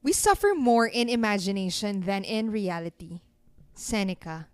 We 0.00 0.16
suffer 0.16 0.56
more 0.56 0.88
in 0.88 1.12
imagination 1.12 2.08
than 2.08 2.24
in 2.24 2.48
reality. 2.48 3.20
Seneca. 3.76 4.48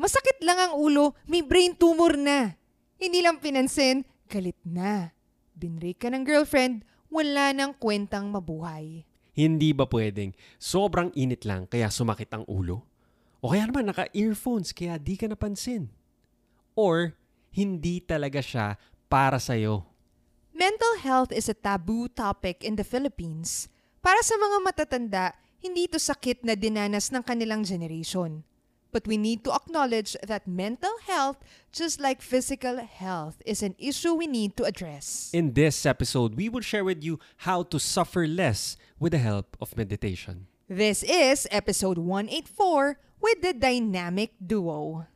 Masakit 0.00 0.40
lang 0.40 0.56
ang 0.56 0.72
ulo, 0.80 1.12
may 1.28 1.44
brain 1.44 1.76
tumor 1.76 2.16
na. 2.16 2.56
Hindi 2.96 3.20
lang 3.20 3.44
pinansin, 3.44 4.08
galit 4.24 4.56
na. 4.64 5.12
Binrake 5.52 6.00
ka 6.00 6.08
ng 6.08 6.24
girlfriend, 6.24 6.88
wala 7.12 7.52
nang 7.52 7.76
kwentang 7.76 8.32
mabuhay. 8.32 9.04
Hindi 9.36 9.76
ba 9.76 9.84
pwedeng 9.84 10.32
sobrang 10.56 11.12
init 11.12 11.44
lang 11.44 11.68
kaya 11.68 11.92
sumakit 11.92 12.32
ang 12.32 12.48
ulo? 12.48 12.80
O 13.44 13.52
kaya 13.52 13.68
naman 13.68 13.92
naka-earphones 13.92 14.72
kaya 14.72 14.96
di 14.96 15.20
ka 15.20 15.28
napansin? 15.28 15.92
Or 16.72 17.12
hindi 17.52 18.00
talaga 18.00 18.40
siya 18.40 18.80
para 19.12 19.36
sa'yo? 19.36 19.84
Mental 20.56 21.00
health 21.04 21.32
is 21.32 21.48
a 21.48 21.56
taboo 21.56 22.08
topic 22.08 22.64
in 22.64 22.80
the 22.80 22.84
Philippines. 22.84 23.68
Para 24.00 24.24
sa 24.24 24.32
mga 24.40 24.58
matatanda, 24.64 25.36
hindi 25.60 25.84
ito 25.84 26.00
sakit 26.00 26.40
na 26.40 26.56
dinanas 26.56 27.12
ng 27.12 27.20
kanilang 27.20 27.68
generation. 27.68 28.40
But 28.96 29.04
we 29.04 29.20
need 29.20 29.44
to 29.44 29.52
acknowledge 29.52 30.16
that 30.24 30.48
mental 30.48 30.96
health, 31.04 31.36
just 31.68 32.00
like 32.00 32.24
physical 32.24 32.80
health, 32.80 33.44
is 33.44 33.60
an 33.60 33.76
issue 33.76 34.16
we 34.16 34.24
need 34.24 34.56
to 34.56 34.64
address. 34.64 35.28
In 35.36 35.52
this 35.52 35.84
episode, 35.84 36.34
we 36.34 36.48
will 36.48 36.64
share 36.64 36.82
with 36.82 37.04
you 37.04 37.20
how 37.44 37.62
to 37.68 37.76
suffer 37.76 38.24
less 38.24 38.80
with 38.96 39.12
the 39.12 39.20
help 39.20 39.52
of 39.60 39.76
meditation. 39.76 40.48
This 40.64 41.04
is 41.04 41.44
episode 41.52 42.00
184 42.00 42.96
with 43.20 43.44
the 43.44 43.52
dynamic 43.52 44.32
duo. 44.40 45.06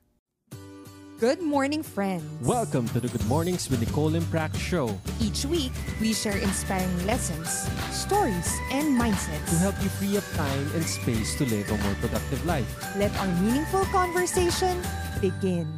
Good 1.22 1.38
morning, 1.40 1.86
friends. 1.86 2.26
Welcome 2.42 2.90
to 2.90 2.98
the 2.98 3.06
Good 3.06 3.22
Mornings 3.30 3.70
with 3.70 3.78
Nicole 3.78 4.18
and 4.18 4.26
Prac 4.34 4.50
show 4.58 4.90
Each 5.22 5.46
week, 5.46 5.70
we 6.02 6.10
share 6.10 6.36
inspiring 6.42 6.90
lessons, 7.06 7.70
stories, 7.94 8.50
and 8.74 8.98
mindsets. 8.98 9.46
to 9.46 9.56
help 9.62 9.78
you 9.78 9.88
free 9.94 10.18
up 10.18 10.26
time 10.34 10.66
and 10.74 10.82
space 10.82 11.38
to 11.38 11.46
live 11.46 11.70
a 11.70 11.78
more 11.86 11.94
productive 12.02 12.42
life. 12.42 12.66
Let 12.98 13.14
our 13.22 13.30
meaningful 13.46 13.86
conversation 13.94 14.74
begin. 15.22 15.70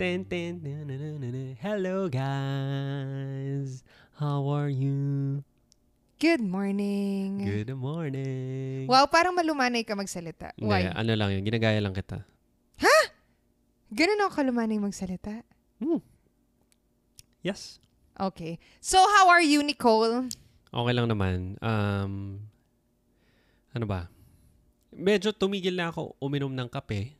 Na, 0.00 0.16
na, 0.24 0.96
na. 1.28 1.44
Hello, 1.60 2.08
guys. 2.08 3.84
How 4.16 4.48
are 4.48 4.72
you? 4.72 5.44
Good 6.18 6.40
morning. 6.40 7.44
Good 7.44 7.76
morning. 7.76 8.88
Wow, 8.88 9.12
parang 9.12 9.36
malumanay 9.36 9.84
ka 9.84 9.92
magsalita. 9.92 10.56
Hindi, 10.56 10.72
Why? 10.72 10.88
ano 10.88 11.12
lang 11.14 11.36
yun. 11.36 11.44
Ginagaya 11.44 11.84
lang 11.84 11.92
kita. 11.92 12.24
Ganun 13.88 14.20
ako 14.20 14.32
kalumanay 14.34 14.76
magsalita. 14.76 15.40
Hmm. 15.78 16.02
Yes. 17.40 17.80
Okay. 18.14 18.58
So, 18.80 18.98
how 18.98 19.30
are 19.30 19.40
you, 19.40 19.62
Nicole? 19.62 20.26
Okay 20.68 20.92
lang 20.92 21.08
naman. 21.08 21.56
Um, 21.58 22.42
ano 23.70 23.86
ba? 23.86 24.10
Medyo 24.90 25.30
tumigil 25.30 25.72
na 25.72 25.88
ako 25.88 26.18
uminom 26.18 26.50
ng 26.50 26.68
kape. 26.68 27.14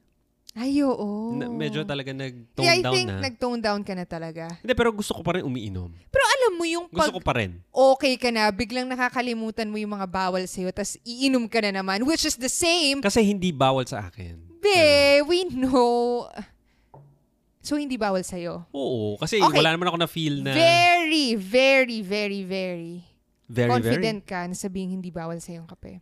Ay, 0.58 0.82
oo. 0.82 1.38
Na- 1.38 1.46
medyo 1.46 1.86
talaga 1.86 2.10
nag-tone 2.10 2.66
Yeah, 2.66 2.74
I 2.74 2.82
down 2.82 2.92
think 2.92 3.06
na. 3.06 3.20
nag-tone 3.22 3.60
down 3.62 3.80
ka 3.86 3.94
na 3.94 4.02
talaga. 4.02 4.50
Hindi, 4.58 4.74
pero 4.74 4.90
gusto 4.90 5.14
ko 5.14 5.22
pa 5.22 5.38
rin 5.38 5.46
umiinom. 5.46 5.86
Pero 6.10 6.24
alam 6.26 6.52
mo 6.58 6.64
yung 6.66 6.90
pag 6.90 7.08
Gusto 7.08 7.14
ko 7.14 7.22
pa 7.22 7.38
rin. 7.38 7.62
okay 7.70 8.18
ka 8.18 8.34
na, 8.34 8.50
biglang 8.50 8.90
nakakalimutan 8.90 9.70
mo 9.70 9.78
yung 9.78 9.94
mga 9.94 10.08
bawal 10.10 10.42
sa'yo, 10.42 10.74
tas 10.74 10.98
iinom 11.06 11.46
ka 11.46 11.62
na 11.62 11.78
naman, 11.78 12.02
which 12.02 12.26
is 12.26 12.34
the 12.34 12.50
same. 12.50 12.98
Kasi 12.98 13.22
hindi 13.22 13.54
bawal 13.54 13.86
sa 13.86 14.02
akin. 14.02 14.34
Be, 14.58 15.22
we 15.22 15.46
know. 15.46 16.26
So, 17.68 17.76
hindi 17.76 17.94
bawal 17.94 18.22
sa'yo. 18.22 18.64
Oo, 18.72 19.14
kasi 19.16 19.36
Okay. 19.36 19.54
wala 19.54 19.70
naman 19.70 19.86
ako 19.86 19.96
na-feel 20.00 20.40
na 20.40 20.50
Very, 20.50 21.36
very, 21.36 22.00
very, 22.00 22.40
very, 22.40 23.04
very, 23.44 23.68
confident 23.68 24.24
ka 24.24 24.42
na 24.42 24.56
sabihin 24.56 24.90
hindi 24.90 25.12
bawal 25.12 25.36
sa'yo 25.36 25.58
yung 25.58 25.68
kape. 25.68 25.94
very, 25.94 26.00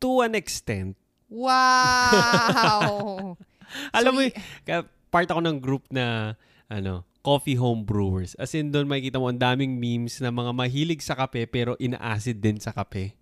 to 0.00 0.20
an 0.20 0.32
extent. 0.32 0.96
Wow! 1.28 3.34
Alam 3.96 4.10
mo, 4.10 4.20
y- 4.22 4.28
y- 4.28 4.34
ka- 4.62 4.86
part 5.08 5.26
ako 5.26 5.40
ng 5.40 5.56
group 5.58 5.82
na, 5.90 6.34
ano, 6.66 7.02
coffee 7.20 7.56
home 7.56 7.82
brewers. 7.82 8.32
As 8.34 8.52
in, 8.52 8.68
doon 8.68 8.84
makikita 8.84 9.16
mo 9.16 9.26
ang 9.26 9.36
daming 9.36 9.74
memes 9.74 10.20
na 10.20 10.28
mga 10.28 10.50
mahilig 10.52 11.00
sa 11.00 11.14
kape 11.14 11.44
pero 11.46 11.72
ina-acid 11.78 12.36
din 12.36 12.56
sa 12.56 12.70
kape. 12.70 13.12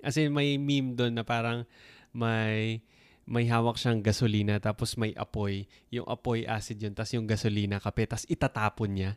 As 0.00 0.14
in, 0.14 0.30
may 0.30 0.54
meme 0.54 0.94
doon 0.94 1.12
na 1.12 1.22
parang 1.22 1.62
may 2.10 2.78
may 3.24 3.48
hawak 3.48 3.80
siyang 3.80 4.04
gasolina 4.04 4.60
tapos 4.60 4.96
may 5.00 5.16
apoy. 5.16 5.64
Yung 5.88 6.04
apoy 6.04 6.44
acid 6.44 6.80
yun, 6.80 6.92
tapos 6.92 7.12
yung 7.16 7.24
gasolina 7.28 7.80
kape, 7.80 8.04
tapos 8.04 8.28
itatapon 8.28 8.90
niya. 8.92 9.10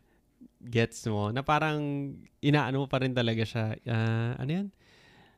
Gets 0.57 1.07
mo? 1.11 1.29
Na 1.29 1.43
parang 1.43 1.79
inaano 2.41 2.85
mo 2.85 2.87
pa 2.87 3.03
rin 3.03 3.13
talaga 3.13 3.43
siya. 3.43 3.75
Ah, 3.85 4.37
ano 4.39 4.51
yan? 4.51 4.67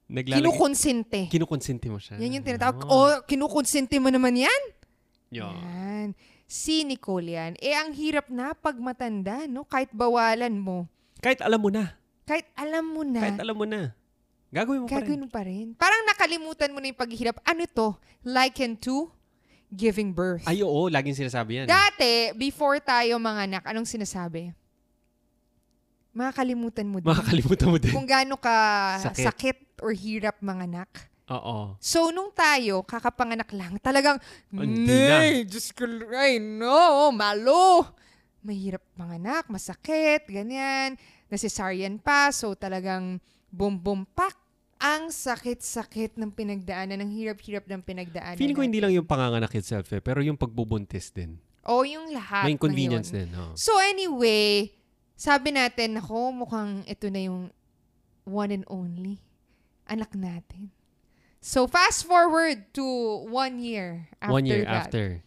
Naglalagay, 0.09 0.41
Kinukonsente. 0.41 1.19
kinukonsente 1.29 1.85
mo 1.85 2.01
siya. 2.01 2.17
Yan 2.17 2.41
yung 2.41 2.45
tinatawag. 2.45 2.81
Oh. 2.89 3.13
Oh, 3.13 3.17
kinukonsente 3.29 4.01
mo 4.01 4.09
naman 4.09 4.41
yan? 4.41 4.61
Yun. 5.29 5.53
Yan. 5.53 6.07
Si 6.49 6.81
Nicole 6.81 7.37
yan. 7.37 7.53
Eh, 7.61 7.77
ang 7.77 7.93
hirap 7.93 8.25
na 8.33 8.57
pag 8.57 8.73
matanda, 8.81 9.45
no? 9.45 9.61
Kahit 9.69 9.93
bawalan 9.93 10.57
mo. 10.57 10.89
Kahit 11.21 11.45
alam 11.45 11.61
mo 11.61 11.69
na. 11.69 11.93
Kahit 12.25 12.49
alam 12.57 12.89
mo 12.89 13.05
na. 13.05 13.21
Kahit 13.21 13.37
alam 13.37 13.55
mo 13.57 13.65
na. 13.69 13.93
Gagawin 14.49 14.81
mo 14.81 14.87
pa 14.89 14.97
rin. 14.97 15.01
Gagawin 15.05 15.21
mo 15.21 15.29
pa 15.29 15.41
rin. 15.45 15.65
Parang 15.77 16.01
nakalimutan 16.09 16.73
mo 16.73 16.81
na 16.81 16.89
yung 16.89 16.97
paghihirap. 16.97 17.37
Ano 17.45 17.63
to? 17.69 17.93
Liken 18.25 18.73
to 18.81 19.13
giving 19.69 20.09
birth. 20.09 20.45
Ay, 20.49 20.65
oo. 20.65 20.89
Laging 20.89 21.13
sinasabi 21.13 21.63
yan. 21.63 21.65
Dati, 21.69 22.33
before 22.33 22.81
tayo 22.81 23.21
mga 23.21 23.41
anak, 23.45 23.63
anong 23.69 23.85
sinasabi? 23.85 24.49
Makakalimutan 26.09 26.89
mo 26.89 26.97
din. 26.97 27.05
Makakalimutan 27.05 27.67
mo 27.69 27.77
din. 27.77 27.93
kung 27.93 28.09
gaano 28.09 28.35
ka 28.35 28.57
Sakit. 29.13 29.25
sakit. 29.29 29.57
or 29.79 29.95
hirap 29.95 30.35
mga 30.43 30.65
anak. 30.67 30.89
Oo. 31.29 31.77
So, 31.77 32.09
nung 32.09 32.33
tayo, 32.33 32.81
kakapanganak 32.83 33.53
lang, 33.53 33.77
talagang. 33.79 34.17
Nay, 34.51 35.45
Diyos 35.45 35.69
ko, 35.71 35.85
ay, 36.11 36.41
no, 36.41 37.13
malo. 37.13 37.85
Mahirap 38.41 38.81
manganak, 38.97 39.45
masakit, 39.47 40.25
ganyan. 40.25 40.97
Nasisaryan 41.29 42.01
pa, 42.01 42.33
so 42.33 42.57
talagang 42.57 43.21
bum 43.51 43.75
bum 43.77 44.05
pak. 44.15 44.37
Ang 44.79 45.11
sakit-sakit 45.11 46.15
ng 46.15 46.31
pinagdaanan, 46.31 47.03
ng 47.03 47.11
hirap-hirap 47.11 47.67
ng 47.67 47.83
pinagdaanan. 47.83 48.39
Feeling 48.39 48.55
ko 48.55 48.63
hindi 48.63 48.79
lang 48.79 48.95
yung 48.95 49.03
panganganak 49.03 49.51
itself 49.51 49.91
eh, 49.91 49.99
pero 49.99 50.23
yung 50.23 50.39
pagbubuntis 50.39 51.11
din. 51.11 51.35
O, 51.67 51.83
yung 51.83 52.15
lahat. 52.15 52.47
May 52.47 52.55
inconvenience 52.55 53.11
din. 53.11 53.27
Oh. 53.35 53.51
So 53.59 53.75
anyway, 53.75 54.71
sabi 55.19 55.51
natin, 55.51 55.99
ako 55.99 56.31
mukhang 56.31 56.87
ito 56.87 57.11
na 57.11 57.27
yung 57.27 57.51
one 58.23 58.55
and 58.55 58.65
only 58.71 59.19
anak 59.83 60.15
natin. 60.15 60.71
So 61.43 61.67
fast 61.67 62.07
forward 62.07 62.71
to 62.75 62.83
one 63.27 63.59
year 63.59 64.07
after 64.23 64.31
One 64.31 64.45
year 64.47 64.63
that. 64.63 64.87
after. 64.87 65.23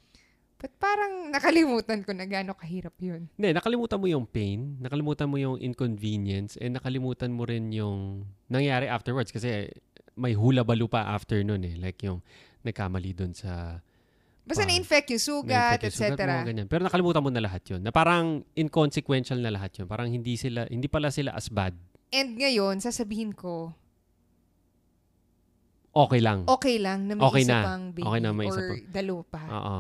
But 0.63 0.79
parang 0.79 1.29
nakalimutan 1.29 2.07
ko 2.07 2.15
na 2.15 2.23
gaano 2.23 2.55
kahirap 2.55 2.95
yun. 2.97 3.27
Hindi, 3.35 3.51
nakalimutan 3.51 3.99
mo 3.99 4.07
yung 4.07 4.25
pain, 4.25 4.79
nakalimutan 4.79 5.27
mo 5.27 5.35
yung 5.35 5.59
inconvenience, 5.59 6.55
and 6.57 6.73
nakalimutan 6.73 7.35
mo 7.35 7.43
rin 7.43 7.75
yung 7.75 8.23
nangyari 8.47 8.87
afterwards 8.87 9.29
kasi 9.29 9.67
may 10.15 10.33
hula-balo 10.33 10.87
pa 10.87 11.11
after 11.11 11.43
nun 11.43 11.67
eh. 11.67 11.75
Like 11.75 11.99
yung 12.01 12.23
nagkamali 12.63 13.11
dun 13.13 13.35
sa 13.35 13.83
Basta 14.43 14.63
Ah. 14.63 14.69
na-infect 14.69 15.07
yung 15.09 15.23
sugat, 15.23 15.79
etc. 15.83 16.19
Pero 16.65 16.83
nakalimutan 16.83 17.23
mo 17.23 17.31
na 17.31 17.39
lahat 17.39 17.63
yun. 17.65 17.79
Na 17.79 17.91
parang 17.91 18.43
inconsequential 18.55 19.39
na 19.39 19.51
lahat 19.51 19.71
yun. 19.77 19.87
Parang 19.87 20.07
hindi 20.07 20.35
sila, 20.35 20.67
hindi 20.67 20.87
pala 20.87 21.11
sila 21.11 21.31
as 21.31 21.47
bad. 21.47 21.75
And 22.11 22.35
ngayon, 22.35 22.79
sasabihin 22.79 23.35
ko, 23.35 23.71
Okay 25.93 26.19
lang. 26.19 26.49
okay 26.49 26.81
lang 26.81 27.05
na 27.05 27.15
may 27.15 27.23
Okay 27.23 27.43
isa 27.45 27.53
na. 27.53 27.61
pang 27.63 27.85
baby 27.93 28.03
Okay 28.03 28.19
na, 28.19 28.31
may 28.33 28.47
isa 28.49 28.57
or 28.57 28.67
pa. 28.67 28.75
dalawa 28.91 29.23
pa. 29.23 29.43
Oo. 29.47 29.79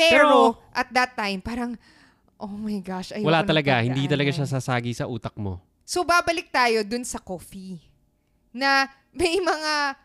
Pero, 0.00 0.56
at 0.72 0.88
that 0.96 1.12
time, 1.12 1.44
parang, 1.44 1.76
oh 2.40 2.56
my 2.56 2.80
gosh, 2.80 3.12
Wala 3.20 3.44
talaga. 3.44 3.84
Hindi 3.84 4.08
talaga 4.08 4.32
siya 4.32 4.48
sasagi 4.48 4.96
sa 4.96 5.04
utak 5.04 5.36
mo. 5.36 5.60
So, 5.84 6.00
babalik 6.06 6.48
tayo 6.48 6.80
dun 6.86 7.04
sa 7.04 7.20
coffee. 7.20 7.76
Na 8.50 8.88
may 9.12 9.36
mga 9.38 9.98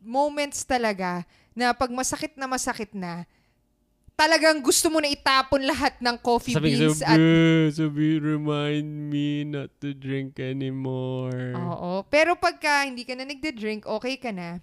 moments 0.00 0.64
talaga 0.64 1.26
na 1.52 1.74
pag 1.74 1.90
masakit 1.90 2.38
na 2.38 2.46
masakit 2.46 2.94
na, 2.94 3.26
talagang 4.18 4.58
gusto 4.58 4.90
mo 4.90 4.98
na 4.98 5.06
itapon 5.06 5.62
lahat 5.62 5.94
ng 6.02 6.18
coffee 6.18 6.58
Sabi, 6.58 6.74
beans 6.74 6.98
sabi, 6.98 7.06
at 7.06 7.18
sabi, 7.70 8.18
remind 8.18 9.14
me 9.14 9.46
not 9.46 9.70
to 9.78 9.94
drink 9.94 10.42
anymore. 10.42 11.54
Oo. 11.54 12.02
Pero 12.10 12.34
pagka 12.34 12.82
hindi 12.82 13.06
ka 13.06 13.14
na 13.14 13.22
nagde-drink, 13.22 13.86
okay 13.86 14.18
ka 14.18 14.34
na. 14.34 14.58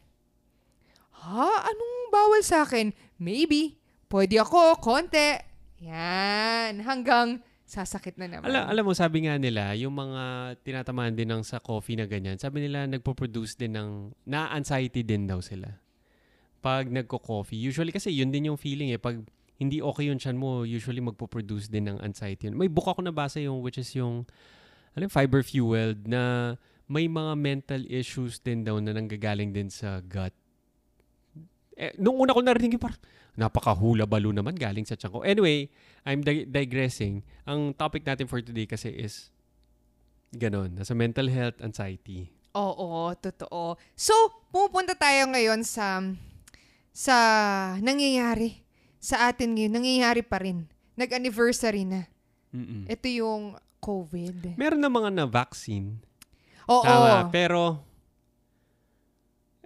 Ha? 1.24 1.72
Anong 1.72 1.96
bawal 2.12 2.44
sa 2.44 2.68
akin? 2.68 2.92
Maybe. 3.16 3.80
Pwede 4.06 4.38
ako, 4.40 4.80
konti. 4.80 5.40
Yan. 5.82 6.82
Hanggang 6.86 7.42
sasakit 7.66 8.22
na 8.22 8.30
naman. 8.30 8.46
Ala, 8.46 8.70
alam 8.70 8.86
mo, 8.86 8.94
sabi 8.94 9.26
nga 9.26 9.42
nila, 9.42 9.74
yung 9.74 9.98
mga 9.98 10.56
tinatamaan 10.62 11.18
din 11.18 11.34
ng 11.34 11.42
sa 11.42 11.58
coffee 11.58 11.98
na 11.98 12.06
ganyan, 12.06 12.38
sabi 12.38 12.62
nila 12.62 12.86
nagpo-produce 12.86 13.58
din 13.58 13.74
ng, 13.74 14.14
na-anxiety 14.30 15.02
din 15.02 15.26
daw 15.26 15.42
sila. 15.42 15.82
Pag 16.62 16.94
nagko-coffee, 16.94 17.58
usually 17.58 17.90
kasi 17.90 18.14
yun 18.14 18.30
din 18.30 18.54
yung 18.54 18.60
feeling 18.62 18.94
eh, 18.94 19.02
pag 19.02 19.18
hindi 19.58 19.82
okay 19.82 20.14
yung 20.14 20.22
chan 20.22 20.38
mo, 20.38 20.62
usually 20.62 21.02
magpo-produce 21.02 21.66
din 21.66 21.90
ng 21.90 21.98
anxiety. 22.06 22.54
May 22.54 22.70
book 22.70 22.86
ako 22.86 23.02
nabasa 23.02 23.42
yung, 23.42 23.66
which 23.66 23.82
is 23.82 23.90
yung, 23.98 24.30
alam, 24.94 25.10
fiber 25.10 25.42
fueled 25.42 26.06
na 26.06 26.54
may 26.86 27.10
mga 27.10 27.34
mental 27.34 27.82
issues 27.90 28.38
din 28.38 28.62
daw 28.62 28.78
na 28.78 28.94
nanggagaling 28.94 29.50
din 29.50 29.74
sa 29.74 30.06
gut. 30.06 30.32
Eh, 31.76 31.98
nung 31.98 32.22
una 32.22 32.32
ko 32.32 32.46
narinig, 32.46 32.78
parang 32.78 33.02
napakahula 33.36 34.08
balo 34.08 34.32
naman 34.32 34.56
galing 34.56 34.88
sa 34.88 34.96
tiyan 34.96 35.12
ko. 35.12 35.20
Anyway, 35.24 35.68
I'm 36.08 36.24
di- 36.24 36.48
digressing. 36.48 37.24
Ang 37.44 37.76
topic 37.76 38.08
natin 38.08 38.28
for 38.32 38.40
today 38.40 38.68
kasi 38.68 38.92
is 38.92 39.30
ganon, 40.32 40.76
nasa 40.76 40.96
mental 40.96 41.28
health, 41.28 41.60
anxiety. 41.60 42.32
Oo, 42.56 43.12
totoo. 43.20 43.76
So, 43.96 44.16
pupunta 44.52 44.96
tayo 44.96 45.28
ngayon 45.28 45.68
sa 45.68 46.00
sa 46.96 47.16
nangyayari 47.84 48.64
sa 49.04 49.28
atin 49.30 49.54
ngayon. 49.54 49.74
Nangyayari 49.76 50.24
pa 50.24 50.40
rin. 50.40 50.66
Nag-anniversary 50.96 51.84
na. 51.84 52.08
Mm-mm. 52.56 52.88
Ito 52.88 53.08
yung 53.12 53.60
COVID. 53.84 54.56
Meron 54.56 54.80
na 54.80 54.88
mga 54.88 55.12
na-vaccine. 55.12 56.00
Oo. 56.72 56.82
Tama. 56.88 57.28
Pero, 57.30 57.84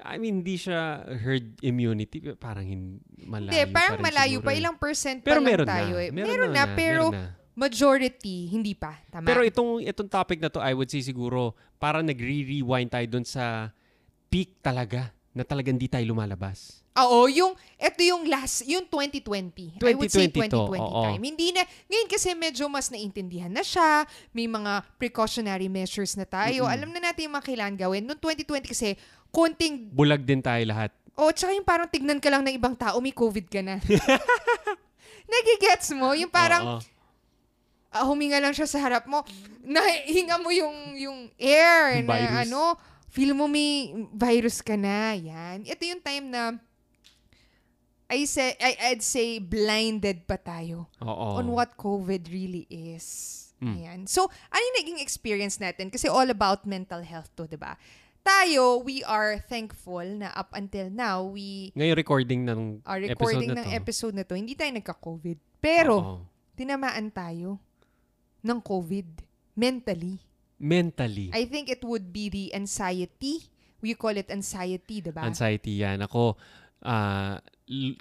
I 0.02 0.16
mean, 0.16 0.42
hindi 0.42 0.56
siya 0.56 0.80
herd 1.06 1.60
immunity. 1.60 2.20
Parang 2.34 2.64
hin- 2.64 3.02
malayo 3.20 3.52
Hindi, 3.52 3.70
parang 3.70 3.92
pa 3.92 4.00
rin 4.00 4.06
malayo 4.06 4.30
siguro 4.34 4.46
pa. 4.46 4.52
eh. 4.52 4.60
Ilang 4.60 4.78
percent 4.78 5.18
pa 5.20 5.26
Pero 5.26 5.40
lang 5.40 5.48
meron 5.48 5.68
tayo 5.68 5.94
na. 5.94 6.02
eh. 6.02 6.10
Meron, 6.10 6.28
Meron, 6.30 6.50
na, 6.50 6.56
na, 6.58 6.74
pero 6.74 7.04
meron 7.06 7.16
na. 7.16 7.26
majority, 7.54 8.38
hindi 8.48 8.74
pa. 8.74 8.98
Tama? 9.08 9.26
Pero 9.26 9.42
itong, 9.42 9.72
itong 9.82 10.10
topic 10.10 10.40
na 10.40 10.48
to, 10.48 10.58
I 10.58 10.72
would 10.72 10.88
say 10.88 11.00
siguro, 11.00 11.52
parang 11.76 12.04
nagre-rewind 12.04 12.90
tayo 12.90 13.06
dun 13.10 13.24
sa 13.24 13.70
peak 14.28 14.60
talaga 14.60 15.12
na 15.32 15.44
talagang 15.44 15.76
di 15.76 15.86
tayo 15.86 16.04
lumalabas. 16.06 16.82
Oo, 17.00 17.32
yung, 17.32 17.52
ito 17.80 18.02
yung 18.04 18.28
last, 18.28 18.68
yung 18.68 18.84
2020. 18.84 19.80
I 19.80 19.96
would 19.96 20.12
say 20.12 20.28
2020 20.28 20.52
to, 20.52 20.68
2020 20.68 20.84
oo. 20.84 21.04
time. 21.08 21.22
Hindi 21.24 21.48
na, 21.56 21.62
ngayon 21.88 22.08
kasi 22.12 22.30
medyo 22.36 22.68
mas 22.68 22.92
naintindihan 22.92 23.48
na 23.48 23.64
siya, 23.64 24.04
may 24.36 24.52
mga 24.52 24.84
precautionary 25.00 25.72
measures 25.72 26.20
na 26.20 26.28
tayo. 26.28 26.68
Mm-mm. 26.68 26.76
Alam 26.76 26.90
na 26.92 27.10
natin 27.10 27.32
yung 27.32 27.36
mga 27.40 27.48
kailangan 27.48 27.76
gawin. 27.80 28.04
Noong 28.04 28.20
2020 28.20 28.68
kasi, 28.68 29.00
konting, 29.32 29.88
Bulag 29.96 30.28
din 30.28 30.44
tayo 30.44 30.60
lahat. 30.68 30.92
oh, 31.16 31.32
tsaka 31.32 31.56
yung 31.56 31.68
parang 31.68 31.88
tignan 31.88 32.20
ka 32.20 32.28
lang 32.28 32.44
ng 32.44 32.56
ibang 32.56 32.76
tao, 32.76 33.00
may 33.00 33.16
COVID 33.16 33.48
ka 33.48 33.62
na. 33.64 33.80
Nagigets 35.32 35.94
mo? 35.94 36.12
Yung 36.16 36.32
parang, 36.32 36.78
Oo. 36.78 36.80
ah, 37.92 38.06
huminga 38.08 38.40
lang 38.42 38.52
siya 38.52 38.66
sa 38.66 38.80
harap 38.82 39.06
mo, 39.06 39.22
nahinga 39.62 40.42
mo 40.42 40.50
yung, 40.50 40.76
yung 40.98 41.20
air, 41.38 42.02
Yung 42.02 42.08
na 42.10 42.18
virus. 42.18 42.40
ano, 42.50 42.62
feel 43.10 43.34
mo 43.34 43.46
may 43.46 43.94
virus 44.14 44.62
ka 44.62 44.74
na. 44.74 45.14
Yan. 45.14 45.66
Ito 45.66 45.82
yung 45.86 46.02
time 46.02 46.26
na, 46.30 46.58
I 48.10 48.26
say, 48.26 48.58
I, 48.58 48.90
I'd 48.90 49.06
say 49.06 49.38
blinded 49.38 50.26
pa 50.26 50.36
tayo 50.36 50.90
Oo. 50.98 51.38
on 51.38 51.54
what 51.54 51.78
COVID 51.78 52.26
really 52.34 52.66
is. 52.66 53.38
Mm. 53.62 53.76
Ayan. 53.76 54.00
So, 54.10 54.26
ano 54.26 54.62
yung 54.64 54.78
naging 54.82 55.00
experience 55.04 55.62
natin? 55.62 55.94
Kasi 55.94 56.10
all 56.10 56.26
about 56.28 56.66
mental 56.66 57.06
health 57.06 57.30
to, 57.38 57.46
di 57.46 57.60
ba? 57.60 57.78
Tayo, 58.20 58.82
we 58.82 59.06
are 59.06 59.38
thankful 59.46 60.04
na 60.04 60.34
up 60.34 60.52
until 60.58 60.90
now, 60.90 61.24
we 61.24 61.70
Ngayon 61.78 61.96
recording 61.96 62.42
ng 62.50 62.82
are 62.84 63.00
recording 63.00 63.52
episode 63.52 63.56
na 63.56 63.62
ng 63.62 63.68
to. 63.70 63.78
episode 63.78 64.16
na 64.16 64.24
to. 64.26 64.34
Hindi 64.34 64.56
tayo 64.58 64.72
nagka-COVID. 64.74 65.38
Pero, 65.62 65.96
Oo. 66.00 66.16
tinamaan 66.56 67.14
tayo 67.14 67.62
ng 68.42 68.60
COVID 68.60 69.08
mentally. 69.54 70.18
mentally. 70.60 71.32
I 71.32 71.48
think 71.48 71.72
it 71.72 71.84
would 71.84 72.12
be 72.12 72.28
the 72.28 72.52
anxiety. 72.56 73.48
We 73.80 73.96
call 73.96 74.16
it 74.16 74.28
anxiety, 74.28 75.00
diba? 75.00 75.24
Anxiety 75.24 75.80
yan. 75.80 76.04
Ako, 76.04 76.36
ah, 76.84 77.40
l- 77.40 77.59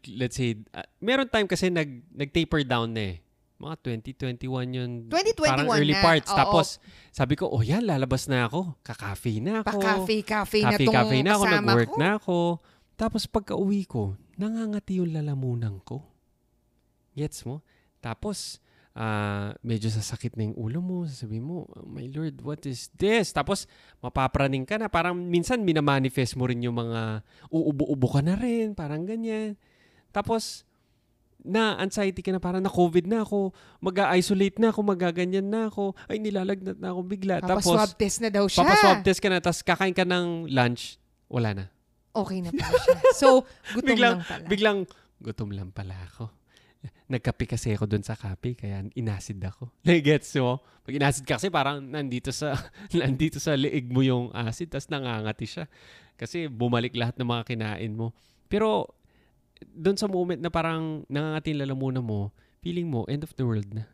let's 0.08 0.40
say, 0.40 0.56
ah, 0.72 0.88
meron 0.98 1.28
time 1.28 1.44
kasi 1.44 1.68
nag, 1.68 2.08
nag-taper 2.10 2.64
down 2.64 2.90
na 2.96 3.14
eh. 3.14 3.16
Mga 3.58 3.74
2021 4.14 4.78
yun. 4.78 4.90
2021 5.10 5.44
Parang 5.50 5.68
early 5.74 5.94
na. 5.94 6.02
parts. 6.02 6.30
Oo. 6.30 6.38
Tapos, 6.38 6.66
sabi 7.10 7.34
ko, 7.34 7.50
oh 7.50 7.60
yan, 7.60 7.84
lalabas 7.84 8.30
na 8.30 8.46
ako. 8.46 8.78
Kakafe 8.86 9.42
na 9.42 9.66
ako. 9.66 9.78
Pa-cafe-cafe 9.82 10.58
na 10.62 10.78
tong 10.78 10.94
Cafe-cafe 10.94 11.16
na 11.20 11.30
ako. 11.34 11.44
Nag-work 11.44 11.90
ko. 11.90 11.98
na 11.98 12.10
ako. 12.16 12.36
Tapos, 12.94 13.22
pagka 13.26 13.54
uwi 13.58 13.82
ko, 13.84 14.14
nangangati 14.38 15.02
yung 15.02 15.10
lalamunan 15.10 15.82
ko. 15.82 16.06
Gets 17.18 17.44
mo? 17.50 17.66
Tapos, 17.98 18.62
ah, 18.98 19.54
medyo 19.62 19.86
sasakit 19.86 20.34
na 20.34 20.50
yung 20.50 20.58
ulo 20.58 20.82
mo. 20.82 20.96
Sasabihin 21.06 21.46
mo, 21.46 21.70
oh, 21.70 21.86
my 21.86 22.10
Lord, 22.10 22.42
what 22.42 22.66
is 22.66 22.90
this? 22.98 23.30
Tapos, 23.30 23.70
mapapraning 24.02 24.66
ka 24.66 24.74
na. 24.74 24.90
Parang 24.90 25.14
minsan, 25.14 25.62
minamanifest 25.62 26.34
mo 26.34 26.50
rin 26.50 26.58
yung 26.66 26.74
mga 26.74 27.22
uubo-ubo 27.46 28.18
ka 28.18 28.20
na 28.26 28.34
rin. 28.34 28.74
Parang 28.74 29.06
ganyan. 29.06 29.54
Tapos, 30.10 30.66
na 31.38 31.78
anxiety 31.78 32.18
ka 32.18 32.34
na 32.34 32.42
parang 32.42 32.58
na 32.58 32.66
COVID 32.66 33.06
na 33.06 33.22
ako, 33.22 33.54
mag-isolate 33.78 34.58
na 34.58 34.74
ako, 34.74 34.80
magaganyan 34.82 35.46
na 35.46 35.70
ako, 35.70 35.94
ay 36.10 36.18
nilalagnat 36.18 36.82
na 36.82 36.90
ako 36.90 37.00
bigla. 37.06 37.38
Papaswab 37.38 37.94
test 37.94 38.18
na 38.18 38.28
daw 38.34 38.44
siya. 38.50 38.66
Papaswab 38.66 39.06
test 39.06 39.22
ka 39.22 39.30
na, 39.30 39.38
tapos 39.38 39.62
kakain 39.62 39.94
ka 39.94 40.02
ng 40.02 40.50
lunch, 40.50 40.98
wala 41.30 41.54
na. 41.54 41.64
Okay 42.10 42.42
na 42.42 42.50
pala 42.50 42.74
siya. 42.82 42.98
So, 43.14 43.46
gutom 43.78 43.88
Biglang- 43.94 44.18
lang 44.18 44.26
pala. 44.26 44.44
Biglang, 44.50 44.78
gutom 45.22 45.50
lang 45.54 45.70
pala 45.70 45.94
ako. 46.10 46.34
Nagkape 47.12 47.44
kasi 47.48 47.74
ako 47.74 47.90
doon 47.90 48.04
sa 48.04 48.14
kape, 48.14 48.54
kaya 48.54 48.86
inasid 48.94 49.40
ako. 49.42 49.70
Gets 50.06 50.38
mo? 50.38 50.62
Pag 50.84 50.94
inasid 50.98 51.24
ka 51.26 51.36
kasi 51.36 51.50
parang 51.50 51.82
nandito 51.82 52.30
sa 52.30 52.54
nandito 52.94 53.42
sa 53.42 53.58
liig 53.58 53.90
mo 53.90 54.00
yung 54.04 54.30
acid, 54.32 54.70
tapos 54.72 54.88
nangangati 54.90 55.46
siya. 55.46 55.64
Kasi 56.18 56.50
bumalik 56.50 56.94
lahat 56.98 57.14
ng 57.18 57.28
mga 57.28 57.44
kinain 57.46 57.92
mo. 57.94 58.10
Pero, 58.50 58.90
doon 59.62 59.94
sa 59.94 60.10
moment 60.10 60.38
na 60.38 60.50
parang 60.50 61.06
nangangati 61.06 61.54
yung 61.54 61.62
lalamunan 61.62 62.02
mo, 62.02 62.34
feeling 62.58 62.90
mo, 62.90 63.06
end 63.06 63.22
of 63.22 63.34
the 63.38 63.46
world 63.46 63.70
na. 63.70 63.86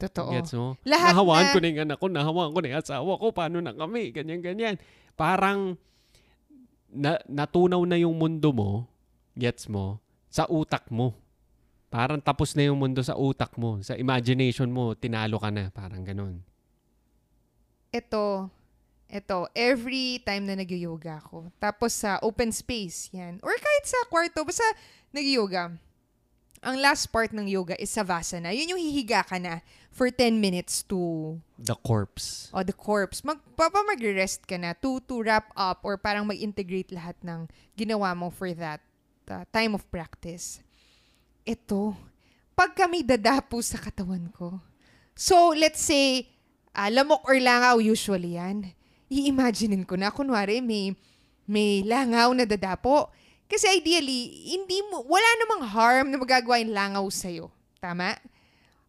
Totoo. 0.00 0.32
Gets 0.32 0.52
mo? 0.56 0.76
Lahat 0.88 1.12
nahawaan 1.12 1.44
na- 1.48 1.52
ko 1.52 1.58
na 1.60 1.66
yung 1.68 1.80
anak 1.84 1.96
ko, 2.00 2.06
nahawaan 2.08 2.52
ko 2.52 2.58
na 2.60 2.68
yung 2.72 2.80
asawa 2.80 3.12
ko, 3.20 3.26
paano 3.32 3.56
na 3.60 3.72
kami, 3.76 4.12
ganyan, 4.12 4.40
ganyan. 4.40 4.76
Parang 5.16 5.76
na, 6.88 7.20
natunaw 7.28 7.80
na 7.84 8.00
yung 8.00 8.16
mundo 8.16 8.50
mo, 8.50 8.88
gets 9.36 9.68
mo, 9.68 10.00
sa 10.32 10.48
utak 10.48 10.88
mo. 10.88 11.14
Parang 11.90 12.22
tapos 12.22 12.54
na 12.54 12.70
yung 12.70 12.78
mundo 12.78 13.02
sa 13.02 13.18
utak 13.18 13.58
mo, 13.58 13.82
sa 13.82 13.98
imagination 13.98 14.70
mo, 14.70 14.94
tinalo 14.94 15.42
ka 15.42 15.50
na, 15.50 15.74
parang 15.74 16.06
ganun. 16.06 16.38
ito, 17.90 18.46
ito, 19.10 19.38
every 19.58 20.22
time 20.22 20.46
na 20.46 20.54
nag-yoga 20.54 21.18
ako, 21.18 21.50
tapos 21.58 21.90
sa 21.90 22.22
open 22.22 22.54
space, 22.54 23.10
yan, 23.10 23.42
or 23.42 23.50
kahit 23.58 23.84
sa 23.90 24.06
kwarto, 24.06 24.46
basta 24.46 24.62
nag-yoga, 25.10 25.74
ang 26.60 26.76
last 26.78 27.08
part 27.10 27.32
ng 27.32 27.48
yoga 27.48 27.72
is 27.80 27.90
savasana. 27.90 28.52
Yun 28.52 28.76
yung 28.76 28.82
hihiga 28.84 29.24
ka 29.24 29.40
na 29.40 29.64
for 29.88 30.12
10 30.12 30.36
minutes 30.36 30.84
to 30.84 31.34
The 31.56 31.74
corpse. 31.74 32.52
o 32.52 32.60
the 32.60 32.76
corpse. 32.76 33.24
Mag, 33.24 33.40
papa 33.56 33.80
mag-rest 33.82 34.44
ka 34.44 34.60
na 34.60 34.76
to, 34.76 35.00
to 35.08 35.24
wrap 35.24 35.48
up 35.56 35.80
or 35.82 35.96
parang 35.96 36.28
mag-integrate 36.28 36.92
lahat 36.92 37.16
ng 37.24 37.48
ginawa 37.74 38.12
mo 38.12 38.28
for 38.28 38.52
that 38.52 38.84
uh, 39.32 39.48
time 39.50 39.72
of 39.72 39.88
practice. 39.88 40.60
Ito, 41.44 41.96
pag 42.52 42.76
kami 42.76 43.00
dadapo 43.00 43.56
sa 43.64 43.80
katawan 43.80 44.28
ko. 44.36 44.60
So, 45.16 45.56
let's 45.56 45.80
say, 45.80 46.28
ah, 46.76 46.92
lamok 46.92 47.24
or 47.24 47.36
langaw 47.40 47.80
usually 47.80 48.36
yan. 48.36 48.72
I-imaginein 49.08 49.88
ko 49.88 49.96
na, 49.96 50.12
kunwari, 50.12 50.60
may, 50.60 50.92
may 51.48 51.82
langaw 51.82 52.36
na 52.36 52.44
dadapo. 52.44 53.08
Kasi 53.50 53.66
ideally, 53.66 54.52
hindi 54.54 54.78
mo, 54.86 55.02
wala 55.08 55.28
namang 55.42 55.62
harm 55.66 56.06
na 56.12 56.20
magagawa 56.20 56.62
yung 56.62 56.76
langaw 56.76 57.06
sa'yo. 57.10 57.50
Tama? 57.82 58.14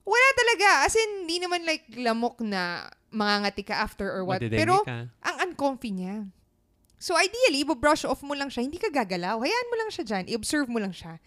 Wala 0.06 0.28
talaga. 0.38 0.68
As 0.86 0.94
in, 0.94 1.26
hindi 1.26 1.42
naman 1.42 1.66
like 1.66 1.88
lamok 1.98 2.44
na 2.44 2.92
mangangati 3.10 3.66
ka 3.66 3.76
after 3.82 4.06
or 4.06 4.28
what. 4.28 4.44
Pero, 4.44 4.86
ka. 4.86 5.10
ang 5.10 5.36
uncomfy 5.50 5.90
niya. 5.90 6.30
So, 7.02 7.18
ideally, 7.18 7.66
brush 7.66 8.06
off 8.06 8.22
mo 8.22 8.38
lang 8.38 8.54
siya. 8.54 8.62
Hindi 8.62 8.78
ka 8.78 8.94
gagalaw. 8.94 9.42
Hayaan 9.42 9.70
mo 9.74 9.76
lang 9.82 9.90
siya 9.90 10.06
dyan. 10.06 10.24
I-observe 10.30 10.70
mo 10.70 10.78
lang 10.78 10.94
siya. 10.94 11.18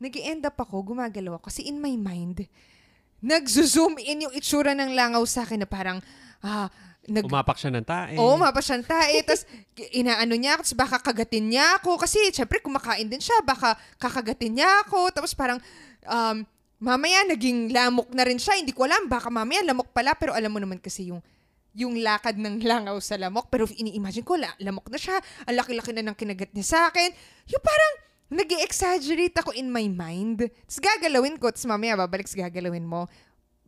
Nag 0.00 0.14
end 0.16 0.42
up 0.48 0.56
ako, 0.56 0.80
gumagalaw 0.96 1.36
ako. 1.36 1.52
Kasi 1.52 1.68
in 1.68 1.76
my 1.76 1.92
mind, 2.00 2.48
nag-zoom 3.20 4.00
in 4.00 4.24
yung 4.26 4.34
itsura 4.34 4.72
ng 4.72 4.96
langaw 4.96 5.20
sa 5.28 5.44
akin 5.44 5.60
na 5.60 5.68
parang, 5.68 6.00
ah, 6.40 6.72
nag, 7.08 7.24
Umapak 7.24 7.56
siya 7.56 7.72
ng 7.72 7.84
tae. 7.84 8.16
Oo, 8.16 8.36
mapa 8.36 8.60
siyang 8.60 8.84
tae. 8.84 9.20
Tapos, 9.26 9.48
inaano 9.92 10.36
niya 10.36 10.56
ako. 10.56 10.62
Tapos, 10.64 10.76
baka 10.76 10.96
kagatin 11.00 11.52
niya 11.52 11.80
ako. 11.80 11.96
Kasi, 11.96 12.20
syempre, 12.32 12.60
kumakain 12.60 13.08
din 13.08 13.20
siya. 13.20 13.40
Baka 13.40 13.76
kakagatin 13.96 14.60
niya 14.60 14.68
ako. 14.84 15.08
Tapos, 15.12 15.32
parang, 15.32 15.58
um, 16.04 16.44
mamaya, 16.80 17.24
naging 17.24 17.72
lamok 17.72 18.12
na 18.12 18.24
rin 18.28 18.36
siya. 18.36 18.60
Hindi 18.60 18.76
ko 18.76 18.84
alam. 18.84 19.08
Baka 19.08 19.32
mamaya, 19.32 19.64
lamok 19.64 19.96
pala. 19.96 20.12
Pero 20.16 20.36
alam 20.36 20.52
mo 20.52 20.60
naman 20.60 20.76
kasi 20.80 21.08
yung 21.08 21.24
yung 21.70 22.02
lakad 22.02 22.34
ng 22.34 22.60
langaw 22.70 23.00
sa 23.00 23.16
lamok. 23.16 23.48
Pero 23.48 23.64
ini-imagine 23.64 24.24
ko, 24.24 24.36
la- 24.36 24.56
lamok 24.60 24.92
na 24.92 24.98
siya. 25.00 25.16
Ang 25.48 25.56
laki-laki 25.56 25.96
na 25.96 26.04
ng 26.04 26.16
kinagat 26.16 26.52
niya 26.52 26.66
sa 26.66 26.78
akin. 26.92 27.10
Yung 27.48 27.64
parang, 27.64 27.92
nag 28.30 28.50
exaggerate 28.62 29.34
ako 29.42 29.50
in 29.58 29.68
my 29.68 29.90
mind. 29.90 30.46
Tapos 30.46 30.78
gagalawin 30.78 31.34
ko. 31.36 31.50
Tapos 31.50 31.66
mamaya, 31.66 31.98
babalik 31.98 32.30
sa 32.30 32.46
gagalawin 32.46 32.86
mo. 32.86 33.10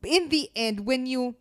In 0.07 0.31
the 0.31 0.47
end, 0.55 0.87
when 0.87 1.05
you 1.05 1.35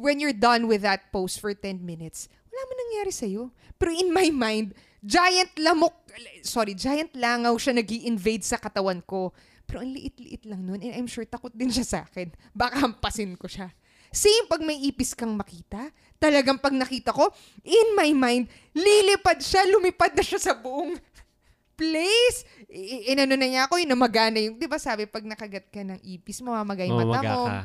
when 0.00 0.16
you're 0.16 0.36
done 0.36 0.64
with 0.64 0.80
that 0.80 1.12
post 1.12 1.36
for 1.44 1.52
10 1.52 1.84
minutes, 1.84 2.32
wala 2.48 2.64
man 2.64 2.78
nangyari 2.88 3.12
sa'yo. 3.12 3.52
Pero 3.76 3.92
in 3.92 4.08
my 4.08 4.32
mind, 4.32 4.72
giant 5.04 5.52
lamok, 5.60 5.92
sorry, 6.40 6.72
giant 6.72 7.12
langaw 7.12 7.52
siya 7.60 7.76
nag 7.76 7.88
invade 7.88 8.44
sa 8.44 8.56
katawan 8.56 9.04
ko. 9.04 9.36
Pero 9.68 9.84
ang 9.84 9.92
liit-liit 9.92 10.48
lang 10.48 10.64
nun. 10.64 10.80
And 10.80 10.96
I'm 10.96 11.08
sure 11.08 11.24
takot 11.28 11.52
din 11.52 11.68
siya 11.68 11.84
sa 11.84 11.98
akin. 12.08 12.32
Baka 12.56 12.80
hampasin 12.80 13.36
ko 13.36 13.48
siya. 13.48 13.72
Same 14.12 14.44
pag 14.44 14.60
may 14.60 14.76
ipis 14.84 15.16
kang 15.16 15.32
makita. 15.32 15.88
Talagang 16.20 16.60
pag 16.60 16.76
nakita 16.76 17.16
ko, 17.16 17.32
in 17.64 17.96
my 17.96 18.12
mind, 18.12 18.44
lilipad 18.76 19.40
siya, 19.40 19.64
lumipad 19.72 20.12
na 20.12 20.20
siya 20.20 20.36
sa 20.36 20.52
buong 20.52 20.92
place. 21.82 22.38
I- 22.70 23.10
inano 23.10 23.34
na 23.34 23.46
niya 23.50 23.66
ako, 23.66 23.82
inamagana 23.82 24.38
yung, 24.38 24.54
di 24.54 24.70
ba 24.70 24.78
sabi, 24.78 25.10
pag 25.10 25.26
nakagat 25.26 25.66
ka 25.66 25.82
ng 25.82 25.98
ipis, 26.06 26.38
mamamaga 26.38 26.86
yung 26.86 27.02
mata 27.02 27.20
mo. 27.26 27.42
ka. 27.50 27.58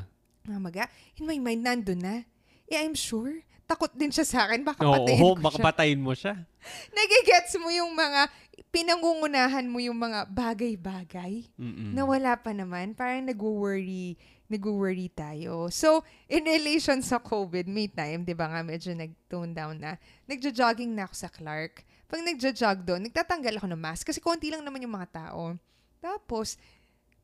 Mamaga. 0.50 0.84
In 1.22 1.30
my 1.30 1.38
mind, 1.38 1.62
nandun 1.62 2.02
na. 2.02 2.26
Eh, 2.66 2.82
I'm 2.82 2.98
sure, 2.98 3.46
takot 3.70 3.94
din 3.94 4.10
siya 4.10 4.26
sa 4.26 4.40
akin. 4.50 4.66
Baka 4.66 4.82
Oo, 4.82 5.06
patayin 5.06 5.22
ko 5.22 5.30
baka 5.38 5.58
siya. 5.62 5.66
patayin 5.70 6.02
mo 6.02 6.12
siya. 6.18 6.34
Nagigets 6.98 7.54
mo 7.62 7.70
yung 7.70 7.94
mga, 7.94 8.28
pinangungunahan 8.74 9.66
mo 9.70 9.78
yung 9.80 9.98
mga 9.98 10.28
bagay-bagay 10.28 11.46
Mm-mm. 11.56 11.94
na 11.94 12.04
wala 12.04 12.34
pa 12.36 12.52
naman. 12.52 12.92
Parang 12.98 13.24
nag-worry, 13.24 14.18
nag-worry 14.52 15.08
tayo. 15.14 15.72
So, 15.72 16.04
in 16.28 16.44
relation 16.44 17.00
sa 17.00 17.22
COVID, 17.22 17.68
may 17.68 17.88
time, 17.88 18.28
di 18.28 18.36
ba 18.36 18.52
nga, 18.52 18.62
medyo 18.64 18.92
nag-tone 18.92 19.56
down 19.56 19.80
na. 19.80 19.96
Nagjo-jogging 20.28 20.92
na 20.92 21.08
ako 21.08 21.16
sa 21.16 21.30
Clark. 21.32 21.87
Pag 22.08 22.24
nagjo-jog 22.24 22.88
doon, 22.88 23.02
nagtatanggal 23.12 23.60
ako 23.60 23.68
ng 23.68 23.82
mask 23.84 24.08
kasi 24.08 24.24
konti 24.24 24.48
lang 24.48 24.64
naman 24.64 24.80
yung 24.80 24.96
mga 24.96 25.12
tao. 25.12 25.60
Tapos, 26.00 26.56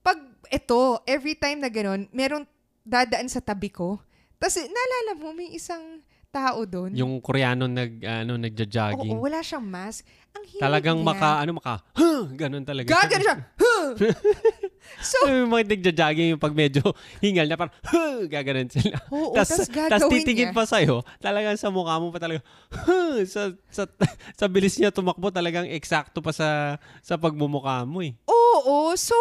pag 0.04 0.20
ito, 0.52 1.00
every 1.08 1.40
time 1.40 1.64
na 1.64 1.72
ganun, 1.72 2.12
merong 2.12 2.44
dadaan 2.84 3.32
sa 3.32 3.40
tabi 3.40 3.72
ko. 3.72 4.04
Tapos, 4.36 4.60
naalala 4.60 5.12
mo, 5.16 5.32
may 5.32 5.56
isang 5.56 6.04
tao 6.34 6.66
doon. 6.66 6.92
Yung 6.98 7.22
Koreano 7.22 7.70
nag 7.70 8.02
ano 8.02 8.34
nagja-jogging. 8.42 9.14
Oo, 9.14 9.22
wala 9.22 9.46
siyang 9.46 9.62
mask. 9.62 10.02
Ang 10.34 10.44
hilig 10.50 10.66
Talagang 10.66 10.98
niya. 10.98 11.08
maka 11.14 11.30
ano 11.46 11.52
maka 11.62 11.74
huh, 11.94 12.26
ganun 12.34 12.66
talaga. 12.66 12.90
Gagano 12.90 13.22
siya. 13.22 13.38
Huh! 13.62 13.90
so, 15.02 15.18
yung 15.26 15.52
mga 15.52 15.70
nagja-jogging 15.76 16.36
yung 16.36 16.42
pag 16.42 16.56
medyo 16.56 16.82
hingal 17.24 17.48
na 17.48 17.58
parang 17.60 17.76
huh, 17.88 18.28
gaganon 18.28 18.70
sila. 18.70 18.98
oo, 19.10 19.34
tas, 19.38 19.50
tas 19.50 19.68
tas 19.68 20.04
titingin 20.08 20.52
niya. 20.52 20.56
pa 20.56 20.64
sa'yo, 20.68 21.02
talagang 21.20 21.58
sa 21.60 21.74
mukha 21.74 21.98
mo 22.00 22.12
pa 22.12 22.20
talaga, 22.20 22.44
huh, 22.72 23.22
sa, 23.26 23.52
sa, 23.72 23.84
sa 24.40 24.46
bilis 24.48 24.78
niya 24.78 24.94
tumakbo, 24.94 25.30
talagang 25.34 25.68
eksakto 25.70 26.20
pa 26.20 26.32
sa 26.32 26.78
sa 27.00 27.16
pagmumukha 27.20 27.84
mo 27.84 28.04
eh. 28.04 28.14
Oo, 28.28 28.94
so, 28.96 29.16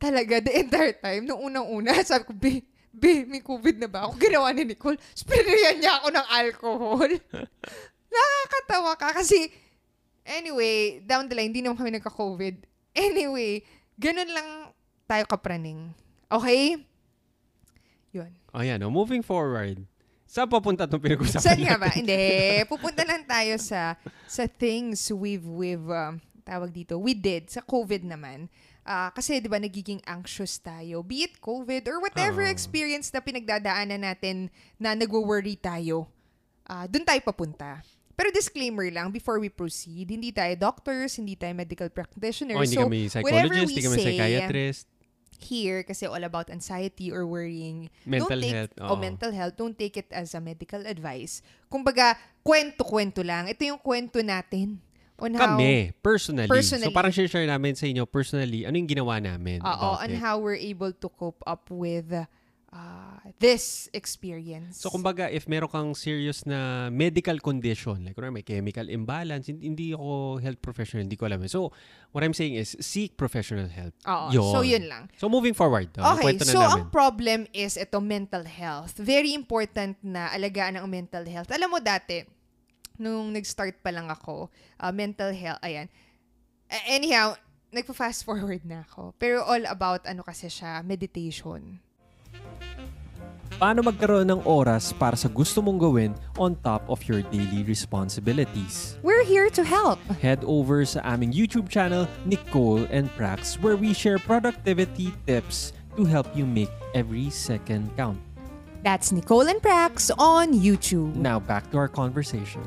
talaga, 0.00 0.40
the 0.40 0.52
entire 0.56 0.96
time, 0.96 1.28
nung 1.28 1.44
unang-una, 1.44 1.92
sabi 2.08 2.24
ko, 2.24 2.32
be, 2.32 2.64
be, 2.90 3.28
may 3.28 3.44
COVID 3.44 3.76
na 3.76 3.86
ba 3.86 4.08
ako? 4.08 4.16
Ginawa 4.16 4.48
ni 4.56 4.64
Nicole, 4.64 4.96
sprayan 5.12 5.76
niya 5.78 6.00
ako 6.00 6.08
ng 6.08 6.26
alcohol. 6.32 7.10
Nakakatawa 8.10 8.92
ka 8.96 9.12
kasi, 9.14 9.52
anyway, 10.24 11.04
down 11.04 11.28
the 11.28 11.36
line, 11.36 11.52
hindi 11.52 11.60
naman 11.60 11.78
kami 11.78 11.92
nagka-COVID. 12.00 12.64
Anyway, 12.96 13.62
ganun 14.00 14.30
lang 14.32 14.48
tayo 15.04 15.28
kapraning. 15.28 15.92
Okay? 16.32 16.80
Yun. 18.16 18.32
O 18.50 18.64
yan, 18.64 18.80
oh, 18.80 18.90
moving 18.90 19.20
forward. 19.20 19.84
Saan 20.30 20.46
papunta 20.46 20.86
itong 20.86 21.02
pinag-usapan 21.02 21.42
Saan 21.42 21.60
nga 21.60 21.76
ba? 21.76 21.90
Hindi. 21.90 22.22
Pupunta 22.70 23.02
lang 23.02 23.26
tayo 23.26 23.58
sa 23.58 23.98
sa 24.30 24.46
things 24.46 25.10
we've, 25.10 25.42
we've 25.42 25.90
um, 25.90 26.22
tawag 26.46 26.70
dito, 26.70 26.96
we 27.02 27.18
did 27.18 27.50
sa 27.50 27.60
COVID 27.60 28.06
naman. 28.06 28.46
Ah, 28.86 29.12
kasi 29.12 29.38
'di 29.38 29.50
ba 29.50 29.60
nagiging 29.60 30.00
anxious 30.08 30.56
tayo, 30.58 31.04
be 31.04 31.28
it 31.28 31.36
COVID 31.38 31.84
or 31.90 32.00
whatever 32.00 32.42
Oo. 32.42 32.50
experience 32.50 33.12
na 33.12 33.20
pinagdadaanan 33.20 34.02
natin 34.02 34.48
na 34.80 34.96
nagwo-worry 34.96 35.54
tayo. 35.58 36.08
Ah, 36.64 36.88
doon 36.88 37.04
tayo 37.04 37.20
papunta. 37.20 37.82
Pero 38.20 38.28
disclaimer 38.36 38.92
lang 38.92 39.08
before 39.08 39.40
we 39.40 39.48
proceed, 39.48 40.12
hindi 40.12 40.28
tayo 40.28 40.52
doctors, 40.52 41.16
hindi 41.16 41.40
tayo 41.40 41.56
medical 41.56 41.88
practitioners. 41.88 42.60
O, 42.60 42.60
hindi 42.60 42.76
so, 42.76 42.84
kami 42.84 43.08
psychologist, 43.08 43.72
hindi 43.72 43.80
kami 43.88 43.96
psychiatrist, 43.96 44.84
here 45.40 45.80
kasi 45.82 46.04
all 46.04 46.20
about 46.20 46.52
anxiety 46.52 47.08
or 47.08 47.24
worrying 47.24 47.88
mental 48.04 48.28
don't 48.28 48.44
take, 48.44 48.52
health. 48.52 48.74
o 48.76 48.92
oo. 48.92 48.96
mental 49.00 49.32
health, 49.32 49.56
don't 49.56 49.72
take 49.80 49.96
it 49.96 50.12
as 50.12 50.36
a 50.36 50.40
medical 50.40 50.84
advice. 50.84 51.40
Kumbaga, 51.72 52.12
kwento-kwento 52.44 53.24
lang. 53.24 53.48
Ito 53.48 53.64
yung 53.64 53.80
kwento 53.80 54.20
natin 54.20 54.84
on 55.16 55.32
how, 55.36 55.56
Kami, 55.56 55.96
personally. 56.04 56.48
Personally. 56.48 56.92
So 56.92 56.96
parang 56.96 57.12
share 57.12 57.48
namin 57.48 57.72
sa 57.76 57.88
inyo 57.88 58.04
personally, 58.04 58.68
ano 58.68 58.76
yung 58.76 58.88
ginawa 58.88 59.16
namin 59.16 59.64
Oo, 59.64 59.96
on 59.96 60.12
it. 60.12 60.20
how 60.20 60.36
we're 60.36 60.60
able 60.60 60.92
to 60.92 61.08
cope 61.08 61.40
up 61.48 61.68
with 61.72 62.12
uh, 62.12 62.28
this 63.38 63.90
experience. 63.90 64.78
So 64.78 64.90
kumbaga, 64.90 65.26
if 65.26 65.50
meron 65.50 65.66
kang 65.66 65.90
serious 65.94 66.46
na 66.46 66.86
medical 66.88 67.34
condition, 67.38 68.06
like 68.06 68.14
may 68.30 68.42
chemical 68.42 68.86
imbalance, 68.86 69.50
hin- 69.50 69.58
hindi 69.60 69.90
ako 69.90 70.38
health 70.38 70.62
professional, 70.62 71.02
hindi 71.02 71.18
ko 71.18 71.26
alam. 71.26 71.42
So 71.48 71.74
what 72.12 72.22
I'm 72.22 72.34
saying 72.34 72.54
is, 72.54 72.78
seek 72.78 73.18
professional 73.18 73.66
help. 73.66 73.94
Oo, 74.06 74.30
Yun. 74.30 74.52
so 74.54 74.58
yun 74.62 74.86
lang. 74.86 75.10
So 75.18 75.26
moving 75.26 75.54
forward, 75.54 75.90
oh, 75.98 76.14
Okay, 76.14 76.30
kwento 76.30 76.46
na 76.46 76.52
so 76.52 76.60
namin. 76.62 76.70
ang 76.70 76.82
problem 76.90 77.40
is 77.50 77.74
ito 77.74 77.98
mental 77.98 78.46
health. 78.46 78.94
Very 78.98 79.34
important 79.34 79.98
na 80.00 80.30
alagaan 80.30 80.78
ang 80.78 80.86
mental 80.86 81.26
health. 81.26 81.50
Alam 81.50 81.74
mo 81.74 81.78
dati, 81.82 82.22
nung 83.00 83.34
nag-start 83.34 83.82
pa 83.82 83.90
lang 83.90 84.06
ako, 84.06 84.46
uh, 84.78 84.92
mental 84.94 85.34
health, 85.34 85.58
ayan. 85.60 85.90
A- 86.70 86.86
anyhow, 86.88 87.34
nagpa-fast 87.72 88.22
forward 88.22 88.62
na 88.62 88.86
ako. 88.86 89.14
Pero 89.18 89.42
all 89.42 89.66
about 89.66 90.06
ano 90.06 90.22
kasi 90.22 90.46
siya, 90.46 90.86
meditation. 90.86 91.82
Paano 93.60 93.84
magkaroon 93.84 94.24
ng 94.24 94.40
oras 94.48 94.88
para 94.96 95.12
sa 95.20 95.28
gusto 95.28 95.60
mong 95.60 95.76
gawin 95.76 96.16
on 96.40 96.56
top 96.64 96.80
of 96.88 96.96
your 97.04 97.20
daily 97.28 97.60
responsibilities? 97.60 98.96
We're 99.04 99.20
here 99.20 99.52
to 99.52 99.60
help. 99.60 100.00
Head 100.16 100.40
over 100.48 100.80
sa 100.88 101.04
aming 101.04 101.36
YouTube 101.36 101.68
channel, 101.68 102.08
Nicole 102.24 102.88
and 102.88 103.12
Prax, 103.20 103.60
where 103.60 103.76
we 103.76 103.92
share 103.92 104.16
productivity 104.16 105.12
tips 105.28 105.76
to 106.00 106.08
help 106.08 106.24
you 106.32 106.48
make 106.48 106.72
every 106.96 107.28
second 107.28 107.92
count. 108.00 108.16
That's 108.80 109.12
Nicole 109.12 109.52
and 109.52 109.60
Prax 109.60 110.08
on 110.16 110.56
YouTube. 110.56 111.12
Now 111.20 111.36
back 111.36 111.68
to 111.76 111.84
our 111.84 111.92
conversation. 111.92 112.64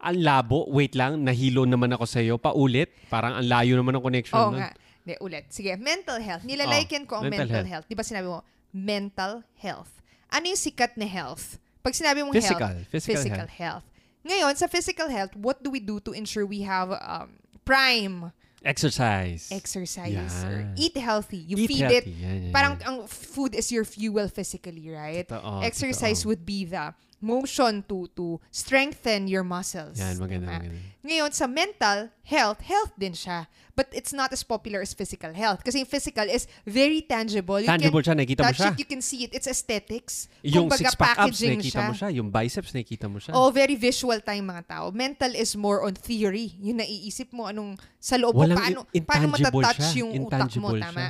Ang 0.00 0.24
labo, 0.24 0.64
wait 0.72 0.96
lang, 0.96 1.20
nahilo 1.20 1.68
naman 1.68 1.92
ako 1.92 2.08
sa 2.08 2.24
iyo. 2.24 2.40
Paulit, 2.40 2.88
parang 3.12 3.36
ang 3.36 3.44
layo 3.44 3.76
naman 3.76 4.00
ng 4.00 4.04
connection 4.04 4.40
Oo 4.40 4.56
nun. 4.56 4.64
nga. 4.64 4.72
Hindi, 5.04 5.20
ulit. 5.20 5.44
Sige, 5.52 5.76
mental 5.76 6.16
health. 6.18 6.42
Nilalaikin 6.42 7.04
ko 7.04 7.20
ang 7.20 7.28
Oh, 7.28 7.30
mental 7.30 7.44
mental, 7.44 7.68
health. 7.68 7.84
health. 7.84 7.86
Di 7.86 7.94
ba 7.94 8.02
sinabi 8.02 8.26
mo, 8.26 8.40
mental 8.72 9.44
health. 9.60 10.00
Ano 10.32 10.48
yung 10.48 10.56
sikat 10.58 10.96
na 10.96 11.04
health? 11.04 11.60
Pag 11.84 11.92
sinabi 11.92 12.24
mong 12.24 12.32
Physical, 12.32 12.72
health, 12.72 13.04
physical 13.04 13.46
health. 13.46 13.84
Ngayon, 14.24 14.56
sa 14.56 14.64
physical 14.66 15.12
health, 15.12 15.36
what 15.36 15.60
do 15.60 15.68
we 15.68 15.78
do 15.78 16.00
to 16.00 16.16
ensure 16.16 16.48
we 16.48 16.64
have 16.64 16.88
um, 16.96 17.36
prime 17.68 18.32
Exercise. 18.64 19.52
exercise 19.52 20.40
or 20.40 20.64
Yan. 20.64 20.72
eat 20.80 20.96
healthy? 20.96 21.36
You 21.44 21.60
Eat 21.60 21.68
feed 21.68 21.84
healthy. 21.84 21.96
it. 22.00 22.04
Yan, 22.16 22.36
yan, 22.48 22.52
Parang 22.56 22.80
ang 22.80 23.04
food 23.04 23.52
is 23.52 23.68
your 23.68 23.84
fuel 23.84 24.24
physically, 24.32 24.88
right? 24.88 25.28
Totoo, 25.28 25.60
Exercise 25.60 26.24
totoo. 26.24 26.28
would 26.32 26.48
be 26.48 26.64
the 26.64 26.96
motion 27.24 27.80
to 27.82 28.04
to 28.12 28.36
strengthen 28.52 29.24
your 29.24 29.40
muscles. 29.42 29.96
Yan, 29.96 30.20
maganda, 30.20 30.52
Tama? 30.52 30.60
maganda. 30.60 30.78
Ngayon, 31.00 31.30
sa 31.32 31.44
mental 31.44 32.12
health, 32.22 32.60
health 32.60 32.92
din 32.94 33.12
siya. 33.12 33.48
But 33.74 33.90
it's 33.90 34.12
not 34.12 34.30
as 34.30 34.40
popular 34.40 34.78
as 34.80 34.94
physical 34.94 35.34
health. 35.34 35.60
Kasi 35.60 35.82
yung 35.82 35.90
physical 35.90 36.24
is 36.24 36.46
very 36.62 37.02
tangible. 37.02 37.58
You 37.58 37.66
Tangible 37.66 38.00
can 38.00 38.14
siya, 38.14 38.16
nakikita 38.16 38.40
mo 38.40 38.54
siya. 38.54 38.70
it, 38.70 38.78
you 38.78 38.86
can 38.86 39.02
see 39.02 39.20
it. 39.24 39.34
It's 39.34 39.44
aesthetics. 39.44 40.30
Yung 40.40 40.70
six-pack 40.70 41.18
abs, 41.18 41.42
nakikita 41.42 41.82
siya. 41.82 41.84
mo 41.84 41.92
siya. 41.92 42.08
Yung 42.14 42.28
biceps, 42.30 42.70
nakikita 42.70 43.06
mo 43.10 43.18
siya. 43.18 43.34
Oh, 43.34 43.50
very 43.50 43.74
visual 43.74 44.16
tayong 44.16 44.46
mga 44.46 44.62
tao. 44.64 44.84
Mental 44.94 45.34
is 45.34 45.58
more 45.58 45.82
on 45.82 45.92
theory. 45.92 46.54
Yung 46.62 46.78
naiisip 46.78 47.34
mo 47.34 47.50
anong 47.50 47.74
sa 47.98 48.14
loob 48.14 48.32
mo, 48.32 48.46
Walang 48.46 48.62
paano, 48.62 48.80
in- 48.94 49.02
paano 49.04 49.26
intangible 49.28 49.60
matatouch 49.60 49.76
siya. 49.90 50.00
yung 50.00 50.10
utak 50.22 50.38
mo, 50.38 50.70
Intangible 50.70 50.78
tama? 50.80 50.94
siya. 50.94 51.08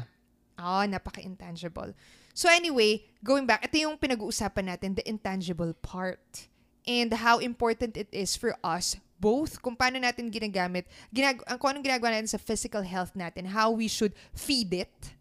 Oo, 0.54 0.82
napaka-intangible. 0.88 1.90
So 2.34 2.50
anyway, 2.50 3.06
going 3.22 3.46
back, 3.46 3.64
ito 3.64 3.78
yung 3.78 3.96
pinag-uusapan 3.96 4.74
natin, 4.74 4.98
the 4.98 5.06
intangible 5.06 5.72
part. 5.78 6.50
And 6.84 7.14
how 7.14 7.38
important 7.40 7.96
it 7.96 8.12
is 8.12 8.36
for 8.36 8.58
us 8.60 9.00
both 9.24 9.62
kung 9.64 9.72
paano 9.72 9.96
natin 9.96 10.28
ginagamit, 10.28 10.84
ginag 11.08 11.40
ang 11.48 11.56
kung 11.56 11.72
anong 11.72 11.86
ginagawa 11.88 12.12
natin 12.12 12.28
sa 12.28 12.36
physical 12.36 12.84
health 12.84 13.16
natin, 13.16 13.48
how 13.56 13.72
we 13.72 13.88
should 13.88 14.12
feed 14.36 14.74
it, 14.74 15.16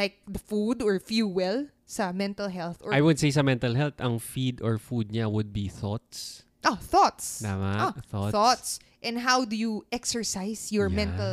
like 0.00 0.24
the 0.24 0.40
food 0.40 0.80
or 0.80 0.96
fuel 0.96 1.68
sa 1.84 2.08
mental 2.08 2.48
health. 2.48 2.80
Or, 2.80 2.94
I 2.96 3.04
would 3.04 3.20
say 3.20 3.28
sa 3.28 3.44
mental 3.44 3.76
health, 3.76 4.00
ang 4.00 4.16
feed 4.16 4.64
or 4.64 4.80
food 4.80 5.12
niya 5.12 5.28
would 5.28 5.52
be 5.52 5.68
thoughts. 5.68 6.48
oh, 6.64 6.80
thoughts. 6.80 7.44
Tama? 7.44 7.92
Ah, 7.92 7.94
thoughts. 8.08 8.32
thoughts. 8.32 8.68
And 9.04 9.20
how 9.20 9.44
do 9.44 9.54
you 9.54 9.84
exercise 9.92 10.72
your 10.72 10.88
Yan. 10.88 10.96
mental 10.96 11.32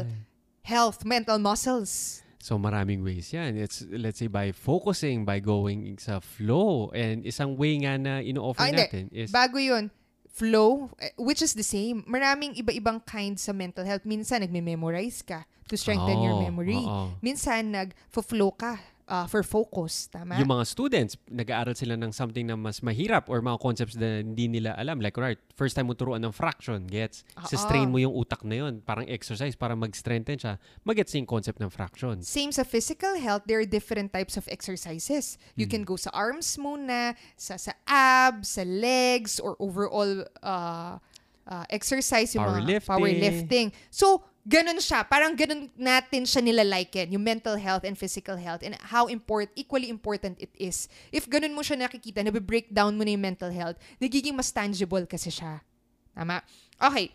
health, 0.68 1.08
mental 1.08 1.40
muscles? 1.40 2.22
So 2.46 2.62
maraming 2.62 3.02
ways 3.02 3.34
yan. 3.34 3.58
It's 3.58 3.82
let's 3.90 4.22
say 4.22 4.30
by 4.30 4.54
focusing, 4.54 5.26
by 5.26 5.42
going 5.42 5.98
sa 5.98 6.22
flow. 6.22 6.94
And 6.94 7.26
isang 7.26 7.58
way 7.58 7.74
nga 7.82 7.98
na 7.98 8.22
ino-offer 8.22 8.62
Ah, 8.62 8.70
hindi. 8.70 8.86
natin 8.86 9.06
is 9.10 9.34
Bago 9.34 9.58
yun, 9.58 9.90
flow, 10.30 10.94
eh, 11.02 11.10
which 11.18 11.42
is 11.42 11.58
the 11.58 11.66
same. 11.66 12.06
Maraming 12.06 12.54
iba-ibang 12.54 13.02
kinds 13.02 13.50
sa 13.50 13.54
mental 13.56 13.82
health. 13.82 14.06
Minsan, 14.06 14.46
nagme-memorize 14.46 15.26
ka 15.26 15.50
to 15.66 15.74
strengthen 15.74 16.22
your 16.22 16.38
Oo, 16.38 16.46
memory. 16.46 16.78
oo. 16.78 17.18
Minsan, 17.26 17.74
nag-flow 17.74 18.54
ka 18.54 18.78
uh, 19.08 19.26
for 19.26 19.42
focus. 19.42 20.08
Tama? 20.08 20.38
Yung 20.38 20.50
mga 20.50 20.66
students, 20.66 21.14
nag-aaral 21.30 21.74
sila 21.74 21.94
ng 21.96 22.12
something 22.12 22.46
na 22.46 22.56
mas 22.56 22.82
mahirap 22.82 23.30
or 23.30 23.42
mga 23.42 23.58
concepts 23.62 23.96
na 23.96 24.22
hindi 24.22 24.48
nila 24.48 24.74
alam. 24.76 25.00
Like, 25.00 25.16
right, 25.16 25.38
first 25.54 25.76
time 25.76 25.88
mo 25.88 25.94
turuan 25.94 26.22
ng 26.22 26.34
fraction, 26.34 26.86
gets? 26.86 27.24
Oo. 27.38 27.46
Sa 27.46 27.58
strain 27.58 27.90
mo 27.90 27.98
yung 27.98 28.14
utak 28.14 28.42
na 28.44 28.66
yun. 28.66 28.82
Parang 28.82 29.06
exercise 29.06 29.54
para 29.54 29.74
mag-strengthen 29.74 30.38
siya. 30.38 30.54
Mag-gets 30.84 31.14
yung 31.16 31.26
concept 31.26 31.62
ng 31.62 31.70
fraction. 31.70 32.22
Same 32.22 32.52
sa 32.52 32.66
physical 32.66 33.16
health, 33.18 33.46
there 33.46 33.62
are 33.62 33.70
different 33.70 34.12
types 34.12 34.38
of 34.38 34.46
exercises. 34.48 35.38
You 35.54 35.66
Hmm. 35.66 35.82
can 35.82 35.84
go 35.86 35.96
sa 35.96 36.10
arms 36.14 36.58
muna, 36.58 37.14
sa, 37.38 37.58
sa 37.58 37.74
abs, 37.86 38.58
sa 38.58 38.64
legs, 38.66 39.40
or 39.40 39.54
overall 39.60 40.26
uh, 40.42 40.98
uh, 41.46 41.66
exercise, 41.70 42.34
yung 42.34 42.46
mga 42.46 42.82
Powerlifting. 42.82 42.90
powerlifting. 42.90 43.68
So, 43.90 44.26
ganun 44.46 44.78
siya. 44.78 45.02
Parang 45.10 45.34
ganun 45.34 45.68
natin 45.74 46.24
siya 46.24 46.46
nilaliken, 46.46 47.10
yung 47.10 47.26
mental 47.26 47.58
health 47.58 47.82
and 47.82 47.98
physical 47.98 48.38
health 48.38 48.62
and 48.62 48.78
how 48.94 49.10
import, 49.10 49.50
equally 49.58 49.90
important 49.90 50.38
it 50.38 50.54
is. 50.56 50.86
If 51.10 51.26
ganun 51.26 51.58
mo 51.58 51.66
siya 51.66 51.82
nakikita, 51.82 52.22
nabe-break 52.22 52.70
down 52.70 52.94
mo 52.94 53.04
na 53.04 53.18
yung 53.18 53.26
mental 53.26 53.50
health, 53.50 53.82
nagiging 53.98 54.38
mas 54.38 54.54
tangible 54.54 55.04
kasi 55.10 55.34
siya. 55.34 55.66
Tama? 56.14 56.46
Okay. 56.78 57.12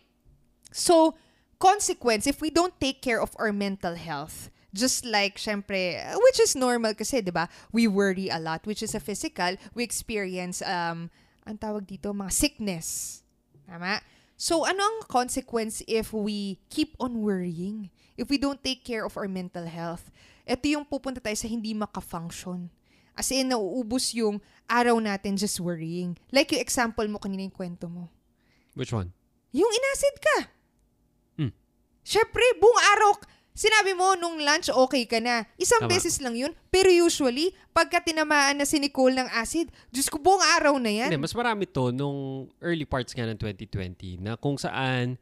So, 0.75 1.15
consequence, 1.63 2.27
if 2.27 2.43
we 2.43 2.51
don't 2.51 2.75
take 2.83 3.01
care 3.01 3.23
of 3.23 3.31
our 3.39 3.55
mental 3.55 3.95
health, 3.95 4.51
just 4.75 5.07
like, 5.07 5.39
syempre, 5.39 5.99
which 6.15 6.39
is 6.43 6.55
normal 6.55 6.95
kasi, 6.95 7.23
di 7.23 7.31
ba? 7.31 7.49
We 7.71 7.87
worry 7.87 8.31
a 8.31 8.39
lot, 8.39 8.67
which 8.67 8.83
is 8.83 8.95
a 8.95 9.03
physical. 9.03 9.55
We 9.75 9.83
experience, 9.83 10.63
um, 10.63 11.11
ang 11.47 11.59
tawag 11.59 11.87
dito, 11.87 12.11
mga 12.11 12.31
sickness. 12.31 13.23
Tama? 13.67 14.03
So, 14.41 14.65
ano 14.65 14.81
ang 14.81 14.99
consequence 15.05 15.85
if 15.85 16.17
we 16.17 16.57
keep 16.73 16.97
on 16.97 17.21
worrying? 17.21 17.93
If 18.17 18.33
we 18.33 18.41
don't 18.41 18.65
take 18.65 18.89
care 18.89 19.05
of 19.05 19.21
our 19.21 19.29
mental 19.29 19.69
health? 19.69 20.09
Ito 20.49 20.65
yung 20.65 20.89
pupunta 20.89 21.21
tayo 21.21 21.37
sa 21.37 21.45
hindi 21.45 21.77
maka-function. 21.77 22.73
As 23.13 23.29
in, 23.29 23.53
nauubos 23.53 24.17
yung 24.17 24.41
araw 24.65 24.97
natin 24.97 25.37
just 25.37 25.61
worrying. 25.61 26.17
Like 26.33 26.57
yung 26.57 26.65
example 26.65 27.05
mo 27.13 27.21
kanina 27.21 27.45
yung 27.45 27.53
kwento 27.53 27.85
mo. 27.85 28.09
Which 28.73 28.97
one? 28.97 29.13
Yung 29.53 29.69
inacid 29.69 30.17
ka. 30.25 30.37
Hmm. 31.37 31.53
Syempre, 32.01 32.41
buong 32.57 32.81
araw, 32.97 33.21
sinabi 33.55 33.93
mo 33.95 34.15
nung 34.17 34.41
lunch, 34.41 34.71
okay 34.73 35.05
ka 35.05 35.19
na. 35.19 35.47
Isang 35.61 35.87
Tama. 35.87 35.93
beses 35.93 36.19
lang 36.23 36.35
yun. 36.35 36.53
Pero 36.69 36.89
usually, 36.91 37.53
pagka 37.71 38.01
tinamaan 38.01 38.59
na 38.59 38.67
si 38.67 38.79
Nicole 38.79 39.17
ng 39.17 39.29
acid, 39.33 39.71
Diyos 39.93 40.09
ko, 40.09 40.19
buong 40.19 40.43
araw 40.59 40.77
na 40.79 40.91
yan. 40.91 41.11
Hindi, 41.13 41.21
mas 41.21 41.37
marami 41.37 41.69
to 41.69 41.93
nung 41.95 42.51
early 42.63 42.85
parts 42.85 43.15
nga 43.15 43.27
ng 43.29 43.39
2020 43.39 44.23
na 44.23 44.35
kung 44.37 44.59
saan 44.59 45.21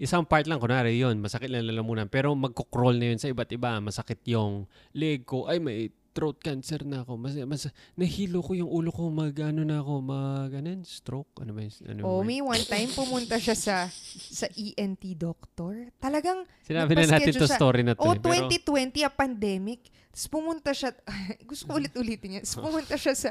isang 0.00 0.24
part 0.24 0.48
lang, 0.48 0.56
kunwari 0.56 0.96
yun, 0.96 1.20
masakit 1.20 1.52
lang 1.52 1.68
lalamunan. 1.68 2.08
Pero 2.08 2.32
magkukroll 2.32 2.96
na 2.96 3.12
yun 3.12 3.20
sa 3.20 3.28
iba't 3.28 3.52
iba. 3.52 3.76
Masakit 3.84 4.24
yung 4.32 4.64
leg 4.96 5.28
ko. 5.28 5.44
Ay, 5.44 5.60
may 5.60 5.92
throat 6.10 6.42
cancer 6.42 6.82
na 6.82 7.02
ako. 7.02 7.14
Mas, 7.14 7.38
mas, 7.46 7.62
nahilo 7.94 8.42
ko 8.42 8.52
yung 8.52 8.66
ulo 8.66 8.90
ko. 8.90 9.08
Mag, 9.08 9.34
ano 9.40 9.62
na 9.62 9.78
ako, 9.78 9.92
mag, 10.02 10.50
ano? 10.50 10.82
Stroke? 10.82 11.42
Ano 11.42 11.54
ba? 11.54 11.62
Ano 11.86 12.00
Oh, 12.02 12.20
may 12.20 12.42
one 12.42 12.62
time 12.66 12.90
pumunta 12.90 13.38
siya 13.38 13.54
sa 13.54 13.76
sa 14.10 14.46
ENT 14.50 15.14
doctor. 15.14 15.90
Talagang 15.96 16.42
Sinabi 16.66 16.98
na 16.98 17.16
natin 17.16 17.32
to 17.32 17.46
siya. 17.46 17.56
story 17.56 17.82
na 17.86 17.94
to. 17.94 18.02
Oh, 18.02 18.14
eh, 18.14 18.18
pero- 18.18 18.50
2020, 18.50 19.06
a 19.06 19.10
pandemic. 19.10 19.86
Tapos 20.10 20.26
pumunta 20.26 20.74
siya, 20.74 20.90
gusto 21.48 21.70
ko 21.70 21.78
ulit-ulitin 21.78 22.28
niya. 22.34 22.42
Tapos 22.42 22.58
pumunta 22.58 22.94
siya 22.98 23.14
sa, 23.14 23.30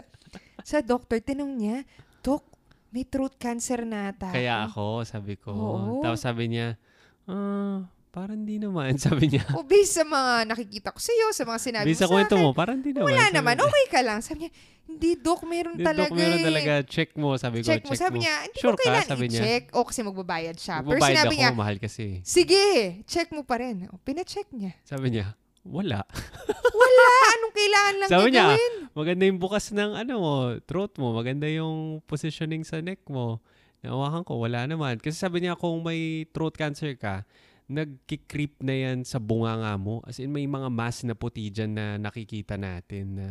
sa 0.64 0.80
doctor. 0.80 1.20
Tinong 1.20 1.52
niya, 1.52 1.84
Dok, 2.20 2.44
may 2.90 3.04
throat 3.04 3.36
cancer 3.36 3.84
na 3.84 4.10
ata. 4.10 4.32
Kaya 4.32 4.64
ako, 4.66 5.04
sabi 5.04 5.36
ko. 5.36 5.52
Oo. 5.52 6.00
Tapos 6.00 6.24
sabi 6.24 6.48
niya, 6.50 6.80
ah, 7.28 7.84
parang 8.10 8.42
di 8.42 8.58
naman. 8.58 8.98
Sabi 9.02 9.30
niya. 9.30 9.46
O 9.54 9.62
based 9.62 9.94
sa 9.94 10.04
mga 10.04 10.46
nakikita 10.46 10.90
ko 10.90 11.00
sa 11.00 11.12
iyo, 11.12 11.28
sa 11.30 11.44
mga 11.46 11.60
sinabi 11.60 11.86
Bisa 11.88 12.04
mo 12.04 12.06
sa 12.06 12.12
kwento 12.12 12.36
akin, 12.36 12.44
mo, 12.44 12.50
parang 12.52 12.78
di 12.80 12.92
naman. 12.92 13.06
wala 13.08 13.24
Sabi 13.24 13.36
naman, 13.36 13.56
niya. 13.56 13.66
okay 13.66 13.86
ka 13.88 14.00
lang. 14.02 14.20
Sabi 14.20 14.38
niya, 14.42 14.52
hindi, 14.90 15.10
Dok, 15.16 15.42
meron 15.46 15.74
Hindi, 15.78 15.86
talaga 15.86 16.10
Dok, 16.10 16.18
meron 16.18 16.42
eh. 16.42 16.46
talaga. 16.46 16.74
Check 16.84 17.10
mo, 17.14 17.30
sabi 17.38 17.62
ko. 17.62 17.70
Check 17.70 17.86
mo. 17.86 17.94
Sabi 17.94 18.18
niya, 18.20 18.34
hindi 18.42 18.58
sure 18.58 18.74
ko 18.74 18.82
kailangan 18.82 19.06
ka, 19.06 19.12
sabi 19.14 19.26
niya. 19.30 19.42
i-check. 19.42 19.64
O, 19.72 19.86
kasi 19.86 20.00
magbabayad 20.02 20.56
siya. 20.58 20.76
Pero 20.80 20.90
Magbabayad 20.90 21.14
sinabi 21.14 21.30
ako, 21.30 21.40
niya, 21.40 21.50
mahal 21.54 21.76
kasi. 21.78 22.06
sige, 22.26 22.66
check 23.06 23.30
mo 23.30 23.46
pa 23.46 23.62
rin. 23.62 23.86
O, 23.88 24.02
pina-check 24.02 24.50
niya. 24.50 24.74
Sabi 24.82 25.14
niya, 25.14 25.38
wala. 25.62 26.02
Wala, 26.80 27.06
anong 27.36 27.54
kailangan 27.54 27.94
lang 27.96 28.10
Sabi 28.10 28.28
niya, 28.32 28.46
gagawin? 28.50 28.74
maganda 28.96 29.24
yung 29.28 29.38
bukas 29.38 29.66
ng 29.70 29.92
ano 29.94 30.14
mo, 30.18 30.34
throat 30.64 30.96
mo. 30.98 31.12
Maganda 31.12 31.46
yung 31.46 32.00
positioning 32.04 32.64
sa 32.64 32.80
neck 32.80 33.04
mo. 33.06 33.44
Nawakan 33.80 34.24
ko, 34.24 34.40
wala 34.40 34.66
naman. 34.66 34.98
Kasi 34.98 35.16
sabi 35.16 35.40
niya, 35.40 35.54
kung 35.54 35.80
may 35.80 36.26
throat 36.32 36.56
cancer 36.56 36.96
ka, 36.96 37.28
nagkikreep 37.70 38.60
na 38.60 38.74
yan 38.74 39.06
sa 39.06 39.22
bunganga 39.22 39.78
mo. 39.78 40.02
As 40.04 40.18
in, 40.18 40.34
may 40.34 40.44
mga 40.44 40.68
mass 40.68 41.06
na 41.06 41.14
puti 41.14 41.48
dyan 41.48 41.78
na 41.78 41.86
nakikita 41.96 42.58
natin. 42.58 43.06
Na, 43.16 43.28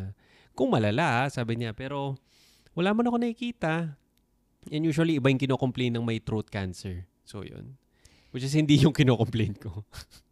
kung 0.54 0.70
malala, 0.70 1.26
sabi 1.28 1.58
niya. 1.58 1.74
Pero, 1.74 2.14
wala 2.72 2.94
man 2.94 3.10
ako 3.10 3.18
nakikita. 3.18 3.98
And 4.70 4.82
usually, 4.86 5.18
iba 5.18 5.26
yung 5.26 5.42
kinocomplain 5.42 5.98
ng 5.98 6.06
may 6.06 6.22
throat 6.22 6.46
cancer. 6.46 7.02
So, 7.26 7.42
yun. 7.42 7.74
Which 8.30 8.46
is 8.46 8.54
hindi 8.54 8.78
yung 8.78 8.94
kinocomplain 8.94 9.58
ko. 9.58 9.82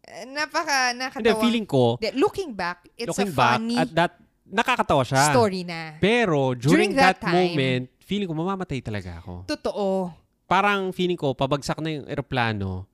Eh, 0.07 0.23
Napaka, 0.23 0.95
Hindi, 0.95 1.03
nakatawa. 1.03 1.41
feeling 1.43 1.67
ko, 1.67 1.99
Hindi, 1.99 2.15
looking 2.15 2.55
back, 2.55 2.87
it's 2.95 3.11
looking 3.11 3.27
a 3.27 3.35
back, 3.35 3.59
funny 3.59 3.75
at 3.75 3.89
that, 3.91 4.13
nakakatawa 4.47 5.03
siya. 5.03 5.35
story 5.35 5.67
na. 5.67 5.99
Pero 5.99 6.55
during, 6.55 6.63
During 6.87 6.91
that, 6.95 7.19
that 7.19 7.27
time- 7.27 7.35
moment, 7.51 7.83
feeling 7.99 8.23
ko 8.23 8.31
mamamatay 8.31 8.79
talaga 8.79 9.19
ako. 9.19 9.43
Totoo. 9.43 10.15
Parang 10.47 10.95
feeling 10.95 11.19
ko, 11.19 11.35
pabagsak 11.35 11.83
na 11.83 11.91
yung 11.91 12.07
eroplano, 12.07 12.87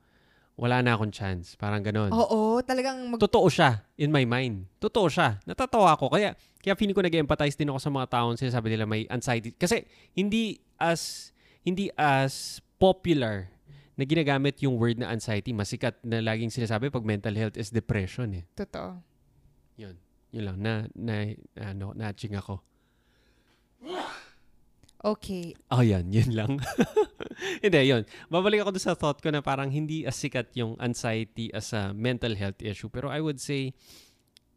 wala 0.54 0.86
na 0.86 0.94
akong 0.94 1.10
chance. 1.10 1.58
Parang 1.58 1.82
ganon. 1.82 2.14
Oo, 2.14 2.62
talagang 2.62 3.10
mag... 3.10 3.18
Totoo 3.18 3.50
siya 3.50 3.82
in 3.98 4.14
my 4.14 4.22
mind. 4.26 4.70
Totoo 4.78 5.10
siya. 5.10 5.42
Natatawa 5.50 5.98
ako. 5.98 6.14
Kaya, 6.14 6.38
kaya 6.62 6.74
feeling 6.78 6.94
ko 6.94 7.02
nag-empathize 7.02 7.58
din 7.58 7.74
ako 7.74 7.80
sa 7.82 7.90
mga 7.90 8.08
taong 8.14 8.38
sinasabi 8.38 8.70
nila 8.70 8.86
may 8.86 9.10
anxiety. 9.10 9.50
Kasi 9.58 9.86
hindi 10.14 10.62
as 10.78 11.34
hindi 11.64 11.90
as 11.98 12.62
popular 12.78 13.50
na 13.98 14.04
ginagamit 14.06 14.62
yung 14.62 14.78
word 14.78 15.02
na 15.02 15.10
anxiety. 15.10 15.54
Masikat 15.54 15.98
na 16.06 16.22
laging 16.22 16.54
sinasabi 16.54 16.94
pag 16.94 17.06
mental 17.06 17.34
health 17.34 17.58
is 17.58 17.74
depression 17.74 18.30
eh. 18.38 18.44
Totoo. 18.54 19.00
Yun. 19.78 19.96
Yun 20.34 20.44
lang. 20.50 20.58
Na, 20.62 20.74
na, 20.94 21.34
ano, 21.58 21.98
natching 21.98 22.38
ako. 22.38 22.62
Okay. 25.04 25.52
Oh, 25.68 25.84
yan. 25.84 26.08
Yun 26.16 26.32
lang. 26.32 26.52
Hindi, 27.64 27.92
yun. 27.92 28.08
Babalik 28.32 28.64
ako 28.64 28.80
doon 28.80 28.88
sa 28.88 28.96
thought 28.96 29.20
ko 29.20 29.28
na 29.36 29.44
parang 29.44 29.68
hindi 29.68 30.08
as 30.08 30.16
sikat 30.16 30.56
yung 30.56 30.80
anxiety 30.80 31.52
as 31.52 31.76
a 31.76 31.92
mental 31.92 32.32
health 32.40 32.64
issue. 32.64 32.88
Pero 32.88 33.12
I 33.12 33.20
would 33.20 33.44
say, 33.44 33.76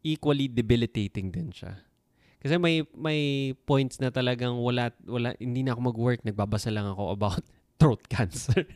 equally 0.07 0.47
debilitating 0.47 1.35
din 1.35 1.51
siya. 1.51 1.83
Kasi 2.39 2.55
may 2.55 2.85
may 2.95 3.51
points 3.67 3.99
na 3.99 4.07
talagang 4.07 4.55
wala, 4.55 4.93
wala 5.03 5.35
hindi 5.35 5.67
na 5.67 5.75
ako 5.75 5.81
mag-work. 5.91 6.19
Nagbabasa 6.23 6.71
lang 6.71 6.87
ako 6.87 7.11
about 7.11 7.43
throat 7.81 8.07
cancer. 8.07 8.63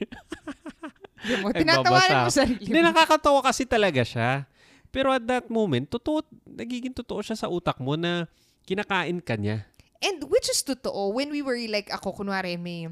Mo, 1.22 1.54
tinatawanan 1.54 2.26
mo 2.26 2.34
sarili 2.34 2.66
Hindi, 2.66 2.82
mo. 2.82 2.90
nakakatawa 2.90 3.46
kasi 3.46 3.70
talaga 3.70 4.02
siya. 4.02 4.50
Pero 4.90 5.14
at 5.14 5.22
that 5.30 5.54
moment, 5.54 5.86
totoo, 5.86 6.26
nagiging 6.50 6.98
totoo 6.98 7.22
siya 7.22 7.38
sa 7.38 7.46
utak 7.46 7.78
mo 7.78 7.94
na 7.94 8.26
kinakain 8.66 9.22
ka 9.22 9.38
niya. 9.38 9.70
And 10.02 10.26
which 10.28 10.50
is 10.50 10.66
totoo, 10.66 11.14
when 11.14 11.30
we 11.30 11.46
were 11.46 11.58
like, 11.70 11.94
ako 11.94 12.18
kunwari, 12.18 12.58
may, 12.58 12.90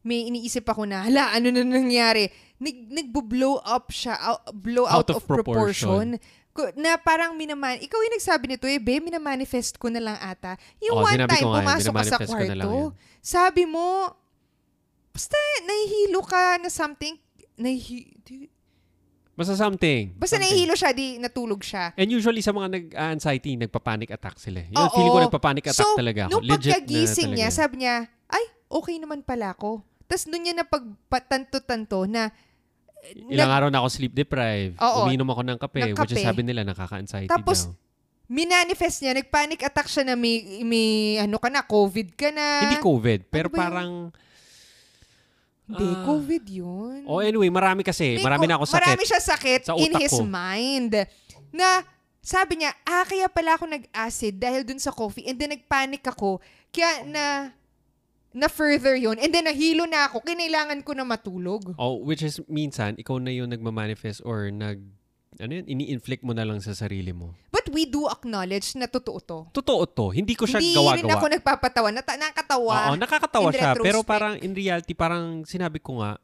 may 0.00 0.24
iniisip 0.26 0.64
ako 0.64 0.88
na, 0.88 1.04
hala, 1.04 1.36
ano 1.36 1.52
na 1.52 1.60
nangyari? 1.60 2.32
Nag, 2.56 2.88
nagbo-blow 2.88 3.60
up 3.60 3.92
siya, 3.92 4.16
out, 4.16 4.48
blow 4.56 4.88
out, 4.88 5.04
Out 5.04 5.10
of 5.12 5.16
of, 5.20 5.28
proportion. 5.28 6.16
Ko- 6.50 6.72
Na 6.74 6.96
parang 6.96 7.36
minaman, 7.36 7.78
ikaw 7.78 8.00
yung 8.00 8.16
nagsabi 8.16 8.44
nito 8.48 8.64
eh, 8.64 8.80
be, 8.80 8.96
minamanifest 8.98 9.76
ko 9.76 9.86
na 9.86 10.00
lang 10.00 10.18
ata. 10.18 10.56
Yung 10.80 10.98
Oo, 10.98 11.04
one 11.04 11.20
time, 11.28 11.44
yun, 11.46 11.60
pumasok 11.62 11.92
ka 11.92 12.02
sa 12.02 12.18
kwarto, 12.26 12.70
sabi 13.20 13.62
mo, 13.64 13.86
basta 15.12 15.36
nahihilo 15.62 16.20
ka 16.24 16.56
na 16.58 16.68
something, 16.68 17.14
nahi, 17.54 18.08
di- 18.24 18.48
Basta 19.40 19.56
something. 19.56 20.12
basta 20.12 20.36
something. 20.36 20.44
nahihilo 20.44 20.76
siya, 20.76 20.92
di 20.92 21.16
natulog 21.16 21.64
siya. 21.64 21.96
And 21.96 22.06
usually 22.06 22.44
sa 22.44 22.52
mga 22.52 22.68
nag-anxiety, 22.70 23.56
nagpa-panic 23.56 24.12
attack 24.12 24.36
sila. 24.36 24.60
Yun, 24.62 24.76
Oo. 24.76 24.92
feeling 24.92 25.10
ko 25.10 25.20
nagpa-panic 25.24 25.64
attack 25.64 25.88
so, 25.88 25.96
talaga 25.96 26.28
ako. 26.28 26.32
nung 26.36 26.44
Legit 26.44 26.76
pagkagising 26.76 27.32
niya, 27.32 27.48
sabi 27.48 27.80
niya, 27.80 28.04
ay, 28.28 28.44
okay 28.68 29.00
naman 29.00 29.24
pala 29.24 29.56
ako. 29.56 29.80
Tapos 30.04 30.28
doon 30.28 30.42
niya 30.42 30.54
napagpatanto-tanto 30.60 32.04
na 32.04 32.28
Ilang 33.16 33.48
nag- 33.48 33.56
araw 33.56 33.68
na 33.72 33.80
ako 33.80 33.88
sleep 33.88 34.12
deprived. 34.12 34.76
Oo. 34.76 35.08
Uminom 35.08 35.24
ako 35.26 35.40
ng 35.40 35.56
kape, 35.56 35.80
Ng 35.88 35.96
which 35.96 36.12
is 36.12 36.20
kape. 36.20 36.28
sabi 36.28 36.42
nila 36.44 36.60
nakaka-anxiety 36.62 37.32
Tapos, 37.32 37.64
daw. 37.64 37.72
minanifest 38.28 39.00
niya, 39.00 39.16
nagpanic 39.16 39.64
attack 39.64 39.88
siya 39.88 40.04
na 40.04 40.14
may, 40.14 40.36
may 40.62 40.88
ano 41.16 41.40
ka 41.40 41.48
na, 41.48 41.64
COVID 41.64 42.12
ka 42.12 42.28
na. 42.28 42.68
Hindi 42.68 42.76
COVID, 42.76 43.20
pero 43.26 43.48
Ano 43.48 43.56
ba 43.56 43.66
yun? 43.72 44.12
Hindi, 45.70 45.86
Ah. 45.86 46.02
COVID 46.02 46.44
yun. 46.50 46.98
Oh, 47.06 47.22
anyway, 47.22 47.46
marami 47.46 47.86
kasi. 47.86 48.18
May 48.18 48.26
marami 48.26 48.50
na 48.50 48.58
ako 48.58 48.66
sakit. 48.66 48.82
Marami 48.90 49.04
siya 49.06 49.20
sakit 49.22 49.60
sa 49.64 49.78
in 49.78 49.94
his 49.96 50.10
ko. 50.10 50.26
mind. 50.26 51.06
Na, 51.50 51.86
sabi 52.18 52.58
niya, 52.58 52.74
ah, 52.82 53.06
kaya 53.06 53.30
pala 53.30 53.54
ako 53.54 53.70
nag-acid 53.70 54.34
dahil 54.36 54.66
dun 54.66 54.76
sa 54.76 54.90
coffee. 54.90 55.24
And 55.24 55.38
then, 55.38 55.54
nagpanic 55.54 56.02
ako. 56.02 56.42
Kaya 56.68 57.06
na, 57.06 57.24
na 58.30 58.46
further 58.46 58.94
yun. 58.94 59.16
And 59.16 59.30
then, 59.30 59.46
nahilo 59.46 59.86
na 59.86 60.06
ako. 60.06 60.22
Kinailangan 60.22 60.82
ko 60.82 60.92
na 60.92 61.02
matulog. 61.02 61.70
Oh, 61.78 62.02
which 62.02 62.20
is 62.20 62.42
minsan, 62.46 62.98
ikaw 62.98 63.16
na 63.16 63.30
yung 63.30 63.50
nagmamanifest 63.50 64.22
or 64.22 64.50
nag 64.50 64.82
ano 65.40 65.52
yun, 65.56 65.66
ini-inflict 65.66 66.22
mo 66.22 66.36
na 66.36 66.44
lang 66.44 66.60
sa 66.60 66.76
sarili 66.76 67.10
mo. 67.10 67.32
But 67.48 67.72
we 67.72 67.88
do 67.88 68.04
acknowledge 68.06 68.76
na 68.76 68.84
totoo 68.86 69.18
to. 69.24 69.38
Totoo 69.50 69.82
to. 69.88 70.06
Hindi 70.12 70.36
ko 70.36 70.44
siya 70.44 70.60
Hindi 70.60 70.76
rin 70.76 71.04
gawa-gawa. 71.04 71.16
ako 71.16 71.26
nagpapatawa. 71.32 71.88
Nata- 71.90 72.20
nakakatawa. 72.20 72.76
Oo, 72.92 72.96
nakakatawa 72.96 73.48
siya. 73.50 73.72
Pero 73.80 74.04
parang 74.04 74.36
in 74.38 74.52
reality, 74.52 74.92
parang 74.92 75.42
sinabi 75.48 75.80
ko 75.80 76.04
nga, 76.04 76.20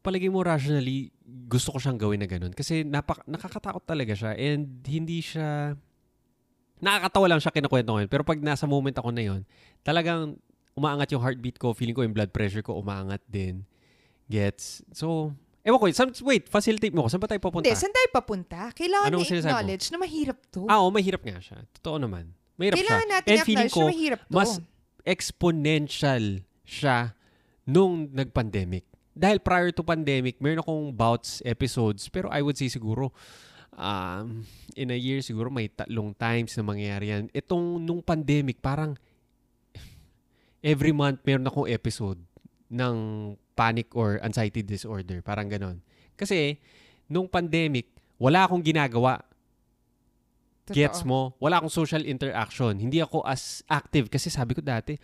palagay 0.00 0.28
mo 0.28 0.40
rationally, 0.40 1.12
gusto 1.48 1.72
ko 1.72 1.78
siyang 1.80 2.00
gawin 2.00 2.20
na 2.20 2.28
ganun. 2.28 2.52
Kasi 2.52 2.84
napak 2.84 3.24
nakakatakot 3.28 3.84
talaga 3.84 4.12
siya. 4.16 4.32
And 4.36 4.80
hindi 4.84 5.20
siya... 5.20 5.76
Nakakatawa 6.76 7.26
lang 7.32 7.40
siya 7.40 7.56
kinukwento 7.56 7.96
yun. 7.96 8.08
Pero 8.12 8.20
pag 8.20 8.36
nasa 8.40 8.68
moment 8.68 8.92
ako 8.92 9.08
na 9.08 9.24
yun, 9.24 9.40
talagang 9.80 10.36
umaangat 10.76 11.08
yung 11.16 11.24
heartbeat 11.24 11.56
ko. 11.56 11.72
Feeling 11.72 11.96
ko 11.96 12.04
yung 12.04 12.12
blood 12.12 12.32
pressure 12.36 12.60
ko 12.60 12.76
umaangat 12.76 13.24
din. 13.28 13.64
Gets? 14.28 14.84
So, 14.92 15.32
ewan 15.66 15.78
ko. 15.82 15.86
Some, 15.90 16.14
wait, 16.22 16.46
facilitate 16.46 16.94
mo 16.94 17.04
ko. 17.04 17.08
Saan 17.10 17.18
ba 17.18 17.26
tayo 17.26 17.42
papunta? 17.42 17.66
Hindi, 17.66 17.74
saan 17.74 17.90
tayo 17.90 18.08
papunta? 18.14 18.70
Kailangan 18.70 19.10
Anong 19.10 19.26
na 19.26 19.38
acknowledge 19.42 19.86
na 19.90 19.98
mahirap 19.98 20.38
to. 20.54 20.62
Ah, 20.70 20.78
oo, 20.78 20.94
mahirap 20.94 21.22
nga 21.26 21.42
siya. 21.42 21.58
Totoo 21.82 21.98
naman. 21.98 22.30
Mahirap 22.54 22.78
Kailangan 22.78 23.08
siya. 23.10 23.14
natin 23.18 23.34
And 23.34 23.74
ko, 23.74 23.80
na 23.82 23.90
mahirap 23.90 24.20
to. 24.22 24.30
mas 24.30 24.50
exponential 25.02 26.24
siya 26.62 27.18
nung 27.66 28.06
nag-pandemic. 28.14 28.86
Dahil 29.16 29.42
prior 29.42 29.74
to 29.74 29.82
pandemic, 29.82 30.38
meron 30.38 30.62
akong 30.62 30.94
bouts 30.94 31.42
episodes, 31.42 32.06
pero 32.12 32.30
I 32.30 32.44
would 32.44 32.54
say 32.54 32.70
siguro, 32.70 33.10
um, 33.74 34.44
in 34.76 34.92
a 34.92 34.98
year 34.98 35.24
siguro 35.24 35.48
may 35.48 35.72
tatlong 35.72 36.12
times 36.14 36.54
na 36.54 36.62
mangyayari 36.62 37.10
yan. 37.10 37.24
Itong 37.32 37.80
nung 37.80 38.04
pandemic, 38.04 38.60
parang 38.60 38.94
every 40.60 40.92
month 40.92 41.22
meron 41.24 41.48
akong 41.48 41.66
episode 41.70 42.20
ng 42.68 42.96
panic 43.56 43.96
or 43.96 44.20
anxiety 44.20 44.60
disorder. 44.60 45.24
Parang 45.24 45.48
ganon. 45.48 45.80
Kasi, 46.14 46.60
nung 47.08 47.26
pandemic, 47.26 47.88
wala 48.20 48.44
akong 48.44 48.60
ginagawa. 48.60 49.24
Totoo. 50.66 50.76
Gets 50.76 51.00
mo? 51.06 51.32
Wala 51.38 51.62
akong 51.62 51.72
social 51.72 52.02
interaction. 52.04 52.76
Hindi 52.76 52.98
ako 52.98 53.22
as 53.22 53.62
active. 53.66 54.10
Kasi 54.10 54.28
sabi 54.28 54.52
ko 54.52 54.60
dati, 54.60 54.98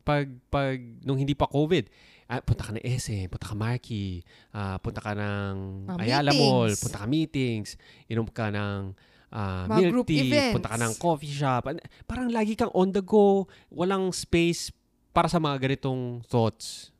pag, 0.00 0.24
pag 0.48 0.78
nung 1.04 1.18
hindi 1.18 1.34
pa 1.34 1.44
COVID, 1.44 1.84
ah, 2.30 2.40
punta 2.40 2.64
ka 2.64 2.72
ng 2.72 2.84
SM, 2.86 3.26
punta 3.28 3.50
ka 3.50 3.56
Marky, 3.58 4.22
ah, 4.54 4.78
punta 4.78 5.02
ka 5.02 5.12
ng 5.12 5.52
Mga 5.90 6.00
Ayala 6.00 6.32
Mall, 6.32 6.72
punta 6.78 7.02
ka 7.02 7.06
meetings, 7.10 7.74
inom 8.06 8.24
ka 8.30 8.48
ng 8.48 8.94
ah, 9.34 9.66
Mga 9.66 9.76
milk 9.82 9.92
group 9.92 10.06
tea, 10.06 10.22
events. 10.24 10.54
punta 10.54 10.68
ka 10.70 10.78
ng 10.78 10.92
coffee 10.96 11.34
shop. 11.34 11.62
An- 11.66 11.84
Parang 12.06 12.30
lagi 12.30 12.54
kang 12.54 12.72
on 12.72 12.94
the 12.94 13.02
go, 13.02 13.44
walang 13.68 14.14
space 14.14 14.70
para 15.10 15.26
sa 15.26 15.42
mga 15.42 15.66
ganitong 15.66 16.22
thoughts. 16.24 16.94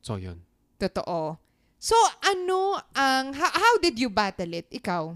So, 0.00 0.16
yun. 0.16 0.40
Totoo. 0.78 1.36
So, 1.78 1.94
ano 2.22 2.78
ang, 2.90 3.34
how, 3.34 3.50
how 3.50 3.74
did 3.78 3.98
you 3.98 4.10
battle 4.10 4.50
it? 4.50 4.66
Ikaw? 4.70 5.14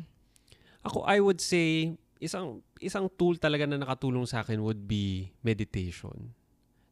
Ako, 0.83 1.07
I 1.07 1.19
would 1.19 1.39
say, 1.39 1.95
isang 2.19 2.63
isang 2.79 3.07
tool 3.15 3.35
talaga 3.35 3.67
na 3.67 3.79
nakatulong 3.79 4.27
sa 4.27 4.43
akin 4.43 4.63
would 4.63 4.87
be 4.87 5.31
meditation. 5.43 6.35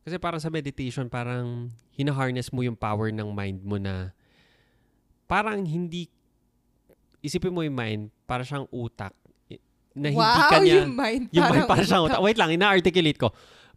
Kasi 0.03 0.19
parang 0.19 0.39
sa 0.39 0.51
meditation, 0.51 1.07
parang 1.07 1.71
hina-harness 1.95 2.51
mo 2.51 2.63
yung 2.63 2.79
power 2.79 3.11
ng 3.11 3.31
mind 3.31 3.61
mo 3.63 3.79
na 3.79 4.15
parang 5.27 5.63
hindi, 5.63 6.07
isipin 7.21 7.55
mo 7.55 7.63
yung 7.63 7.75
mind, 7.75 8.03
para 8.25 8.43
siyang 8.43 8.67
utak. 8.71 9.15
i- 9.47 9.63
Na 9.95 10.09
hindi 10.11 10.19
wow, 10.23 10.51
ka 10.51 10.57
niya, 10.63 10.75
yung 10.83 10.95
mind. 10.95 11.25
yung 11.31 11.47
mind 11.47 11.55
parang 11.63 11.71
para 11.71 11.83
siyang 11.83 12.03
utak. 12.07 12.21
Wait 12.23 12.39
lang, 12.39 12.51
ina-articulate 12.51 13.19
ko. 13.19 13.29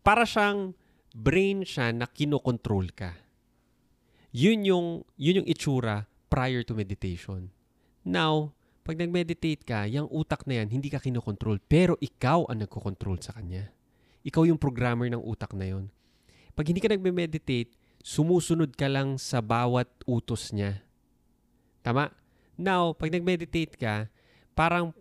Para 0.02 0.26
siyang 0.26 0.74
brain 1.14 1.62
siya 1.62 1.94
na 1.94 2.06
kinokontrol 2.06 2.90
ka. 2.94 3.14
Yun 4.34 4.66
yung, 4.66 4.88
yun 5.14 5.46
yung 5.46 5.48
itsura 5.48 6.10
prior 6.26 6.66
to 6.66 6.74
meditation. 6.74 7.54
Now, 8.02 8.58
pag 8.82 8.98
nag-meditate 9.00 9.64
ka, 9.64 9.86
yung 9.88 10.10
utak 10.10 10.44
na 10.50 10.60
yan, 10.60 10.74
hindi 10.74 10.90
ka 10.90 11.00
kinokontrol. 11.00 11.62
Pero 11.70 11.96
ikaw 12.02 12.50
ang 12.50 12.66
nagkocontrol 12.66 13.22
sa 13.22 13.38
kanya. 13.38 13.70
Ikaw 14.26 14.50
yung 14.50 14.58
programmer 14.58 15.08
ng 15.08 15.22
utak 15.22 15.54
na 15.54 15.70
yon. 15.70 15.94
Pag 16.58 16.74
hindi 16.74 16.82
ka 16.82 16.92
nagme-meditate, 16.92 17.72
sumusunod 18.02 18.74
ka 18.74 18.90
lang 18.90 19.22
sa 19.22 19.40
bawat 19.40 19.88
utos 20.10 20.50
niya. 20.52 20.82
Tama? 21.86 22.10
Now, 22.58 22.98
pag 22.98 23.14
nag-meditate 23.14 23.78
ka, 23.78 24.10
parang 24.58 24.98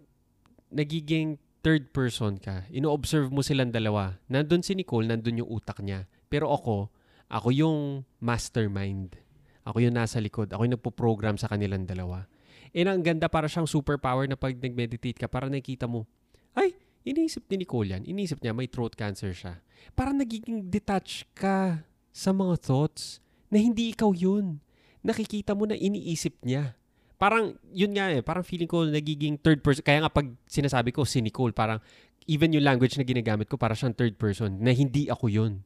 nagiging 0.68 1.40
third 1.62 1.94
person 1.94 2.36
ka. 2.36 2.66
Ino-observe 2.68 3.30
mo 3.30 3.40
silang 3.40 3.70
dalawa. 3.70 4.18
Nandun 4.28 4.60
si 4.60 4.76
Nicole, 4.76 5.08
nandun 5.08 5.40
yung 5.40 5.50
utak 5.50 5.78
niya. 5.80 6.04
Pero 6.26 6.50
ako, 6.50 6.90
ako 7.30 7.48
yung 7.54 7.78
mastermind. 8.18 9.21
Ako 9.62 9.78
yung 9.78 9.94
nasa 9.94 10.18
likod. 10.18 10.50
Ako 10.50 10.66
yung 10.66 10.74
nagpo-program 10.78 11.36
sa 11.38 11.46
kanilang 11.46 11.86
dalawa. 11.86 12.26
And 12.72 12.88
ang 12.88 13.02
ganda 13.04 13.28
para 13.28 13.46
siyang 13.46 13.68
superpower 13.68 14.26
na 14.26 14.34
pag 14.34 14.56
nag-meditate 14.56 15.20
ka, 15.20 15.28
para 15.28 15.46
nakikita 15.46 15.84
mo, 15.86 16.08
ay, 16.56 16.72
iniisip 17.04 17.46
ni 17.52 17.62
Nicole 17.62 17.94
yan. 17.94 18.02
Iniisip 18.08 18.40
niya, 18.40 18.56
may 18.56 18.66
throat 18.66 18.96
cancer 18.96 19.30
siya. 19.36 19.60
Parang 19.92 20.16
nagiging 20.16 20.72
detach 20.72 21.28
ka 21.36 21.84
sa 22.10 22.30
mga 22.32 22.58
thoughts 22.58 23.20
na 23.52 23.60
hindi 23.60 23.92
ikaw 23.92 24.10
yun. 24.16 24.58
Nakikita 25.04 25.52
mo 25.52 25.68
na 25.68 25.76
iniisip 25.76 26.40
niya. 26.42 26.74
Parang, 27.20 27.54
yun 27.70 27.94
nga 27.94 28.10
eh, 28.10 28.24
parang 28.24 28.42
feeling 28.42 28.66
ko 28.66 28.82
nagiging 28.82 29.38
third 29.38 29.62
person. 29.62 29.84
Kaya 29.86 30.02
nga 30.02 30.10
pag 30.10 30.26
sinasabi 30.48 30.90
ko 30.90 31.06
si 31.06 31.22
Nicole, 31.22 31.54
parang 31.54 31.78
even 32.26 32.50
yung 32.54 32.66
language 32.66 32.98
na 32.98 33.06
ginagamit 33.06 33.46
ko, 33.46 33.58
para 33.58 33.76
siyang 33.76 33.94
third 33.94 34.18
person, 34.18 34.58
na 34.58 34.74
hindi 34.74 35.06
ako 35.06 35.30
yun. 35.30 35.62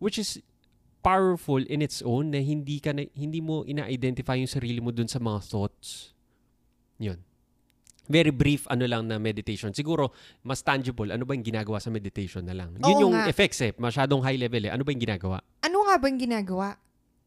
Which 0.00 0.16
is 0.20 0.40
powerful 1.04 1.60
in 1.60 1.84
its 1.84 2.00
own 2.00 2.32
na 2.32 2.40
hindi 2.40 2.80
ka 2.80 2.96
na, 2.96 3.04
hindi 3.12 3.44
mo 3.44 3.60
ina-identify 3.62 4.40
yung 4.40 4.48
sarili 4.48 4.80
mo 4.80 4.88
dun 4.88 5.04
sa 5.04 5.20
mga 5.20 5.44
thoughts. 5.44 6.16
Yun. 6.96 7.20
Very 8.04 8.32
brief 8.32 8.64
ano 8.68 8.84
lang 8.84 9.08
na 9.08 9.16
meditation. 9.16 9.72
Siguro 9.72 10.12
mas 10.40 10.60
tangible. 10.60 11.12
Ano 11.12 11.24
ba 11.24 11.36
yung 11.36 11.44
ginagawa 11.44 11.80
sa 11.80 11.88
meditation 11.88 12.44
na 12.44 12.52
lang? 12.52 12.76
Yun 12.80 12.84
Oo 12.84 13.02
yung 13.08 13.14
nga. 13.16 13.28
effects 13.28 13.60
eh. 13.60 13.72
Masyadong 13.76 14.20
high 14.20 14.36
level 14.36 14.64
eh. 14.64 14.72
Ano 14.72 14.84
ba 14.84 14.92
yung 14.92 15.00
ginagawa? 15.00 15.40
Ano 15.60 15.84
nga 15.84 15.96
ba 15.96 16.04
yung 16.08 16.20
ginagawa? 16.20 16.76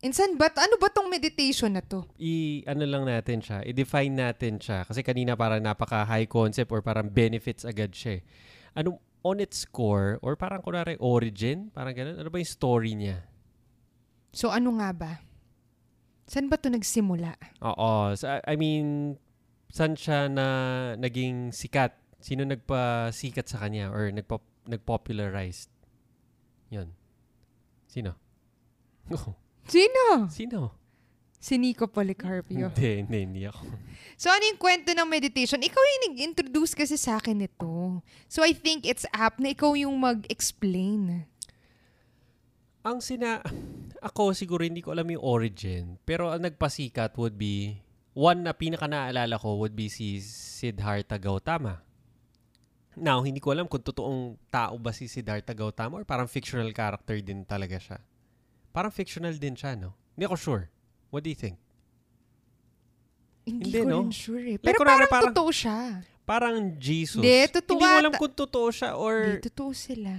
Insan 0.05 0.37
ba? 0.37 0.53
Ano 0.53 0.77
ba 0.77 0.93
tong 0.93 1.09
meditation 1.09 1.73
na 1.73 1.81
to? 1.81 2.05
i 2.21 2.61
ano 2.69 2.85
lang 2.85 3.09
natin 3.09 3.41
siya, 3.41 3.65
i-define 3.65 4.13
natin 4.13 4.61
siya 4.61 4.85
kasi 4.85 5.01
kanina 5.01 5.33
parang 5.33 5.57
napaka 5.57 6.05
high 6.05 6.29
concept 6.29 6.69
or 6.69 6.85
parang 6.85 7.09
benefits 7.09 7.65
agad 7.65 7.89
siya. 7.97 8.21
eh. 8.21 8.23
Ano 8.77 9.01
on 9.25 9.41
its 9.41 9.65
core 9.65 10.21
or 10.21 10.37
parang 10.37 10.61
kunwari 10.61 10.93
origin, 11.01 11.73
parang 11.73 11.97
ganun. 11.97 12.21
Ano 12.21 12.29
ba 12.29 12.37
yung 12.37 12.45
story 12.45 12.93
niya? 12.93 13.25
So, 14.31 14.51
ano 14.51 14.77
nga 14.77 14.89
ba? 14.93 15.11
Saan 16.27 16.51
ba 16.51 16.59
to 16.59 16.67
nagsimula? 16.67 17.39
Oo, 17.63 18.11
so, 18.13 18.27
I 18.27 18.55
mean 18.59 19.15
saan 19.71 19.95
siya 19.95 20.27
na 20.27 20.45
naging 20.99 21.51
sikat? 21.55 21.95
Sino 22.19 22.43
nagpa-sikat 22.43 23.47
sa 23.47 23.63
kanya 23.63 23.93
or 23.93 24.11
nagpa 24.11 24.41
nagpopularize? 24.67 25.71
'Yun. 26.67 26.91
Sino? 27.87 28.11
Oh, 29.07 29.39
Sino? 29.71 30.27
sino? 30.27 30.75
Si 31.37 31.55
Nico 31.55 31.87
Policarpio. 31.87 32.73
Hindi, 32.73 32.91
hindi, 33.05 33.19
hindi 33.23 33.41
ako. 33.47 33.63
So, 34.17 34.33
ano 34.33 34.41
yung 34.49 34.57
kwento 34.57 34.89
ng 34.97 35.05
meditation? 35.05 35.61
Ikaw 35.61 35.77
yung 35.77 36.03
nag-introduce 36.09 36.73
kasi 36.73 36.97
sa 36.97 37.21
akin 37.21 37.37
nito. 37.37 38.01
So, 38.25 38.41
I 38.41 38.49
think 38.57 38.81
it's 38.89 39.05
apt 39.13 39.37
na 39.37 39.53
ikaw 39.53 39.77
yung 39.77 39.93
mag-explain. 39.93 41.29
Ang 42.81 42.97
sina... 42.97 43.45
Ako 44.01 44.33
siguro 44.33 44.61
hindi 44.61 44.81
ko 44.85 44.93
alam 44.93 45.09
yung 45.09 45.23
origin. 45.23 45.97
Pero 46.05 46.29
ang 46.29 46.43
nagpasikat 46.45 47.17
would 47.17 47.35
be... 47.35 47.81
One 48.17 48.41
na 48.41 48.53
pinaka 48.57 48.89
naalala 48.89 49.37
ko 49.37 49.61
would 49.61 49.77
be 49.77 49.93
si 49.93 50.17
Siddhartha 50.17 51.21
Gautama. 51.21 51.85
Now, 52.97 53.21
hindi 53.21 53.37
ko 53.37 53.53
alam 53.53 53.69
kung 53.69 53.85
totoong 53.85 54.41
tao 54.49 54.73
ba 54.81 54.89
si 54.89 55.05
Siddhartha 55.05 55.53
Gautama 55.53 56.01
or 56.01 56.05
parang 56.05 56.25
fictional 56.25 56.73
character 56.73 57.21
din 57.21 57.45
talaga 57.45 57.77
siya. 57.77 58.01
Parang 58.73 58.89
fictional 58.89 59.37
din 59.37 59.53
siya, 59.53 59.77
no? 59.77 59.93
Hindi 60.17 60.25
ako 60.25 60.35
sure. 60.37 60.63
What 61.13 61.21
do 61.21 61.29
you 61.29 61.37
think? 61.37 61.61
Hindi, 63.45 63.69
Hindi, 63.69 63.79
ko 63.79 63.85
no? 63.85 63.99
rin 64.01 64.11
sure 64.11 64.41
eh. 64.43 64.57
Like, 64.57 64.65
Pero 64.65 64.77
kunwari, 64.81 65.05
parang, 65.05 65.13
parang- 65.13 65.27
totoo 65.37 65.49
siya. 65.53 65.77
Parang 66.27 66.75
Jesus. 66.75 67.23
Hindi, 67.23 67.47
totoo 67.55 67.79
Hindi 67.79 67.87
mo 67.87 67.95
alam 68.03 68.13
kung 68.19 68.35
totoo 68.35 68.67
siya 68.67 68.99
or 68.99 69.39
Hindi, 69.39 69.47
totoo 69.47 69.71
sila. 69.71 70.11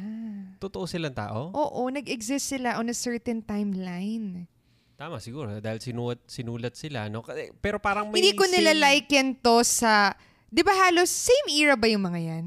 totoo 0.56 0.84
silang 0.88 1.12
tao. 1.12 1.52
Oo, 1.52 1.92
nag-exist 1.92 2.48
sila 2.56 2.80
on 2.80 2.88
a 2.88 2.96
certain 2.96 3.44
timeline. 3.44 4.48
Tama 4.96 5.20
siguro 5.20 5.60
dahil 5.60 5.84
sinulat, 5.84 6.24
sinulat 6.24 6.74
sila, 6.80 7.12
no? 7.12 7.20
Pero 7.60 7.76
parang 7.76 8.08
may 8.08 8.24
Hindi 8.24 8.32
ko 8.32 8.48
nila 8.48 8.72
liken 8.72 9.36
to 9.44 9.60
sa... 9.60 10.16
Di 10.48 10.64
ba 10.64 10.72
halos 10.88 11.12
same 11.12 11.60
era 11.60 11.76
ba 11.76 11.84
yung 11.92 12.08
mga 12.08 12.20
yan? 12.24 12.46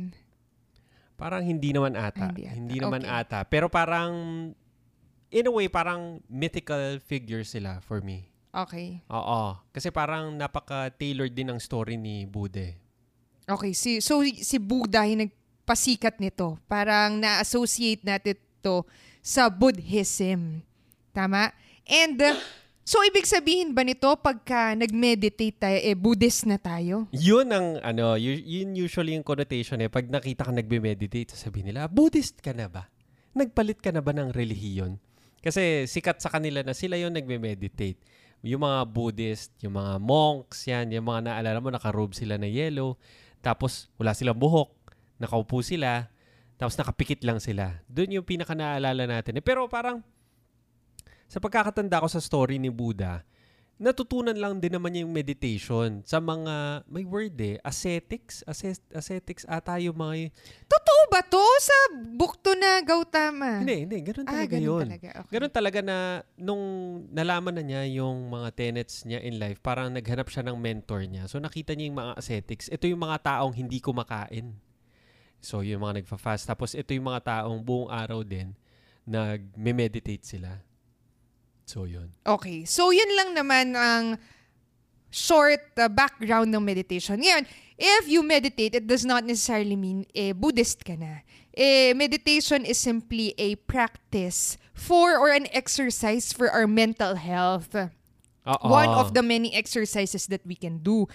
Parang 1.14 1.46
hindi 1.46 1.70
naman 1.70 1.94
ata. 1.94 2.28
Ah, 2.28 2.34
hindi 2.34 2.50
hindi, 2.50 2.82
ata. 2.82 2.84
naman 2.90 3.02
Okay. 3.06 3.14
ata. 3.14 3.40
Pero 3.46 3.70
parang, 3.70 4.12
in 5.30 5.46
a 5.46 5.54
way, 5.54 5.70
parang 5.70 6.18
mythical 6.26 6.98
figure 6.98 7.46
sila 7.46 7.78
for 7.86 8.02
me. 8.02 8.26
Okay. 8.50 9.06
Oo. 9.06 9.54
Kasi 9.70 9.94
parang 9.94 10.34
napaka-tailored 10.34 11.32
din 11.32 11.54
ang 11.54 11.62
story 11.62 11.94
ni 11.94 12.26
Bude. 12.26 12.82
Okay, 13.48 13.74
si, 13.74 14.00
so 14.02 14.22
si 14.24 14.58
Buddha 14.62 15.06
yung 15.06 15.28
nagpasikat 15.30 16.22
nito. 16.22 16.58
Parang 16.70 17.18
na-associate 17.18 18.06
natin 18.06 18.38
to 18.62 18.86
sa 19.22 19.50
Buddhism. 19.50 20.62
Tama? 21.12 21.54
And 21.86 22.18
uh, 22.22 22.38
So, 22.82 23.00
ibig 23.06 23.30
sabihin 23.30 23.78
ba 23.78 23.86
nito 23.86 24.10
pagka 24.18 24.74
nag-meditate 24.74 25.56
tayo, 25.56 25.78
eh, 25.80 25.94
Buddhist 25.94 26.50
na 26.50 26.58
tayo? 26.58 27.06
Yun 27.14 27.48
ang, 27.54 27.68
ano, 27.86 28.18
yu- 28.18 28.42
yun 28.42 28.74
usually 28.74 29.14
yung 29.14 29.24
connotation 29.24 29.78
eh. 29.80 29.88
Pag 29.88 30.10
nakita 30.10 30.50
ka 30.50 30.52
nagbe-meditate, 30.52 31.38
sabihin 31.38 31.72
nila, 31.72 31.86
Buddhist 31.86 32.42
ka 32.42 32.58
na 32.58 32.66
ba? 32.66 32.90
Nagpalit 33.38 33.80
ka 33.80 33.94
na 33.94 34.02
ba 34.02 34.12
ng 34.12 34.34
relihiyon? 34.34 34.98
Kasi 35.46 35.86
sikat 35.86 36.20
sa 36.20 36.34
kanila 36.34 36.66
na 36.66 36.74
sila 36.74 36.98
yung 36.98 37.14
nagme-meditate. 37.14 38.02
Yung 38.42 38.66
mga 38.66 38.84
Buddhist, 38.90 39.54
yung 39.62 39.78
mga 39.78 40.02
monks, 40.02 40.66
yan, 40.66 40.90
yung 40.90 41.06
mga 41.06 41.32
naalala 41.32 41.62
mo, 41.62 41.70
nakarobe 41.70 42.18
sila 42.18 42.42
na 42.42 42.50
yellow. 42.50 42.98
Tapos, 43.42 43.90
wala 43.98 44.14
silang 44.14 44.38
buhok. 44.38 44.70
Nakaupo 45.18 45.60
sila. 45.66 46.10
Tapos, 46.56 46.78
nakapikit 46.78 47.26
lang 47.26 47.42
sila. 47.42 47.82
Doon 47.90 48.22
yung 48.22 48.26
pinaka 48.26 48.54
naalala 48.54 49.10
natin. 49.10 49.42
Eh, 49.42 49.44
pero 49.44 49.66
parang, 49.66 50.06
sa 51.26 51.42
pagkakatanda 51.42 52.02
ko 52.02 52.08
sa 52.08 52.22
story 52.22 52.62
ni 52.62 52.70
Buddha, 52.70 53.26
natutunan 53.82 54.38
lang 54.38 54.62
din 54.62 54.78
naman 54.78 54.94
niya 54.94 55.10
yung 55.10 55.16
meditation 55.18 56.06
sa 56.06 56.22
mga, 56.22 56.86
may 56.86 57.02
word 57.02 57.34
eh, 57.42 57.58
ascetics? 57.66 58.46
Ascet, 58.46 58.78
ascetics 58.94 59.42
ata 59.50 59.82
yung 59.82 59.98
mga, 59.98 60.30
Totoo 60.70 61.02
ba 61.10 61.26
to 61.26 61.42
sa 61.58 61.78
bukto 62.14 62.54
na 62.54 62.78
Gautama? 62.86 63.58
hindi, 63.66 63.90
hindi, 63.90 63.98
ganun 64.06 64.30
Ah, 64.30 64.46
talaga 64.46 64.54
ganun 64.54 64.68
yun. 64.70 64.86
talaga. 64.86 65.10
Okay. 65.26 65.32
Ganun 65.34 65.52
talaga 65.52 65.80
na 65.82 65.98
nung 66.38 66.64
nalaman 67.10 67.58
na 67.58 67.64
niya 67.66 67.82
yung 67.90 68.30
mga 68.30 68.54
tenets 68.54 69.02
niya 69.02 69.18
in 69.26 69.42
life, 69.42 69.58
parang 69.66 69.90
naghanap 69.90 70.30
siya 70.30 70.46
ng 70.46 70.62
mentor 70.62 71.02
niya. 71.10 71.26
So 71.26 71.42
nakita 71.42 71.74
niya 71.74 71.90
yung 71.90 71.98
mga 71.98 72.14
ascetics. 72.22 72.70
Ito 72.70 72.86
yung 72.86 73.02
mga 73.02 73.18
taong 73.26 73.58
hindi 73.58 73.82
kumakain. 73.82 74.54
So 75.42 75.66
yung 75.66 75.82
mga 75.82 76.06
nagfa-fast. 76.06 76.46
Tapos 76.46 76.78
ito 76.78 76.94
yung 76.94 77.10
mga 77.10 77.26
taong 77.26 77.66
buong 77.66 77.90
araw 77.90 78.22
din 78.22 78.54
nag-meditate 79.02 80.22
sila. 80.22 80.62
So 81.72 81.88
yun. 81.88 82.12
Okay. 82.28 82.68
So, 82.68 82.92
yun 82.92 83.08
lang 83.16 83.32
naman 83.32 83.80
ang 83.80 84.20
short 85.08 85.64
uh, 85.80 85.88
background 85.88 86.52
ng 86.52 86.60
meditation. 86.60 87.16
Ngayon, 87.24 87.48
if 87.80 88.12
you 88.12 88.20
meditate, 88.28 88.76
it 88.76 88.84
does 88.92 89.08
not 89.08 89.24
necessarily 89.24 89.80
mean 89.80 90.04
eh, 90.12 90.36
Buddhist 90.36 90.84
ka 90.84 91.00
na. 91.00 91.24
Eh, 91.56 91.96
meditation 91.96 92.68
is 92.68 92.76
simply 92.76 93.32
a 93.40 93.56
practice 93.72 94.60
for 94.76 95.16
or 95.16 95.32
an 95.32 95.48
exercise 95.56 96.36
for 96.36 96.52
our 96.52 96.68
mental 96.68 97.16
health. 97.16 97.72
Oo. 97.72 98.68
One 98.68 98.92
of 98.92 99.16
the 99.16 99.24
many 99.24 99.56
exercises 99.56 100.28
that 100.28 100.44
we 100.44 100.60
can 100.60 100.84
do. 100.84 101.08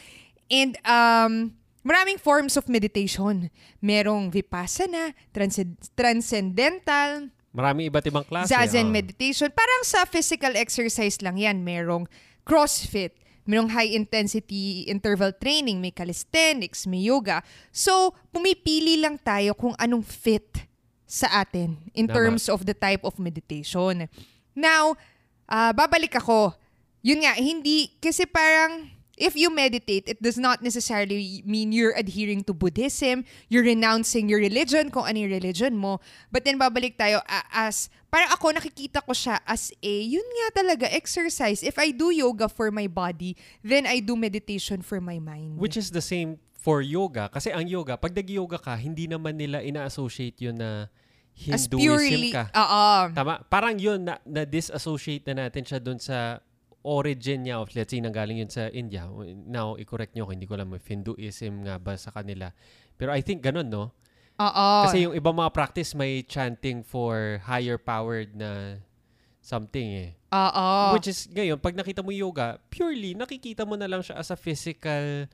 And 0.49 0.81
um, 0.89 1.53
maraming 1.85 2.17
forms 2.17 2.57
of 2.57 2.65
meditation. 2.69 3.53
Merong 3.85 4.33
vipassana, 4.33 5.13
transcend- 5.37 5.85
transcendental, 5.93 7.29
Maraming 7.57 7.89
iba't 7.89 8.05
ibang 8.05 8.27
klase. 8.29 8.53
Zazen 8.53 8.93
oo. 8.93 8.93
meditation. 8.93 9.49
Parang 9.49 9.83
sa 9.89 10.05
physical 10.05 10.53
exercise 10.61 11.17
lang 11.25 11.41
yan. 11.41 11.65
Merong 11.65 12.05
CrossFit, 12.45 13.17
merong 13.49 13.73
high 13.73 13.97
intensity 13.97 14.85
interval 14.85 15.33
training, 15.33 15.81
may 15.81 15.89
calisthenics, 15.89 16.85
may 16.85 17.09
yoga. 17.09 17.41
So, 17.73 18.13
pumipili 18.29 19.01
lang 19.01 19.17
tayo 19.17 19.57
kung 19.57 19.73
anong 19.81 20.05
fit 20.05 20.69
sa 21.09 21.41
atin 21.41 21.81
in 21.97 22.05
Tama. 22.05 22.15
terms 22.19 22.53
of 22.53 22.69
the 22.69 22.77
type 22.77 23.01
of 23.09 23.17
meditation. 23.17 24.05
Now, 24.53 24.99
ah, 25.49 25.73
babalik 25.73 26.13
ako. 26.19 26.53
Yun 27.07 27.23
nga, 27.23 27.39
hindi, 27.39 27.95
kasi 28.03 28.27
parang, 28.27 28.91
if 29.17 29.35
you 29.35 29.49
meditate, 29.49 30.05
it 30.07 30.21
does 30.21 30.37
not 30.37 30.61
necessarily 30.63 31.43
mean 31.45 31.73
you're 31.73 31.97
adhering 31.97 32.45
to 32.45 32.53
Buddhism, 32.53 33.25
you're 33.49 33.65
renouncing 33.65 34.29
your 34.29 34.39
religion, 34.39 34.93
kung 34.93 35.09
ano 35.09 35.25
yung 35.25 35.33
religion 35.33 35.73
mo. 35.75 35.99
But 36.31 36.45
then 36.45 36.61
babalik 36.61 37.01
tayo 37.01 37.25
as, 37.51 37.89
parang 38.13 38.31
ako 38.31 38.53
nakikita 38.53 39.01
ko 39.03 39.17
siya 39.17 39.41
as 39.49 39.73
a, 39.81 39.95
yun 40.05 40.25
nga 40.25 40.63
talaga, 40.63 40.87
exercise. 40.93 41.65
If 41.65 41.81
I 41.81 41.91
do 41.91 42.13
yoga 42.13 42.49
for 42.49 42.71
my 42.71 42.87
body, 42.87 43.37
then 43.65 43.89
I 43.89 44.05
do 44.05 44.15
meditation 44.15 44.85
for 44.85 45.01
my 45.01 45.19
mind. 45.19 45.57
Which 45.57 45.81
is 45.81 45.91
the 45.91 46.05
same 46.05 46.39
for 46.53 46.85
yoga. 46.85 47.33
Kasi 47.33 47.51
ang 47.51 47.67
yoga, 47.67 47.97
pag 47.97 48.13
nag-yoga 48.13 48.61
ka, 48.61 48.77
hindi 48.77 49.09
naman 49.09 49.41
nila 49.41 49.65
ina-associate 49.65 50.37
yun 50.45 50.61
na 50.61 50.93
as 51.53 51.69
Hinduism 51.69 51.79
purely, 51.79 52.33
ka. 52.33 52.49
oo. 52.49 53.13
Tama. 53.13 53.45
Parang 53.53 53.77
yun, 53.77 54.09
na, 54.09 54.17
na-disassociate 54.25 55.25
na 55.29 55.47
natin 55.47 55.69
siya 55.69 55.79
dun 55.81 56.01
sa 56.01 56.41
origin 56.87 57.43
niya 57.43 57.59
of 57.59 57.75
let's 57.75 57.91
say 57.91 57.99
nanggaling 57.99 58.39
yun 58.39 58.47
sa 58.47 58.71
India. 58.71 59.11
Now, 59.51 59.75
i-correct 59.75 60.15
niyo 60.15 60.31
ako, 60.31 60.33
hindi 60.39 60.47
ko 60.47 60.55
alam 60.55 60.71
if 60.79 60.87
Hinduism 60.87 61.67
nga 61.67 61.83
ba 61.83 61.99
sa 61.99 62.15
kanila. 62.15 62.55
Pero 62.95 63.11
I 63.11 63.27
think 63.27 63.43
ganun, 63.43 63.67
no? 63.67 63.91
Oo. 64.39 64.69
Kasi 64.87 65.03
yung 65.03 65.17
ibang 65.19 65.35
mga 65.35 65.51
practice 65.51 65.99
may 65.99 66.23
chanting 66.23 66.87
for 66.87 67.43
higher 67.43 67.75
powered 67.81 68.39
na 68.39 68.79
something 69.43 69.89
eh. 69.97 70.11
Oo. 70.31 70.95
Which 70.95 71.11
is, 71.11 71.27
ngayon, 71.33 71.59
pag 71.59 71.75
nakita 71.75 72.07
mo 72.07 72.15
yoga, 72.15 72.63
purely, 72.71 73.19
nakikita 73.19 73.67
mo 73.67 73.75
na 73.75 73.91
lang 73.91 74.07
siya 74.07 74.21
as 74.21 74.31
a 74.31 74.39
physical 74.39 75.27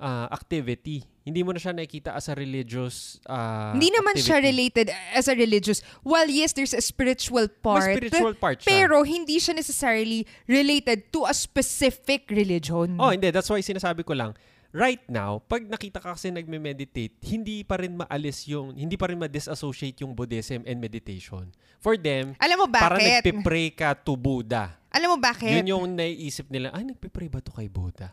uh, 0.00 0.26
activity. 0.32 1.04
Hindi 1.24 1.40
mo 1.40 1.56
na 1.56 1.58
siya 1.58 1.72
nakikita 1.72 2.12
as 2.12 2.28
a 2.28 2.36
religious 2.36 3.16
uh, 3.24 3.72
Hindi 3.72 3.88
naman 3.88 4.12
siya 4.20 4.36
activity. 4.38 4.48
related 4.52 4.86
as 5.16 5.24
a 5.24 5.32
religious. 5.32 5.80
While 6.04 6.28
yes, 6.28 6.52
there's 6.52 6.76
a 6.76 6.84
spiritual 6.84 7.48
May 7.48 7.64
part. 7.64 7.96
spiritual 7.96 8.34
part 8.36 8.60
siya. 8.60 8.68
Pero 8.68 9.00
hindi 9.00 9.40
siya 9.40 9.56
necessarily 9.56 10.28
related 10.44 11.08
to 11.16 11.24
a 11.24 11.32
specific 11.32 12.28
religion. 12.28 13.00
Oh, 13.00 13.08
hindi. 13.08 13.32
That's 13.32 13.48
why 13.48 13.64
sinasabi 13.64 14.04
ko 14.04 14.12
lang, 14.12 14.36
right 14.68 15.00
now, 15.08 15.40
pag 15.40 15.64
nakita 15.64 15.96
ka 15.96 16.12
kasi 16.12 16.28
nagme-meditate, 16.28 17.16
hindi 17.24 17.64
pa 17.64 17.80
rin 17.80 17.96
maalis 17.96 18.44
yung, 18.44 18.76
hindi 18.76 19.00
pa 19.00 19.08
rin 19.08 19.16
ma-disassociate 19.16 20.04
yung 20.04 20.12
Buddhism 20.12 20.60
and 20.68 20.76
meditation. 20.76 21.48
For 21.80 21.96
them, 21.96 22.36
Alam 22.36 22.64
mo 22.64 22.66
para 22.68 23.00
bakit? 23.00 23.24
nagpe-pray 23.24 23.72
ka 23.72 23.96
to 23.96 24.12
Buddha. 24.12 24.76
Alam 24.92 25.16
mo 25.16 25.18
bakit? 25.18 25.56
Yun 25.56 25.72
yung 25.72 25.84
naiisip 25.96 26.52
nila, 26.52 26.68
ay, 26.76 26.84
nagpe-pray 26.84 27.32
ba 27.32 27.40
to 27.40 27.48
kay 27.48 27.70
Buddha? 27.72 28.12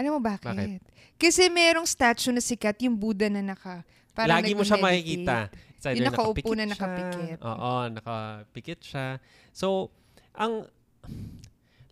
Alam 0.00 0.16
mo 0.16 0.20
bakit? 0.24 0.48
Bakit? 0.48 0.80
Kasi 1.20 1.52
merong 1.52 1.84
statue 1.84 2.32
na 2.32 2.40
sikat, 2.40 2.80
yung 2.88 2.96
Buddha 2.96 3.28
na 3.28 3.44
naka... 3.44 3.84
parang 4.16 4.40
Lagi 4.40 4.56
mo 4.56 4.64
siya 4.64 4.80
makikita. 4.80 5.52
It's 5.76 5.84
Yung 5.92 6.08
nakaupo 6.08 6.40
nakapikit 6.40 6.56
na 6.56 6.64
siya. 6.64 6.72
nakapikit. 6.72 7.38
Oo, 7.44 7.72
nakapikit 7.92 8.80
siya. 8.80 9.06
So, 9.52 9.92
ang, 10.32 10.64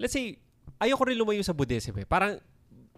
let's 0.01 0.17
say, 0.17 0.41
ayoko 0.81 1.05
rin 1.09 1.21
lumayo 1.21 1.45
sa 1.45 1.53
Buddhism 1.53 2.01
eh. 2.01 2.09
Parang, 2.09 2.41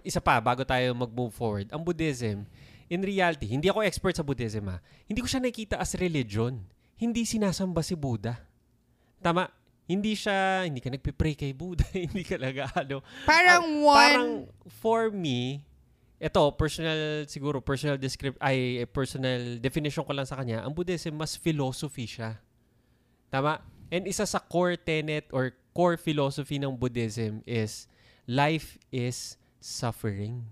isa 0.07 0.23
pa, 0.23 0.39
bago 0.39 0.63
tayo 0.63 0.95
mag-move 0.95 1.35
forward, 1.35 1.67
ang 1.75 1.83
Buddhism, 1.83 2.47
in 2.91 3.01
reality, 3.03 3.47
hindi 3.51 3.71
ako 3.71 3.83
expert 3.87 4.15
sa 4.15 4.27
Buddhism 4.27 4.67
ha, 4.71 4.83
hindi 5.07 5.23
ko 5.23 5.29
siya 5.31 5.43
nakikita 5.43 5.79
as 5.79 5.95
religion. 5.99 6.59
Hindi 6.99 7.25
sinasamba 7.25 7.81
si 7.81 7.95
Buddha. 7.97 8.37
Tama? 9.23 9.49
Hindi 9.91 10.15
siya, 10.15 10.71
hindi 10.71 10.79
ka 10.79 10.95
nagpipray 10.95 11.35
kay 11.35 11.51
Buddha, 11.51 11.83
hindi 12.07 12.23
ka 12.23 12.39
laga, 12.39 12.71
ano. 12.79 13.03
Parang 13.27 13.67
Ah, 13.67 13.83
one... 13.83 13.99
Parang 13.99 14.31
for 14.79 15.11
me, 15.11 15.67
ito, 16.23 16.43
personal, 16.55 17.27
siguro, 17.27 17.59
personal 17.59 17.99
descript, 17.99 18.39
ay, 18.39 18.85
eh, 18.85 18.87
personal 18.87 19.59
definition 19.59 20.07
ko 20.07 20.15
lang 20.15 20.31
sa 20.31 20.39
kanya, 20.39 20.63
ang 20.63 20.71
Buddhism, 20.71 21.19
mas 21.19 21.35
philosophy 21.35 22.07
siya. 22.07 22.39
Tama? 23.35 23.59
And 23.91 24.07
isa 24.07 24.23
sa 24.23 24.39
core 24.39 24.79
tenet 24.79 25.27
or 25.35 25.51
core 25.75 25.99
philosophy 25.99 26.63
ng 26.63 26.79
Buddhism 26.79 27.43
is 27.43 27.91
life 28.31 28.79
is 28.95 29.35
suffering. 29.59 30.47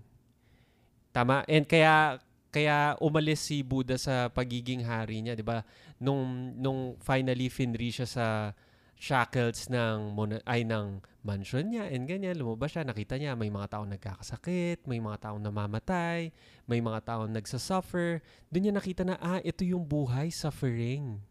Tama? 1.15 1.47
And 1.47 1.63
kaya 1.63 2.19
kaya 2.49 2.97
umalis 2.99 3.45
si 3.45 3.61
Buddha 3.61 3.95
sa 3.95 4.27
pagiging 4.27 4.83
hari 4.83 5.21
niya, 5.21 5.37
'di 5.37 5.45
ba? 5.45 5.63
Nung 6.01 6.51
nung 6.57 6.97
finally 6.99 7.47
finri 7.47 7.93
siya 7.93 8.07
sa 8.09 8.25
shackles 8.99 9.71
ng 9.71 10.11
mona- 10.11 10.43
ay 10.43 10.67
ng 10.67 10.99
mansion 11.23 11.71
niya 11.71 11.87
and 11.87 12.03
ganyan. 12.03 12.35
Lumabas 12.35 12.75
siya 12.75 12.83
nakita 12.83 13.15
niya 13.15 13.31
may 13.39 13.47
mga 13.47 13.79
taong 13.79 13.87
nagkakasakit 13.95 14.83
may 14.83 14.99
mga 14.99 15.23
taong 15.23 15.39
namamatay 15.39 16.35
may 16.67 16.83
mga 16.83 17.07
taong 17.07 17.31
nagsasuffer. 17.31 18.19
Doon 18.51 18.61
niya 18.67 18.73
nakita 18.75 19.07
na 19.07 19.15
ah 19.23 19.39
ito 19.39 19.63
yung 19.63 19.87
buhay 19.87 20.27
suffering 20.29 21.23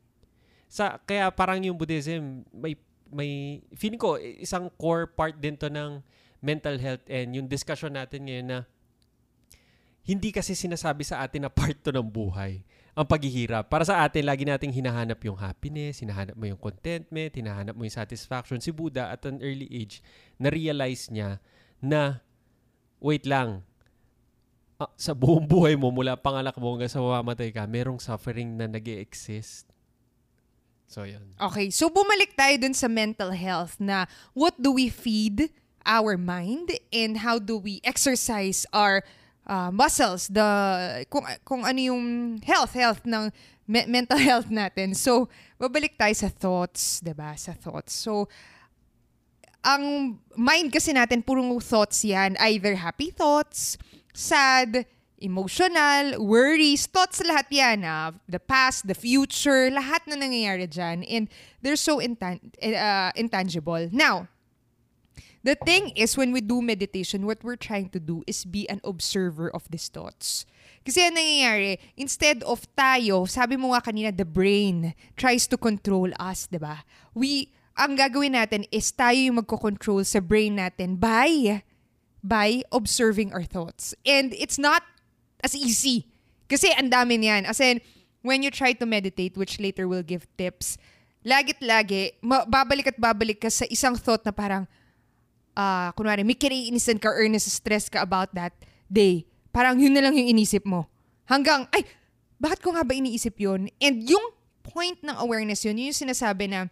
sa 0.68 0.96
kaya 1.04 1.28
parang 1.28 1.60
yung 1.60 1.76
Buddhism 1.76 2.44
may 2.52 2.76
may 3.08 3.64
feeling 3.76 4.00
ko 4.00 4.16
isang 4.20 4.68
core 4.76 5.08
part 5.08 5.36
din 5.36 5.56
to 5.56 5.68
ng 5.68 6.00
mental 6.44 6.76
health 6.76 7.04
and 7.08 7.32
yung 7.36 7.48
discussion 7.48 7.92
natin 7.92 8.28
ngayon 8.28 8.48
na 8.48 8.58
hindi 10.08 10.32
kasi 10.32 10.56
sinasabi 10.56 11.04
sa 11.04 11.20
atin 11.20 11.48
na 11.48 11.52
part 11.52 11.76
to 11.80 11.92
ng 11.92 12.04
buhay 12.04 12.64
ang 12.98 13.06
paghihirap. 13.06 13.70
Para 13.70 13.86
sa 13.86 14.02
atin, 14.02 14.26
lagi 14.26 14.42
nating 14.42 14.74
hinahanap 14.74 15.22
yung 15.22 15.38
happiness, 15.38 16.02
hinahanap 16.02 16.34
mo 16.34 16.50
yung 16.50 16.58
contentment, 16.58 17.30
hinahanap 17.30 17.78
mo 17.78 17.86
yung 17.86 17.94
satisfaction. 17.94 18.58
Si 18.58 18.74
Buddha 18.74 19.14
at 19.14 19.22
an 19.22 19.38
early 19.38 19.70
age, 19.70 20.02
na-realize 20.42 21.06
niya 21.06 21.38
na, 21.78 22.18
wait 22.98 23.22
lang, 23.22 23.62
ah, 24.82 24.90
sa 24.98 25.14
buong 25.14 25.46
buhay 25.46 25.78
mo, 25.78 25.94
mula 25.94 26.18
pangalak 26.18 26.58
mo 26.58 26.74
hanggang 26.74 26.90
sa 26.90 26.98
mamamatay 26.98 27.54
ka, 27.54 27.62
merong 27.70 28.02
suffering 28.02 28.58
na 28.58 28.66
nag 28.66 28.82
exist 28.90 29.70
So, 30.88 31.04
yun. 31.04 31.36
Okay, 31.36 31.68
so 31.68 31.92
bumalik 31.92 32.32
tayo 32.32 32.56
dun 32.56 32.72
sa 32.72 32.88
mental 32.88 33.36
health 33.36 33.76
na 33.76 34.08
what 34.32 34.56
do 34.56 34.72
we 34.72 34.88
feed 34.88 35.52
our 35.84 36.16
mind 36.16 36.72
and 36.88 37.20
how 37.20 37.36
do 37.36 37.60
we 37.60 37.84
exercise 37.84 38.64
our 38.72 39.04
uh, 39.48 39.72
muscles, 39.72 40.28
the 40.28 40.44
kung 41.08 41.24
kung 41.42 41.64
ano 41.64 41.80
yung 41.80 42.38
health 42.44 42.76
health 42.76 43.02
ng 43.08 43.32
me- 43.64 43.88
mental 43.88 44.20
health 44.20 44.52
natin. 44.52 44.92
So, 44.92 45.26
babalik 45.56 45.96
tayo 45.96 46.14
sa 46.14 46.28
thoughts, 46.28 47.00
'di 47.00 47.16
ba? 47.16 47.34
Sa 47.34 47.56
thoughts. 47.56 47.96
So, 47.96 48.28
ang 49.64 50.16
mind 50.38 50.70
kasi 50.70 50.94
natin, 50.94 51.24
purong 51.24 51.58
thoughts 51.58 52.04
yan. 52.06 52.38
Either 52.38 52.78
happy 52.78 53.10
thoughts, 53.10 53.74
sad, 54.14 54.86
emotional, 55.18 56.16
worries, 56.22 56.86
thoughts 56.86 57.18
lahat 57.20 57.46
yan. 57.50 57.78
ah. 57.82 58.14
the 58.30 58.38
past, 58.38 58.86
the 58.86 58.94
future, 58.94 59.68
lahat 59.70 60.06
na 60.06 60.14
nangyayari 60.14 60.70
dyan. 60.70 61.02
And 61.04 61.26
they're 61.60 61.80
so 61.80 61.98
intan- 61.98 62.54
uh, 62.62 63.10
intangible. 63.18 63.90
Now, 63.90 64.30
the 65.48 65.56
thing 65.64 65.96
is, 65.96 66.12
when 66.12 66.28
we 66.28 66.44
do 66.44 66.60
meditation, 66.60 67.24
what 67.24 67.40
we're 67.40 67.56
trying 67.56 67.88
to 67.96 68.00
do 68.00 68.20
is 68.28 68.44
be 68.44 68.68
an 68.68 68.84
observer 68.84 69.48
of 69.48 69.64
these 69.72 69.88
thoughts. 69.88 70.44
Kasi 70.84 71.08
ang 71.08 71.16
nangyayari, 71.16 71.80
instead 71.96 72.44
of 72.44 72.68
tayo, 72.76 73.24
sabi 73.24 73.56
mo 73.56 73.72
nga 73.72 73.80
kanina, 73.80 74.12
the 74.12 74.28
brain 74.28 74.92
tries 75.16 75.48
to 75.48 75.56
control 75.56 76.12
us, 76.20 76.44
di 76.52 76.60
ba? 76.60 76.84
We, 77.16 77.48
ang 77.80 77.96
gagawin 77.96 78.36
natin 78.36 78.68
is 78.68 78.92
tayo 78.92 79.16
yung 79.16 79.40
magko-control 79.40 80.04
sa 80.04 80.20
brain 80.20 80.60
natin 80.60 81.00
by, 81.00 81.64
by 82.20 82.60
observing 82.68 83.32
our 83.32 83.48
thoughts. 83.48 83.96
And 84.04 84.36
it's 84.36 84.60
not 84.60 84.84
as 85.40 85.56
easy. 85.56 86.12
Kasi 86.44 86.76
ang 86.76 86.92
dami 86.92 87.24
niyan. 87.24 87.48
As 87.48 87.56
in, 87.60 87.80
when 88.20 88.44
you 88.44 88.52
try 88.52 88.76
to 88.76 88.84
meditate, 88.84 89.40
which 89.40 89.56
later 89.56 89.88
will 89.88 90.04
give 90.04 90.28
tips, 90.36 90.76
lagit 91.24 91.64
lagi, 91.64 92.12
ma- 92.20 92.44
babalik 92.44 92.92
at 92.92 93.00
babalik 93.00 93.40
ka 93.40 93.48
sa 93.48 93.64
isang 93.72 93.96
thought 93.96 94.24
na 94.28 94.32
parang, 94.32 94.68
ah, 95.58 95.90
kunwari, 95.98 96.22
may 96.22 96.38
kiniinisan 96.38 97.02
ka 97.02 97.10
or 97.10 97.26
stress 97.42 97.90
ka 97.90 97.98
about 97.98 98.30
that 98.30 98.54
day. 98.86 99.26
Parang 99.50 99.74
yun 99.82 99.90
na 99.90 100.06
lang 100.06 100.14
yung 100.14 100.30
inisip 100.30 100.62
mo. 100.62 100.86
Hanggang, 101.26 101.66
ay, 101.74 101.82
bakit 102.38 102.62
ko 102.62 102.70
nga 102.70 102.86
ba 102.86 102.94
iniisip 102.94 103.34
yun? 103.42 103.66
And 103.82 104.06
yung 104.06 104.22
point 104.62 105.02
ng 105.02 105.18
awareness 105.18 105.66
yun, 105.66 105.74
yun 105.74 105.90
yung 105.90 106.02
sinasabi 106.06 106.46
na, 106.46 106.70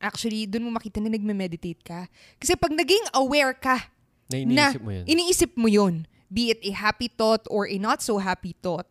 actually, 0.00 0.48
dun 0.48 0.64
mo 0.64 0.72
makita 0.72 0.96
na 1.04 1.12
nagme-meditate 1.12 1.84
ka. 1.84 2.08
Kasi 2.40 2.56
pag 2.56 2.72
naging 2.72 3.04
aware 3.12 3.52
ka, 3.52 3.92
Na 4.32 4.42
iniisip 4.42 4.80
mo 4.82 4.90
yun. 4.90 5.04
iniisip 5.06 5.50
mo 5.54 5.68
yun, 5.68 5.94
be 6.32 6.50
it 6.50 6.58
a 6.64 6.72
happy 6.72 7.06
thought 7.06 7.44
or 7.52 7.68
a 7.68 7.76
not 7.76 8.00
so 8.02 8.18
happy 8.18 8.56
thought, 8.58 8.88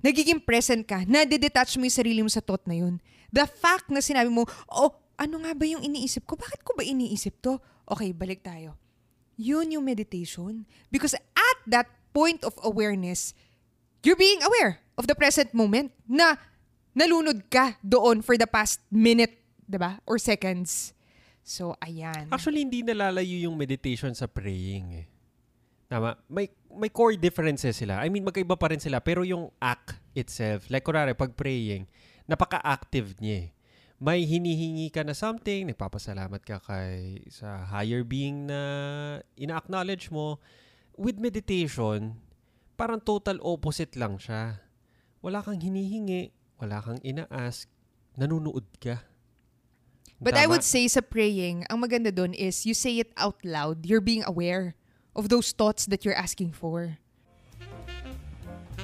nagiging 0.00 0.40
present 0.40 0.88
ka, 0.88 1.04
nadedetach 1.04 1.76
mo 1.76 1.84
yung 1.84 1.94
sarili 1.94 2.20
mo 2.24 2.32
sa 2.32 2.40
thought 2.40 2.64
na 2.64 2.80
yun. 2.80 2.98
The 3.30 3.46
fact 3.46 3.92
na 3.92 4.02
sinabi 4.02 4.32
mo, 4.32 4.48
oh, 4.72 4.96
ano 5.20 5.44
nga 5.44 5.52
ba 5.52 5.68
yung 5.68 5.84
iniisip 5.84 6.24
ko? 6.24 6.34
Bakit 6.34 6.64
ko 6.64 6.72
ba 6.74 6.82
iniisip 6.82 7.38
to? 7.44 7.60
Okay, 7.90 8.14
balik 8.14 8.46
tayo. 8.46 8.78
Yun 9.34 9.74
yung 9.74 9.84
meditation. 9.84 10.62
Because 10.94 11.18
at 11.18 11.58
that 11.66 11.90
point 12.14 12.46
of 12.46 12.54
awareness, 12.62 13.34
you're 14.06 14.18
being 14.18 14.40
aware 14.46 14.78
of 14.94 15.10
the 15.10 15.16
present 15.18 15.50
moment 15.50 15.90
na 16.06 16.38
nalunod 16.94 17.50
ka 17.50 17.74
doon 17.82 18.22
for 18.22 18.38
the 18.38 18.46
past 18.46 18.78
minute, 18.90 19.34
ba? 19.66 19.98
Or 20.06 20.22
seconds. 20.22 20.94
So, 21.42 21.74
ayan. 21.82 22.30
Actually, 22.30 22.62
hindi 22.62 22.86
nalalayo 22.86 23.50
yung 23.50 23.58
meditation 23.58 24.14
sa 24.14 24.30
praying 24.30 24.86
eh. 25.02 25.06
Tama. 25.90 26.14
May, 26.30 26.46
may 26.70 26.90
core 26.92 27.18
differences 27.18 27.74
sila. 27.74 27.98
I 27.98 28.06
mean, 28.06 28.22
magkaiba 28.22 28.54
pa 28.54 28.70
rin 28.70 28.78
sila. 28.78 29.02
Pero 29.02 29.26
yung 29.26 29.50
act 29.58 29.98
itself, 30.14 30.70
like 30.70 30.86
kunwari, 30.86 31.16
pag 31.18 31.34
praying, 31.34 31.90
napaka-active 32.30 33.18
niya 33.18 33.46
eh. 33.46 33.48
May 34.00 34.24
hinihingi 34.24 34.88
ka 34.88 35.04
na 35.04 35.12
something, 35.12 35.68
nagpapasalamat 35.68 36.40
ka 36.40 36.56
kay 36.64 37.20
sa 37.28 37.68
higher 37.68 38.00
being 38.00 38.48
na 38.48 38.60
ina-acknowledge 39.36 40.08
mo. 40.08 40.40
With 40.96 41.20
meditation, 41.20 42.16
parang 42.80 43.04
total 43.04 43.36
opposite 43.44 43.92
lang 44.00 44.16
siya. 44.16 44.64
Wala 45.20 45.44
kang 45.44 45.60
hinihingi, 45.60 46.32
wala 46.56 46.80
kang 46.80 46.96
ina-ask, 47.04 47.68
nanunood 48.16 48.64
ka. 48.80 49.04
But 50.16 50.32
I 50.32 50.48
Tama? 50.48 50.56
would 50.56 50.64
say 50.64 50.88
sa 50.88 51.04
praying, 51.04 51.68
ang 51.68 51.84
maganda 51.84 52.08
doon 52.08 52.32
is 52.32 52.64
you 52.64 52.72
say 52.72 53.04
it 53.04 53.12
out 53.20 53.36
loud. 53.44 53.84
You're 53.84 54.00
being 54.04 54.24
aware 54.24 54.80
of 55.12 55.28
those 55.28 55.52
thoughts 55.52 55.84
that 55.92 56.08
you're 56.08 56.16
asking 56.16 56.56
for. 56.56 56.96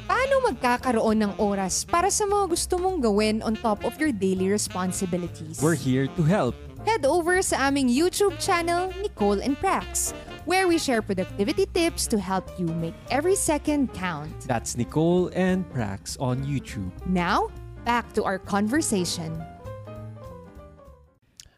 Paano 0.07 0.39
magkakaroon 0.47 1.19
ng 1.19 1.33
oras 1.43 1.83
para 1.83 2.07
sa 2.15 2.23
mga 2.31 2.55
gusto 2.55 2.79
mong 2.79 3.03
gawin 3.03 3.43
on 3.43 3.59
top 3.59 3.83
of 3.83 3.99
your 3.99 4.15
daily 4.15 4.47
responsibilities? 4.47 5.59
We're 5.59 5.75
here 5.75 6.07
to 6.15 6.23
help. 6.23 6.55
Head 6.87 7.03
over 7.03 7.43
sa 7.43 7.67
aming 7.67 7.91
YouTube 7.91 8.39
channel, 8.39 8.95
Nicole 9.03 9.43
and 9.43 9.59
Prax, 9.59 10.15
where 10.47 10.71
we 10.71 10.79
share 10.79 11.03
productivity 11.03 11.67
tips 11.75 12.07
to 12.07 12.23
help 12.23 12.47
you 12.55 12.71
make 12.79 12.95
every 13.11 13.35
second 13.35 13.91
count. 13.99 14.31
That's 14.47 14.79
Nicole 14.79 15.35
and 15.35 15.67
Prax 15.67 16.15
on 16.23 16.47
YouTube. 16.47 16.95
Now, 17.11 17.51
back 17.83 18.15
to 18.15 18.23
our 18.23 18.39
conversation. 18.39 19.35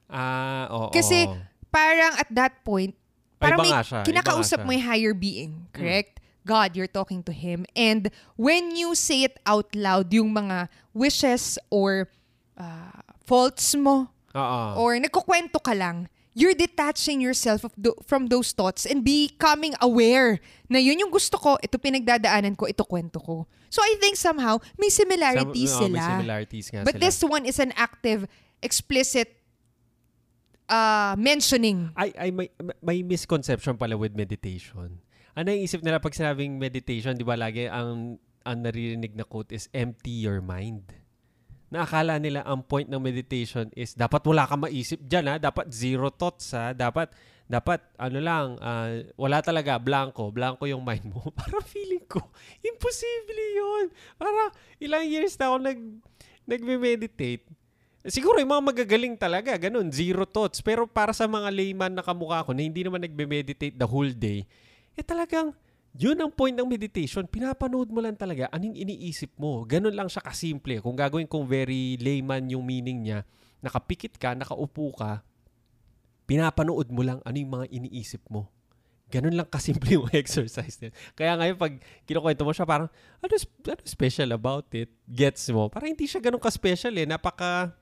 Ah, 0.08 0.72
oo. 0.72 0.88
Kasi 0.88 1.28
parang 1.68 2.16
at 2.16 2.32
that 2.32 2.64
point, 2.64 2.96
Ay, 2.96 3.52
parang 3.52 3.60
iba 3.60 3.64
may 3.68 3.72
nga 3.76 3.84
siya, 3.84 4.00
iba 4.00 4.08
kinakausap 4.08 4.64
mo 4.64 4.72
yung 4.72 4.86
higher 4.88 5.12
being, 5.12 5.68
correct? 5.76 6.24
God, 6.48 6.72
you're 6.72 6.88
talking 6.88 7.20
to 7.28 7.32
Him. 7.36 7.68
And 7.76 8.08
when 8.40 8.72
you 8.72 8.96
say 8.96 9.28
it 9.28 9.36
out 9.44 9.68
loud, 9.76 10.08
yung 10.16 10.32
mga 10.32 10.72
wishes 10.96 11.60
or 11.68 12.08
uh, 12.56 13.04
faults 13.28 13.76
mo, 13.76 14.08
Oo. 14.32 14.64
or 14.80 14.96
nagkukwento 14.96 15.60
ka 15.60 15.76
lang, 15.76 16.08
you're 16.32 16.54
detaching 16.56 17.20
yourself 17.20 17.66
of 17.68 17.74
tho- 17.76 17.98
from 18.06 18.32
those 18.32 18.56
thoughts 18.56 18.86
and 18.86 19.04
becoming 19.04 19.74
aware 19.82 20.38
na 20.70 20.78
yun 20.78 20.96
yung 20.96 21.10
gusto 21.10 21.36
ko, 21.36 21.58
ito 21.60 21.76
pinagdadaanan 21.76 22.56
ko, 22.56 22.64
ito 22.64 22.86
kwento 22.86 23.20
ko. 23.20 23.44
So 23.68 23.84
I 23.84 23.98
think 24.00 24.16
somehow, 24.16 24.62
may 24.80 24.88
similarities 24.88 25.68
Sam- 25.74 25.92
oo, 25.92 25.92
sila. 25.92 26.00
May 26.00 26.14
similarities 26.16 26.66
nga 26.72 26.80
But 26.88 26.96
sila. 26.96 27.04
this 27.04 27.18
one 27.20 27.44
is 27.44 27.58
an 27.60 27.74
active, 27.76 28.24
explicit 28.62 29.34
uh, 30.70 31.18
mentioning. 31.18 31.90
ay, 31.96 32.14
ay 32.16 32.30
may, 32.30 32.48
may 32.80 33.02
misconception 33.02 33.76
pala 33.76 33.98
with 33.98 34.14
meditation. 34.14 35.02
Ano 35.38 35.54
yung 35.54 35.70
nila 35.86 36.02
pag 36.02 36.18
sinabing 36.18 36.58
meditation, 36.58 37.14
di 37.14 37.22
ba 37.22 37.38
lagi 37.38 37.70
ang, 37.70 38.18
ang 38.42 38.58
naririnig 38.58 39.14
na 39.14 39.22
quote 39.22 39.54
is 39.54 39.70
empty 39.70 40.10
your 40.10 40.42
mind. 40.42 40.90
Naakala 41.70 42.18
nila 42.18 42.42
ang 42.42 42.66
point 42.66 42.90
ng 42.90 42.98
meditation 42.98 43.70
is 43.78 43.94
dapat 43.94 44.18
wala 44.26 44.50
kang 44.50 44.66
maisip 44.66 44.98
dyan 45.06 45.30
ha, 45.30 45.34
dapat 45.38 45.70
zero 45.70 46.10
thoughts 46.10 46.58
ha, 46.58 46.74
dapat 46.74 47.14
dapat 47.46 47.80
ano 47.96 48.18
lang, 48.18 48.46
ah, 48.58 48.98
wala 49.14 49.38
talaga, 49.38 49.78
blanco, 49.78 50.26
blanco 50.34 50.66
yung 50.66 50.82
mind 50.82 51.06
mo. 51.06 51.30
Parang 51.38 51.62
feeling 51.62 52.02
ko, 52.10 52.18
imposible 52.60 53.44
yun. 53.54 53.94
Parang 54.18 54.50
ilang 54.82 55.06
years 55.06 55.38
na 55.38 55.54
ako 55.54 55.56
nag, 55.62 55.80
nagme-meditate. 56.50 57.46
Siguro 58.10 58.42
yung 58.42 58.52
mga 58.52 58.64
magagaling 58.74 59.14
talaga, 59.14 59.54
ganun, 59.56 59.88
zero 59.88 60.28
thoughts. 60.28 60.60
Pero 60.60 60.84
para 60.84 61.14
sa 61.14 61.30
mga 61.30 61.48
layman 61.48 61.94
na 61.94 62.04
kamukha 62.04 62.44
ko 62.44 62.52
na 62.52 62.66
hindi 62.66 62.84
naman 62.84 63.00
nagme-meditate 63.00 63.80
the 63.80 63.88
whole 63.88 64.12
day, 64.12 64.44
eh 64.98 65.06
talagang 65.06 65.54
yun 65.96 66.18
ang 66.20 66.30
point 66.30 66.54
ng 66.54 66.68
meditation. 66.68 67.24
Pinapanood 67.24 67.88
mo 67.88 67.98
lang 68.04 68.14
talaga 68.14 68.46
anong 68.52 68.76
iniisip 68.76 69.34
mo. 69.40 69.64
Ganun 69.64 69.94
lang 69.96 70.06
siya 70.06 70.22
kasimple. 70.22 70.78
Kung 70.84 70.94
gagawin 70.94 71.26
kong 71.26 71.48
very 71.48 71.96
layman 71.98 72.50
yung 72.52 72.62
meaning 72.62 73.08
niya, 73.08 73.24
nakapikit 73.64 74.14
ka, 74.20 74.36
nakaupo 74.36 74.94
ka, 74.94 75.26
pinapanood 76.28 76.92
mo 76.92 77.02
lang 77.02 77.18
ano 77.24 77.36
yung 77.40 77.52
mga 77.62 77.66
iniisip 77.72 78.22
mo. 78.28 78.52
Ganun 79.08 79.32
lang 79.32 79.48
kasimple 79.48 79.88
yung 79.98 80.06
exercise 80.12 80.76
niya. 80.78 80.92
Kaya 81.16 81.32
ngayon 81.40 81.56
pag 81.56 81.72
kinukwento 82.04 82.44
mo 82.44 82.52
siya, 82.52 82.68
parang, 82.68 82.92
ano, 83.24 83.32
ano 83.32 83.82
special 83.88 84.36
about 84.36 84.68
it? 84.76 84.92
Gets 85.08 85.48
mo? 85.50 85.72
Parang 85.72 85.88
hindi 85.88 86.04
siya 86.04 86.20
ganun 86.20 86.38
ka-special 86.38 86.92
eh. 87.00 87.08
Napaka 87.08 87.72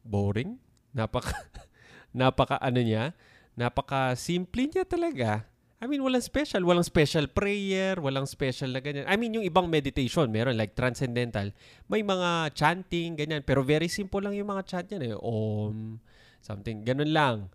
boring. 0.00 0.56
Napaka, 0.90 1.36
napaka 2.16 2.56
ano 2.58 2.80
niya, 2.82 3.14
napaka 3.54 4.16
simple 4.16 4.66
niya 4.66 4.82
talaga. 4.82 5.46
I 5.80 5.88
mean, 5.88 6.04
walang 6.04 6.20
special. 6.20 6.60
Walang 6.68 6.84
special 6.84 7.24
prayer, 7.32 7.96
walang 7.96 8.28
special 8.28 8.68
na 8.68 8.84
ganyan. 8.84 9.08
I 9.08 9.16
mean, 9.16 9.32
yung 9.32 9.48
ibang 9.48 9.64
meditation, 9.64 10.28
meron 10.28 10.60
like 10.60 10.76
transcendental. 10.76 11.56
May 11.88 12.04
mga 12.04 12.52
chanting, 12.52 13.16
ganyan. 13.16 13.40
Pero 13.40 13.64
very 13.64 13.88
simple 13.88 14.20
lang 14.20 14.36
yung 14.36 14.52
mga 14.52 14.62
chant 14.68 14.86
niya 14.92 15.16
eh. 15.16 15.16
Om, 15.16 15.96
something, 16.44 16.84
ganun 16.84 17.08
lang. 17.16 17.48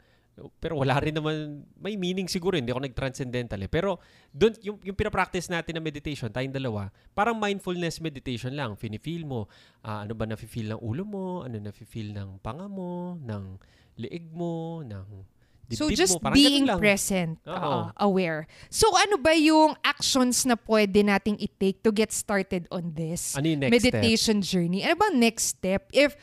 Pero 0.57 0.81
wala 0.81 0.99
rin 0.99 1.15
naman, 1.15 1.63
may 1.79 1.95
meaning 1.95 2.25
siguro, 2.25 2.57
hindi 2.57 2.73
ako 2.73 2.89
nag-transcendental 2.89 3.61
eh. 3.61 3.69
Pero 3.69 4.01
doon, 4.33 4.57
yung, 4.65 4.77
yung 4.81 4.97
pinapractice 4.97 5.47
natin 5.47 5.77
na 5.77 5.81
meditation, 5.85 6.27
tayong 6.27 6.51
dalawa, 6.51 6.89
parang 7.13 7.37
mindfulness 7.37 8.01
meditation 8.01 8.51
lang. 8.57 8.73
Fini-feel 8.75 9.23
mo, 9.23 9.47
ah, 9.85 10.01
ano 10.03 10.17
ba 10.17 10.25
nafe-feel 10.27 10.75
ng 10.75 10.81
ulo 10.81 11.05
mo, 11.07 11.27
ano 11.45 11.61
nafe-feel 11.61 12.11
ng 12.11 12.41
panga 12.43 12.65
mo, 12.67 13.15
ng 13.21 13.61
liig 14.01 14.27
mo, 14.33 14.83
ng 14.83 15.34
dibdib 15.69 15.77
So 15.77 15.89
just 15.89 16.21
mo. 16.21 16.29
Being 16.31 16.67
present, 16.77 17.39
uh, 17.45 17.91
aware. 17.97 18.45
So 18.69 18.89
ano 18.93 19.17
ba 19.17 19.33
yung 19.33 19.75
actions 19.83 20.45
na 20.45 20.55
pwede 20.55 21.01
nating 21.01 21.41
i-take 21.41 21.81
to 21.83 21.91
get 21.91 22.13
started 22.13 22.67
on 22.71 22.93
this 22.93 23.33
Ano 23.35 23.49
next 23.55 23.81
step? 23.81 23.93
meditation 23.93 24.41
journey? 24.41 24.85
Ano 24.85 24.95
ba 24.95 25.09
next 25.13 25.57
step 25.57 25.89
if 25.93 26.13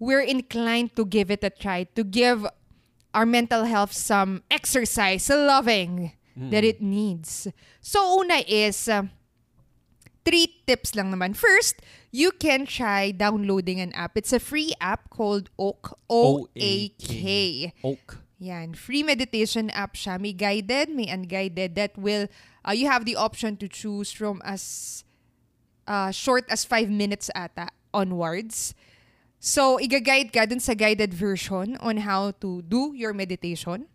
we're 0.00 0.24
inclined 0.24 0.96
to 0.96 1.04
give 1.04 1.30
it 1.30 1.44
a 1.44 1.50
try, 1.50 1.84
to 1.96 2.04
give 2.04 2.44
our 3.12 3.24
mental 3.24 3.64
health 3.64 3.92
some 3.92 4.42
exercise, 4.50 5.28
loving 5.28 6.12
that 6.36 6.64
it 6.64 6.80
needs? 6.80 7.48
So 7.80 8.20
una 8.20 8.44
is, 8.44 8.88
uh, 8.88 9.08
three 10.26 10.50
tips 10.66 10.98
lang 10.98 11.14
naman. 11.14 11.32
First, 11.38 11.80
you 12.10 12.34
can 12.34 12.66
try 12.66 13.14
downloading 13.14 13.78
an 13.80 13.94
app. 13.94 14.18
It's 14.18 14.34
a 14.34 14.40
free 14.42 14.74
app 14.82 15.08
called 15.08 15.48
Oak, 15.56 15.96
O-A-K. 16.10 17.72
Oak. 17.84 18.25
Yan, 18.38 18.76
free 18.76 19.02
meditation 19.02 19.72
app 19.72 19.96
siya. 19.96 20.20
May 20.20 20.36
guided, 20.36 20.92
may 20.92 21.08
unguided 21.08 21.74
that 21.74 21.96
will, 21.96 22.28
uh, 22.68 22.76
you 22.76 22.84
have 22.84 23.08
the 23.08 23.16
option 23.16 23.56
to 23.56 23.68
choose 23.68 24.12
from 24.12 24.44
as 24.44 25.04
uh, 25.88 26.12
short 26.12 26.44
as 26.52 26.64
5 26.64 26.92
minutes 26.92 27.32
ata 27.32 27.72
onwards. 27.96 28.76
So, 29.40 29.80
igaguide 29.80 30.36
ka 30.36 30.44
dun 30.44 30.60
sa 30.60 30.76
guided 30.76 31.16
version 31.16 31.80
on 31.80 32.04
how 32.04 32.36
to 32.44 32.60
do 32.60 32.92
your 32.92 33.16
meditation. 33.16 33.88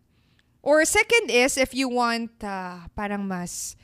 Or 0.62 0.86
second 0.86 1.30
is, 1.30 1.58
if 1.58 1.74
you 1.74 1.90
want 1.90 2.34
uh, 2.42 2.86
parang 2.98 3.26
mas, 3.26 3.78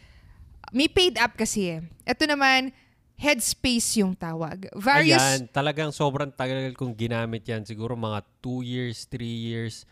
may 0.73 0.89
paid 0.89 1.17
app 1.17 1.37
kasi 1.37 1.77
eh. 1.77 1.81
Ito 2.05 2.25
naman, 2.25 2.73
Headspace 3.17 3.97
yung 3.97 4.13
tawag. 4.13 4.69
Various, 4.77 5.17
Ayan, 5.17 5.49
talagang 5.49 5.89
sobrang 5.89 6.29
tagal 6.29 6.69
kong 6.77 6.93
ginamit 6.93 7.41
yan. 7.49 7.65
Siguro 7.65 7.97
mga 7.97 8.21
2 8.45 8.61
years, 8.61 9.09
3 9.09 9.25
years. 9.25 9.89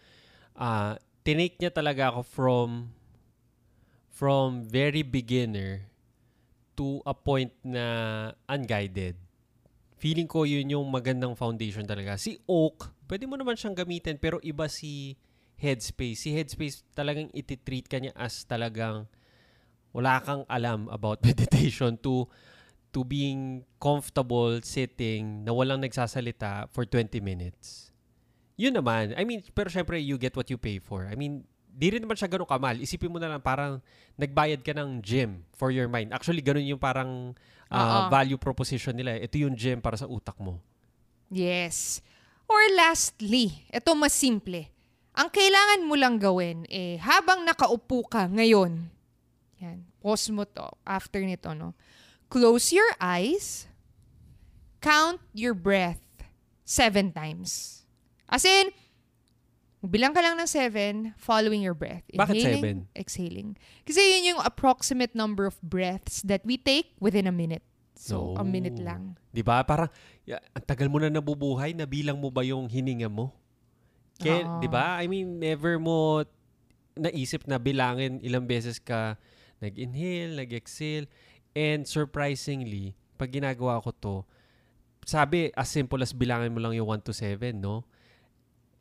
Ah, 0.56 0.96
tinake 1.28 1.60
niya 1.60 1.70
talaga 1.70 2.16
ako 2.16 2.22
from 2.24 2.70
from 4.16 4.64
very 4.64 5.04
beginner 5.04 5.84
to 6.80 7.04
a 7.04 7.12
point 7.12 7.52
na 7.64 8.32
unguided. 8.48 9.20
Feeling 10.00 10.28
ko 10.28 10.48
yun 10.48 10.72
yung 10.72 10.88
magandang 10.88 11.36
foundation 11.36 11.84
talaga. 11.84 12.16
Si 12.16 12.40
Oak, 12.48 12.92
pwede 13.08 13.28
mo 13.28 13.36
naman 13.36 13.60
siyang 13.60 13.76
gamitin 13.76 14.16
pero 14.16 14.40
iba 14.44 14.68
si 14.72 15.20
Headspace. 15.60 16.28
Si 16.28 16.30
Headspace 16.36 16.84
talagang 16.96 17.32
ititreat 17.32 17.88
ka 17.88 18.00
niya 18.00 18.16
as 18.16 18.44
talagang 18.44 19.08
wala 19.96 20.20
kang 20.20 20.44
alam 20.52 20.92
about 20.92 21.24
meditation 21.28 21.96
to 22.00 22.28
to 22.92 23.04
being 23.04 23.64
comfortable 23.80 24.60
sitting 24.64 25.44
na 25.44 25.52
walang 25.52 25.84
nagsasalita 25.84 26.72
for 26.72 26.88
20 26.88 27.20
minutes. 27.20 27.95
Yun 28.56 28.80
naman. 28.80 29.12
I 29.20 29.28
mean, 29.28 29.44
pero 29.52 29.68
syempre, 29.68 30.00
you 30.00 30.16
get 30.16 30.36
what 30.36 30.48
you 30.48 30.56
pay 30.56 30.80
for. 30.80 31.08
I 31.08 31.16
mean, 31.20 31.44
di 31.76 31.92
rin 31.92 32.02
naman 32.04 32.16
siya 32.16 32.32
ganun 32.32 32.48
kamal. 32.48 32.80
Isipin 32.80 33.12
mo 33.12 33.20
na 33.20 33.36
lang 33.36 33.44
parang 33.44 33.84
nagbayad 34.16 34.64
ka 34.64 34.72
ng 34.72 35.04
gym 35.04 35.44
for 35.52 35.76
your 35.76 35.92
mind. 35.92 36.16
Actually, 36.16 36.40
ganun 36.40 36.64
yung 36.64 36.80
parang 36.80 37.36
uh, 37.68 37.76
Oo. 37.76 38.00
value 38.08 38.40
proposition 38.40 38.96
nila. 38.96 39.20
Ito 39.20 39.36
yung 39.36 39.60
gym 39.60 39.84
para 39.84 40.00
sa 40.00 40.08
utak 40.08 40.40
mo. 40.40 40.64
Yes. 41.28 42.00
Or 42.48 42.62
lastly, 42.78 43.68
ito 43.74 43.92
mas 43.98 44.16
simple. 44.16 44.72
Ang 45.16 45.32
kailangan 45.32 45.82
mo 45.88 45.96
lang 45.96 46.20
gawin, 46.20 46.68
eh, 46.68 47.00
habang 47.00 47.48
nakaupo 47.48 48.04
ka 48.04 48.28
ngayon, 48.28 48.92
yan, 49.64 49.88
pause 50.04 50.28
mo 50.28 50.44
to, 50.44 50.68
after 50.84 51.24
nito, 51.24 51.56
no? 51.56 51.72
Close 52.28 52.76
your 52.76 52.92
eyes, 53.00 53.64
count 54.84 55.24
your 55.32 55.56
breath 55.56 56.04
seven 56.68 57.16
times. 57.16 57.85
As 58.26 58.44
in, 58.44 58.74
bilang 59.86 60.14
ka 60.18 60.22
lang 60.22 60.34
ng 60.38 60.50
seven, 60.50 61.14
following 61.18 61.62
your 61.62 61.78
breath. 61.78 62.02
Bakit 62.10 62.36
Inhaling, 62.42 62.90
Exhaling. 62.98 63.50
Kasi 63.86 64.02
yun 64.02 64.36
yung 64.36 64.42
approximate 64.42 65.14
number 65.14 65.46
of 65.46 65.58
breaths 65.62 66.26
that 66.26 66.42
we 66.42 66.58
take 66.58 66.98
within 66.98 67.30
a 67.30 67.36
minute. 67.36 67.62
So, 67.96 68.36
a 68.36 68.44
minute 68.44 68.76
No. 68.76 68.92
lang. 68.92 69.02
'Di 69.32 69.40
ba? 69.40 69.64
Parang 69.64 69.88
ang 70.28 70.66
tagal 70.68 70.92
mo 70.92 71.00
na 71.00 71.08
nabubuhay, 71.08 71.72
nabilang 71.72 72.20
mo 72.20 72.28
ba 72.28 72.44
yung 72.44 72.68
hininga 72.68 73.08
mo? 73.08 73.32
Kaya. 74.20 74.60
'di 74.60 74.68
ba? 74.68 75.00
I 75.00 75.08
mean, 75.08 75.40
never 75.40 75.80
mo 75.80 76.28
naisip 76.96 77.48
na 77.48 77.56
bilangin 77.56 78.20
ilang 78.20 78.44
beses 78.48 78.84
ka 78.84 79.16
nag-inhale, 79.64 80.36
nag-exhale. 80.36 81.08
And 81.56 81.88
surprisingly, 81.88 83.00
pag 83.16 83.32
ginagawa 83.32 83.80
ko 83.80 83.96
to, 83.96 84.16
sabi, 85.08 85.52
as 85.56 85.72
simple 85.72 86.04
as 86.04 86.12
bilangin 86.12 86.52
mo 86.52 86.60
lang 86.60 86.76
yung 86.76 86.92
1 86.92 87.08
to 87.08 87.16
7, 87.16 87.56
no? 87.56 87.88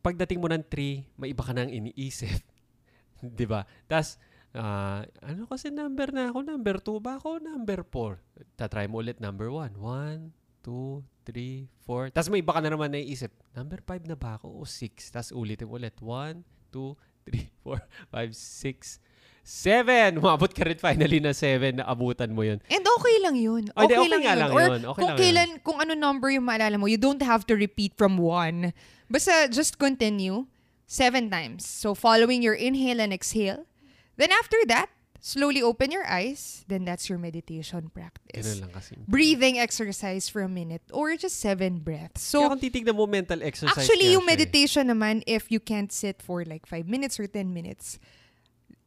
Pagdating 0.05 0.37
mo 0.37 0.53
ng 0.53 0.61
3, 0.69 1.17
may 1.17 1.33
iba 1.33 1.41
ka 1.41 1.57
nang 1.57 1.73
iniisip. 1.73 2.45
'Di 3.25 3.49
ba? 3.49 3.65
Tapos, 3.89 4.21
ah, 4.53 5.01
ano 5.25 5.49
kasi 5.49 5.73
number 5.73 6.13
na 6.13 6.29
ako? 6.29 6.45
Number 6.45 6.77
2 6.77 7.01
ba 7.01 7.17
ako? 7.17 7.41
Number 7.41 7.81
4. 7.89 8.21
Tatry 8.61 8.85
mo 8.85 9.01
ulit 9.01 9.17
number 9.17 9.49
1. 9.49 9.81
1, 9.81 10.29
2, 10.61 11.01
3, 11.25 11.65
4. 11.89 12.13
Tapos 12.13 12.29
may 12.29 12.45
iba 12.45 12.53
ka 12.53 12.61
na 12.61 12.69
naman 12.69 12.93
naiisip. 12.93 13.33
Number 13.57 13.81
5 13.81 14.05
na 14.05 14.17
ba 14.21 14.37
ako? 14.37 14.61
O 14.61 14.69
6. 14.69 15.09
Tapos 15.09 15.33
ulitin 15.33 15.73
ulit. 15.73 15.97
1, 15.97 16.45
2, 16.69 16.93
3, 17.33 17.49
4, 17.65 17.81
5, 18.13 19.01
6, 19.01 19.01
7. 19.45 20.17
Umabot 20.25 20.49
ka 20.49 20.65
rin 20.65 20.81
finally 20.81 21.21
na 21.21 21.37
7 21.37 21.79
na 21.79 21.85
abutan 21.85 22.33
mo 22.33 22.41
yun. 22.41 22.59
And 22.73 22.81
okay 22.81 23.17
lang 23.21 23.37
yun. 23.37 23.69
Okay, 23.77 23.93
di, 23.93 23.95
okay 23.95 24.11
lang, 24.11 24.23
yun. 24.25 24.39
lang 24.41 24.51
Or 24.51 24.65
yun. 24.65 24.83
Okay 24.89 25.01
kung 25.05 25.11
lang 25.13 25.17
yun. 25.17 25.23
kailan, 25.23 25.51
kung 25.61 25.79
ano 25.85 25.93
number 25.93 26.33
yung 26.33 26.49
maalala 26.49 26.81
mo, 26.81 26.89
you 26.89 26.97
don't 26.97 27.21
have 27.21 27.45
to 27.45 27.55
repeat 27.55 27.93
from 27.95 28.17
one. 28.17 28.73
Basta 29.13 29.47
just 29.53 29.77
continue 29.77 30.49
seven 30.89 31.29
times. 31.29 31.69
So 31.69 31.93
following 31.93 32.41
your 32.41 32.57
inhale 32.57 33.05
and 33.05 33.13
exhale. 33.13 33.69
Then 34.17 34.33
after 34.33 34.57
that, 34.73 34.89
slowly 35.25 35.61
open 35.65 35.91
your 35.91 36.07
eyes. 36.07 36.65
Then 36.69 36.85
that's 36.85 37.09
your 37.09 37.19
meditation 37.19 37.89
practice. 37.89 38.45
Ganun 38.45 38.69
lang 38.69 38.73
kasi. 38.77 38.97
Breathing 39.09 39.57
exercise 39.59 40.29
for 40.29 40.45
a 40.45 40.49
minute 40.49 40.85
or 40.93 41.17
just 41.17 41.41
seven 41.41 41.81
breaths. 41.81 42.21
So, 42.21 42.45
Kaya 42.45 42.53
kung 42.53 42.61
titignan 42.61 42.95
mo 42.97 43.09
mental 43.09 43.41
exercise 43.41 43.89
Actually, 43.89 44.13
yung 44.13 44.29
eh. 44.29 44.37
meditation 44.37 44.93
naman, 44.93 45.25
if 45.27 45.49
you 45.49 45.59
can't 45.59 45.91
sit 45.91 46.21
for 46.21 46.45
like 46.45 46.69
5 46.69 46.85
minutes 46.85 47.19
or 47.19 47.27
10 47.27 47.53
minutes, 47.53 47.99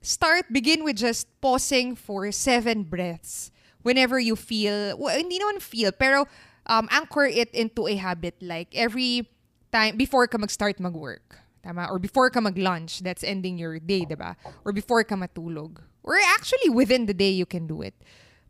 start, 0.08 0.47
begin 0.51 0.84
with 0.84 0.95
just 0.95 1.28
pausing 1.41 1.95
for 1.95 2.32
7 2.32 2.84
breaths. 2.84 3.51
Whenever 3.84 4.20
you 4.20 4.36
feel, 4.36 4.95
well, 4.97 5.16
hindi 5.16 5.39
naman 5.39 5.62
feel, 5.62 5.91
pero 5.91 6.26
um, 6.66 6.88
anchor 6.91 7.26
it 7.28 7.51
into 7.51 7.88
a 7.88 7.95
habit. 7.95 8.36
Like 8.41 8.72
every 8.72 9.28
time, 9.72 9.97
before 9.99 10.28
ka 10.28 10.38
mag-start 10.38 10.80
mag-work. 10.80 11.39
Tama? 11.64 11.88
Or 11.91 11.99
before 11.99 12.32
ka 12.32 12.39
mag-lunch, 12.39 13.03
that's 13.03 13.24
ending 13.24 13.60
your 13.60 13.80
day, 13.80 14.08
diba? 14.08 14.36
Or 14.64 14.72
before 14.72 15.03
ka 15.03 15.16
matulog. 15.16 15.84
Or 16.03 16.16
actually, 16.36 16.72
within 16.72 17.05
the 17.05 17.14
day, 17.14 17.32
you 17.32 17.45
can 17.45 17.68
do 17.68 17.84
it. 17.84 17.93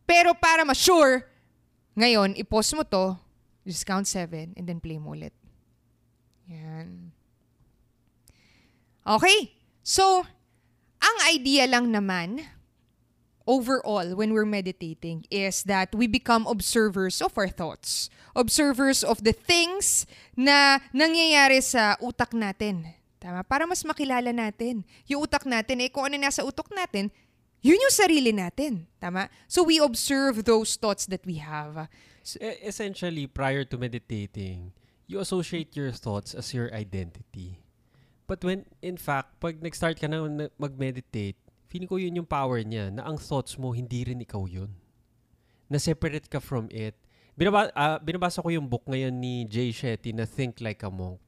Pero 0.05 0.33
para 0.37 0.63
ma-sure, 0.63 1.25
ngayon, 1.97 2.37
i-pause 2.37 2.77
mo 2.77 2.83
to, 2.85 3.17
just 3.65 3.85
count 3.85 4.05
7, 4.05 4.53
and 4.55 4.65
then 4.69 4.79
play 4.79 5.01
mo 5.01 5.17
ulit. 5.17 5.33
Yan. 6.45 7.11
Okay. 9.05 9.57
So, 9.81 10.27
ang 10.97 11.15
idea 11.29 11.65
lang 11.67 11.91
naman, 11.93 12.45
overall, 13.47 14.13
when 14.13 14.35
we're 14.35 14.47
meditating, 14.47 15.23
is 15.31 15.63
that 15.63 15.95
we 15.95 16.05
become 16.05 16.45
observers 16.45 17.23
of 17.23 17.33
our 17.39 17.47
thoughts. 17.47 18.11
Observers 18.35 19.01
of 19.01 19.23
the 19.23 19.33
things 19.33 20.05
na 20.35 20.83
nangyayari 20.93 21.63
sa 21.63 21.95
utak 22.03 22.35
natin. 22.35 22.93
Tama? 23.17 23.41
Para 23.41 23.65
mas 23.65 23.81
makilala 23.81 24.29
natin. 24.29 24.85
Yung 25.09 25.25
utak 25.25 25.47
natin, 25.47 25.81
eh 25.81 25.89
kung 25.89 26.05
ano 26.05 26.21
nasa 26.21 26.45
utak 26.45 26.69
natin, 26.69 27.09
yun 27.65 27.81
yung 27.81 27.95
sarili 27.95 28.29
natin. 28.29 28.85
Tama? 29.01 29.31
So 29.49 29.65
we 29.65 29.81
observe 29.81 30.45
those 30.45 30.77
thoughts 30.77 31.09
that 31.09 31.25
we 31.25 31.41
have. 31.41 31.89
E- 32.37 32.61
essentially, 32.61 33.25
prior 33.25 33.65
to 33.65 33.75
meditating, 33.79 34.75
you 35.09 35.17
associate 35.17 35.73
your 35.73 35.89
thoughts 35.89 36.35
as 36.37 36.53
your 36.53 36.69
identity. 36.75 37.63
But 38.27 38.43
when, 38.43 38.67
in 38.83 38.99
fact, 38.99 39.39
pag 39.39 39.63
nag-start 39.63 39.95
ka 39.95 40.11
na 40.11 40.27
na 40.27 40.45
mag-meditate, 40.59 41.39
feeling 41.71 41.87
ko 41.87 41.95
yun 41.95 42.19
yung 42.19 42.27
power 42.27 42.59
niya, 42.59 42.91
na 42.91 43.07
ang 43.07 43.15
thoughts 43.15 43.55
mo, 43.55 43.71
hindi 43.71 44.03
rin 44.03 44.19
ikaw 44.19 44.43
yun. 44.43 44.75
Na-separate 45.71 46.27
ka 46.27 46.43
from 46.43 46.67
it. 46.69 46.99
Binaba, 47.39 47.71
ah, 47.71 47.97
binabasa 48.03 48.43
ko 48.43 48.51
yung 48.51 48.67
book 48.67 48.83
ngayon 48.83 49.15
ni 49.15 49.47
Jay 49.47 49.71
Shetty 49.71 50.11
na 50.11 50.27
Think 50.27 50.59
Like 50.59 50.83
a 50.83 50.91
Monk. 50.91 51.23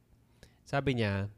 Sabi 0.67 0.99
niya, 0.99 1.31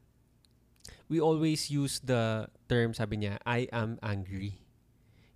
we 1.06 1.22
always 1.22 1.70
use 1.70 2.02
the 2.02 2.50
term, 2.66 2.90
sabi 2.90 3.22
niya, 3.22 3.38
I 3.46 3.70
am 3.70 4.02
angry 4.02 4.62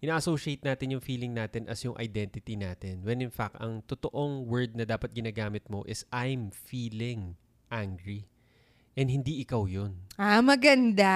ina-associate 0.07 0.63
natin 0.63 0.95
yung 0.95 1.03
feeling 1.03 1.33
natin 1.33 1.67
as 1.67 1.81
yung 1.83 1.97
identity 1.97 2.55
natin. 2.55 3.03
When 3.03 3.19
in 3.19 3.33
fact, 3.33 3.57
ang 3.59 3.83
totoong 3.89 4.45
word 4.45 4.77
na 4.77 4.85
dapat 4.85 5.17
ginagamit 5.17 5.67
mo 5.67 5.83
is 5.89 6.05
I'm 6.13 6.53
feeling 6.53 7.35
angry. 7.73 8.29
And 8.97 9.07
hindi 9.07 9.45
ikaw 9.45 9.69
yun. 9.69 9.93
Ah, 10.17 10.41
maganda. 10.41 11.13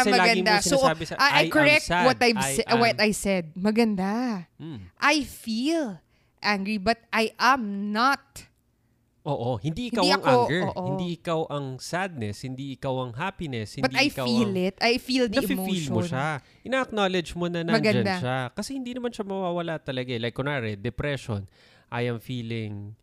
Kasi 0.00 0.08
lagi 0.08 0.40
mo 0.40 0.48
maganda. 0.48 0.52
so, 0.64 0.80
sinasabi 0.80 1.04
sa, 1.04 1.14
I, 1.14 1.28
I 1.28 1.42
I 1.44 1.52
correct 1.52 1.84
sad. 1.84 2.04
what 2.08 2.18
I've 2.18 2.40
I 2.40 2.52
sa- 2.56 2.68
what 2.74 2.96
am- 2.96 3.04
I 3.04 3.10
said. 3.12 3.44
Maganda. 3.52 4.12
Mm. 4.56 4.80
I 4.96 5.16
feel 5.22 6.00
angry 6.40 6.80
but 6.80 6.96
I 7.10 7.36
am 7.36 7.92
not. 7.92 8.48
Oo, 9.28 9.60
hindi 9.60 9.92
ikaw 9.92 10.00
Hindi 10.00 10.16
ang 10.16 10.24
ako, 10.24 10.40
anger. 10.40 10.62
oo. 10.64 10.82
Hindi 10.88 11.06
ikaw 11.12 11.40
ang 11.52 11.66
sadness. 11.76 12.40
Hindi 12.40 12.72
ikaw 12.72 12.94
ang 13.04 13.12
happiness. 13.12 13.76
Hindi 13.76 13.84
But 13.84 13.92
I 13.92 14.08
ikaw 14.08 14.24
feel 14.24 14.48
ang... 14.48 14.64
it. 14.64 14.76
I 14.80 14.94
feel 14.96 15.28
the 15.28 15.44
emotion. 15.44 15.92
mo 15.92 16.00
siya. 16.00 16.40
Ina-acknowledge 16.64 17.36
mo 17.36 17.44
na 17.44 17.60
nandyan 17.60 17.76
Maganda. 18.00 18.14
siya. 18.16 18.38
Kasi 18.56 18.72
hindi 18.72 18.96
naman 18.96 19.12
siya 19.12 19.28
mawawala 19.28 19.76
talaga. 19.76 20.08
eh. 20.08 20.16
Like, 20.16 20.32
kunwari, 20.32 20.80
depression. 20.80 21.44
I 21.92 22.08
am 22.08 22.24
feeling 22.24 22.96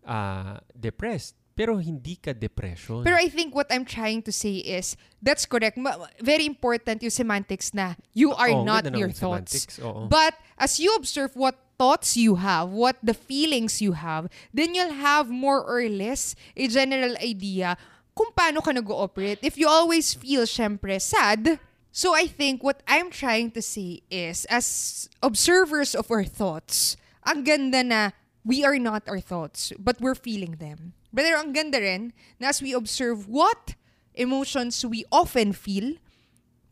uh, 0.00 0.64
depressed. 0.72 1.36
Pero 1.56 1.80
hindi 1.80 2.20
ka 2.20 2.36
depression. 2.36 3.00
Pero 3.00 3.16
I 3.16 3.32
think 3.32 3.56
what 3.56 3.64
I'm 3.72 3.88
trying 3.88 4.20
to 4.28 4.32
say 4.32 4.60
is, 4.60 4.92
that's 5.24 5.48
correct. 5.48 5.80
Ma- 5.80 5.96
Very 6.20 6.44
important 6.44 7.00
yung 7.00 7.10
semantics 7.10 7.72
na 7.72 7.96
you 8.12 8.36
are 8.36 8.52
ang 8.52 8.68
not 8.68 8.84
your 8.92 9.08
thoughts. 9.08 9.80
But 10.12 10.36
as 10.60 10.76
you 10.78 10.92
observe 10.94 11.32
what 11.32 11.56
thoughts 11.80 12.12
you 12.16 12.36
have, 12.44 12.68
what 12.68 13.00
the 13.02 13.16
feelings 13.16 13.80
you 13.80 13.96
have, 13.96 14.28
then 14.52 14.76
you'll 14.76 15.00
have 15.00 15.32
more 15.32 15.64
or 15.64 15.80
less 15.88 16.36
a 16.56 16.68
general 16.68 17.16
idea 17.24 17.80
kung 18.12 18.32
paano 18.36 18.60
ka 18.60 18.72
nag-ooperate. 18.72 19.40
If 19.40 19.56
you 19.56 19.68
always 19.68 20.12
feel, 20.12 20.44
syempre, 20.44 21.00
sad, 21.00 21.60
so 21.92 22.12
I 22.16 22.28
think 22.28 22.60
what 22.64 22.80
I'm 22.88 23.08
trying 23.08 23.52
to 23.56 23.60
say 23.64 24.04
is, 24.12 24.44
as 24.52 25.08
observers 25.24 25.92
of 25.96 26.08
our 26.12 26.24
thoughts, 26.24 26.96
ang 27.24 27.44
ganda 27.44 27.80
na 27.84 28.00
we 28.44 28.64
are 28.64 28.76
not 28.80 29.04
our 29.08 29.20
thoughts, 29.20 29.72
but 29.80 30.00
we're 30.00 30.16
feeling 30.16 30.56
them. 30.60 30.95
But 31.16 31.24
ang 31.24 31.56
ganda 31.56 31.80
rin 31.80 32.12
na 32.36 32.52
as 32.52 32.60
we 32.60 32.76
observe 32.76 33.24
what 33.24 33.72
emotions 34.12 34.84
we 34.84 35.08
often 35.08 35.56
feel, 35.56 35.96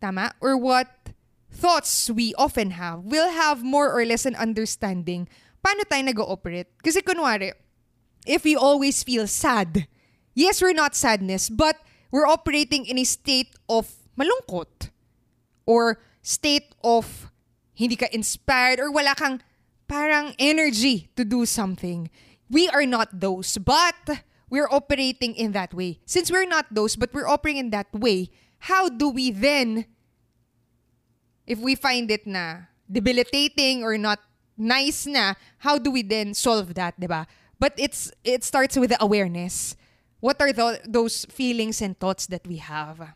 tama, 0.04 0.36
or 0.44 0.60
what 0.60 1.16
thoughts 1.48 2.12
we 2.12 2.36
often 2.36 2.76
have, 2.76 3.08
we'll 3.08 3.32
have 3.32 3.64
more 3.64 3.88
or 3.88 4.04
less 4.04 4.28
an 4.28 4.36
understanding 4.36 5.32
paano 5.64 5.88
tayo 5.88 6.04
nag-ooperate. 6.04 6.68
Kasi 6.84 7.00
kunwari, 7.00 7.56
if 8.28 8.44
we 8.44 8.52
always 8.52 9.00
feel 9.00 9.24
sad, 9.24 9.88
yes, 10.36 10.60
we're 10.60 10.76
not 10.76 10.92
sadness, 10.92 11.48
but 11.48 11.80
we're 12.12 12.28
operating 12.28 12.84
in 12.84 13.00
a 13.00 13.08
state 13.08 13.56
of 13.64 13.88
malungkot 14.12 14.92
or 15.64 16.04
state 16.20 16.76
of 16.84 17.32
hindi 17.72 17.96
ka 17.96 18.12
inspired 18.12 18.76
or 18.78 18.92
wala 18.92 19.16
kang 19.16 19.40
parang 19.88 20.36
energy 20.36 21.08
to 21.16 21.24
do 21.24 21.48
something. 21.48 22.12
We 22.52 22.68
are 22.68 22.84
not 22.84 23.08
those, 23.24 23.56
but 23.56 24.20
we're 24.50 24.68
operating 24.70 25.34
in 25.34 25.52
that 25.52 25.74
way. 25.74 26.00
Since 26.06 26.30
we're 26.30 26.46
not 26.48 26.66
those, 26.70 26.96
but 26.96 27.12
we're 27.12 27.28
operating 27.28 27.66
in 27.66 27.70
that 27.70 27.88
way, 27.92 28.30
how 28.70 28.88
do 28.88 29.08
we 29.10 29.30
then, 29.30 29.86
if 31.46 31.58
we 31.58 31.74
find 31.74 32.10
it 32.10 32.26
na 32.26 32.70
debilitating 32.90 33.82
or 33.82 33.98
not 33.98 34.20
nice 34.56 35.06
na, 35.06 35.34
how 35.58 35.78
do 35.78 35.90
we 35.90 36.02
then 36.02 36.34
solve 36.34 36.74
that, 36.74 36.98
di 36.98 37.06
ba? 37.06 37.26
But 37.58 37.74
it's 37.78 38.10
it 38.24 38.44
starts 38.44 38.76
with 38.76 38.90
the 38.90 39.00
awareness. 39.02 39.76
What 40.20 40.40
are 40.40 40.52
tho- 40.52 40.80
those 40.88 41.24
feelings 41.28 41.80
and 41.80 41.98
thoughts 41.98 42.26
that 42.32 42.46
we 42.46 42.56
have? 42.56 43.14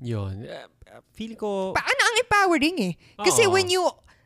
Yun. 0.00 0.44
Uh, 0.44 0.68
feeling 1.12 1.36
ko, 1.40 1.72
Paano 1.72 2.00
ang 2.04 2.16
empowering 2.20 2.76
eh? 2.80 2.94
Kasi 3.24 3.48
Oo. 3.48 3.56
when 3.56 3.68
you 3.72 3.82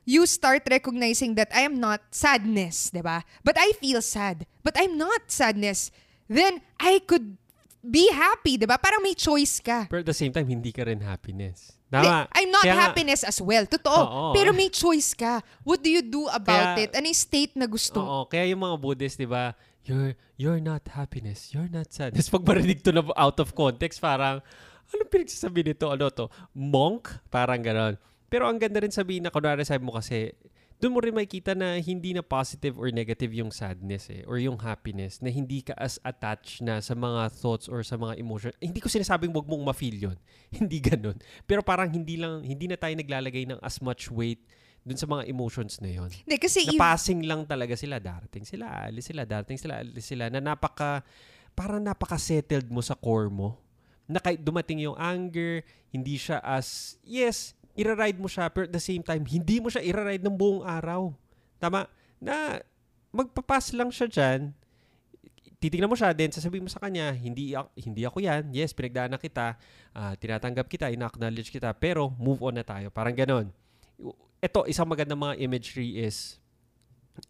you 0.09 0.27
start 0.27 0.65
recognizing 0.69 1.37
that 1.37 1.49
I 1.55 1.63
am 1.69 1.79
not 1.79 2.01
sadness, 2.11 2.91
'di 2.91 3.05
ba? 3.05 3.23
But 3.45 3.57
I 3.61 3.73
feel 3.79 4.03
sad. 4.03 4.45
But 4.65 4.75
I'm 4.77 4.99
not 4.99 5.31
sadness. 5.31 5.93
Then 6.29 6.61
I 6.77 7.01
could 7.01 7.35
be 7.81 8.07
happy, 8.09 8.55
'di 8.55 8.69
ba? 8.69 8.77
Parang 8.77 9.01
may 9.01 9.17
choice 9.17 9.59
ka. 9.59 9.89
pero 9.89 10.05
at 10.05 10.09
the 10.09 10.15
same 10.15 10.31
time, 10.31 10.45
hindi 10.45 10.71
ka 10.71 10.85
rin 10.85 11.01
happiness. 11.01 11.73
Tama. 11.89 12.29
I'm 12.37 12.53
not 12.53 12.69
Kaya 12.69 12.77
nga- 12.77 12.85
happiness 12.93 13.25
as 13.25 13.41
well. 13.41 13.65
Totoo. 13.65 13.89
Oo. 13.89 14.25
Pero 14.37 14.53
may 14.53 14.69
choice 14.69 15.17
ka. 15.17 15.41
What 15.65 15.81
do 15.81 15.89
you 15.89 16.05
do 16.05 16.29
about 16.29 16.77
Kaya- 16.77 16.85
it? 16.85 16.93
Ano 16.93 17.09
yung 17.09 17.17
state 17.17 17.57
na 17.57 17.65
gusto? 17.65 17.97
Oo, 17.97 18.29
kaya 18.29 18.45
yung 18.45 18.61
mga 18.61 18.77
Buddhist, 18.77 19.17
di 19.17 19.25
ba, 19.25 19.57
you're, 19.89 20.13
you're 20.37 20.61
not 20.61 20.85
happiness, 20.93 21.49
you're 21.49 21.73
not 21.73 21.89
sadness. 21.89 22.29
Pag 22.35 22.45
marinig 22.45 22.85
to 22.85 22.93
na 22.93 23.01
out 23.17 23.41
of 23.41 23.57
context, 23.57 24.05
parang, 24.05 24.45
ano 24.85 25.01
pinagsasabi 25.09 25.65
nito? 25.65 25.89
Ano 25.89 26.13
to? 26.13 26.29
Monk? 26.53 27.09
Parang 27.33 27.65
ganon. 27.65 27.97
Pero 28.29 28.45
ang 28.45 28.61
ganda 28.61 28.85
rin 28.85 28.93
sabihin 28.93 29.25
na, 29.25 29.33
kunwari 29.33 29.65
sabi 29.65 29.81
mo 29.81 29.97
kasi, 29.97 30.37
doon 30.79 30.95
mo 30.95 31.03
rin 31.03 31.11
makikita 31.11 31.59
na 31.59 31.75
hindi 31.83 32.15
na 32.15 32.23
positive 32.23 32.79
or 32.79 32.95
negative 32.95 33.35
yung 33.35 33.51
sadness 33.51 34.07
eh, 34.15 34.23
or 34.31 34.39
yung 34.39 34.55
happiness, 34.63 35.19
na 35.19 35.27
hindi 35.27 35.67
ka 35.67 35.75
as 35.75 35.99
attached 36.07 36.63
na 36.63 36.79
sa 36.79 36.95
mga 36.95 37.35
thoughts 37.35 37.67
or 37.67 37.83
sa 37.83 37.99
mga 37.99 38.15
emotion. 38.15 38.55
Eh, 38.63 38.71
hindi 38.71 38.79
ko 38.79 38.87
sinasabing 38.87 39.35
wag 39.35 39.43
mong 39.51 39.67
ma-feel 39.67 39.99
yun. 39.99 40.19
hindi 40.63 40.79
ganun. 40.79 41.19
Pero 41.51 41.67
parang 41.67 41.91
hindi 41.91 42.15
lang, 42.15 42.47
hindi 42.47 42.71
na 42.71 42.79
tayo 42.79 42.95
naglalagay 42.95 43.51
ng 43.51 43.59
as 43.59 43.83
much 43.83 44.07
weight 44.07 44.47
dun 44.87 44.95
sa 44.95 45.11
mga 45.11 45.27
emotions 45.27 45.83
na 45.83 45.91
yon 45.91 46.11
Hindi, 46.15 46.39
kasi 46.39 46.63
na 46.63 46.79
passing 46.79 47.27
lang 47.27 47.43
talaga 47.43 47.75
sila. 47.75 47.99
Darating 47.99 48.47
sila, 48.47 48.87
alis 48.87 49.11
sila, 49.11 49.27
darating 49.27 49.59
sila, 49.59 49.83
alis 49.83 50.07
sila. 50.07 50.31
Na 50.31 50.39
napaka, 50.39 51.03
parang 51.59 51.83
napaka-settled 51.83 52.71
mo 52.71 52.79
sa 52.79 52.95
core 52.95 53.35
mo. 53.35 53.59
Na 54.07 54.23
kahit 54.23 54.39
dumating 54.41 54.87
yung 54.87 54.95
anger, 54.95 55.67
hindi 55.91 56.15
siya 56.15 56.39
as, 56.39 56.97
yes, 57.03 57.58
ira-ride 57.79 58.19
mo 58.19 58.27
siya, 58.27 58.51
pero 58.51 58.67
at 58.67 58.75
the 58.75 58.83
same 58.83 59.07
time, 59.07 59.23
hindi 59.23 59.63
mo 59.63 59.71
siya 59.71 59.87
ira-ride 59.87 60.27
ng 60.27 60.35
buong 60.35 60.67
araw. 60.67 61.15
Tama? 61.63 61.87
Na 62.19 62.59
magpapas 63.15 63.71
lang 63.71 63.95
siya 63.95 64.11
dyan, 64.11 64.51
titingnan 65.59 65.91
mo 65.91 65.95
siya, 65.99 66.15
then 66.15 66.31
sasabihin 66.31 66.67
mo 66.67 66.71
sa 66.71 66.83
kanya, 66.83 67.15
hindi, 67.15 67.55
hindi 67.79 68.03
ako 68.03 68.19
yan. 68.23 68.51
Yes, 68.55 68.75
pinagdaanan 68.75 69.19
kita, 69.19 69.59
ah, 69.95 70.15
tinatanggap 70.19 70.67
kita, 70.67 70.91
ina-acknowledge 70.91 71.51
kita, 71.51 71.71
pero 71.75 72.11
move 72.19 72.43
on 72.43 72.59
na 72.59 72.65
tayo. 72.67 72.91
Parang 72.91 73.15
ganon. 73.15 73.51
Ito, 74.39 74.67
isang 74.71 74.87
magandang 74.87 75.19
mga 75.19 75.35
imagery 75.43 75.99
is, 75.99 76.39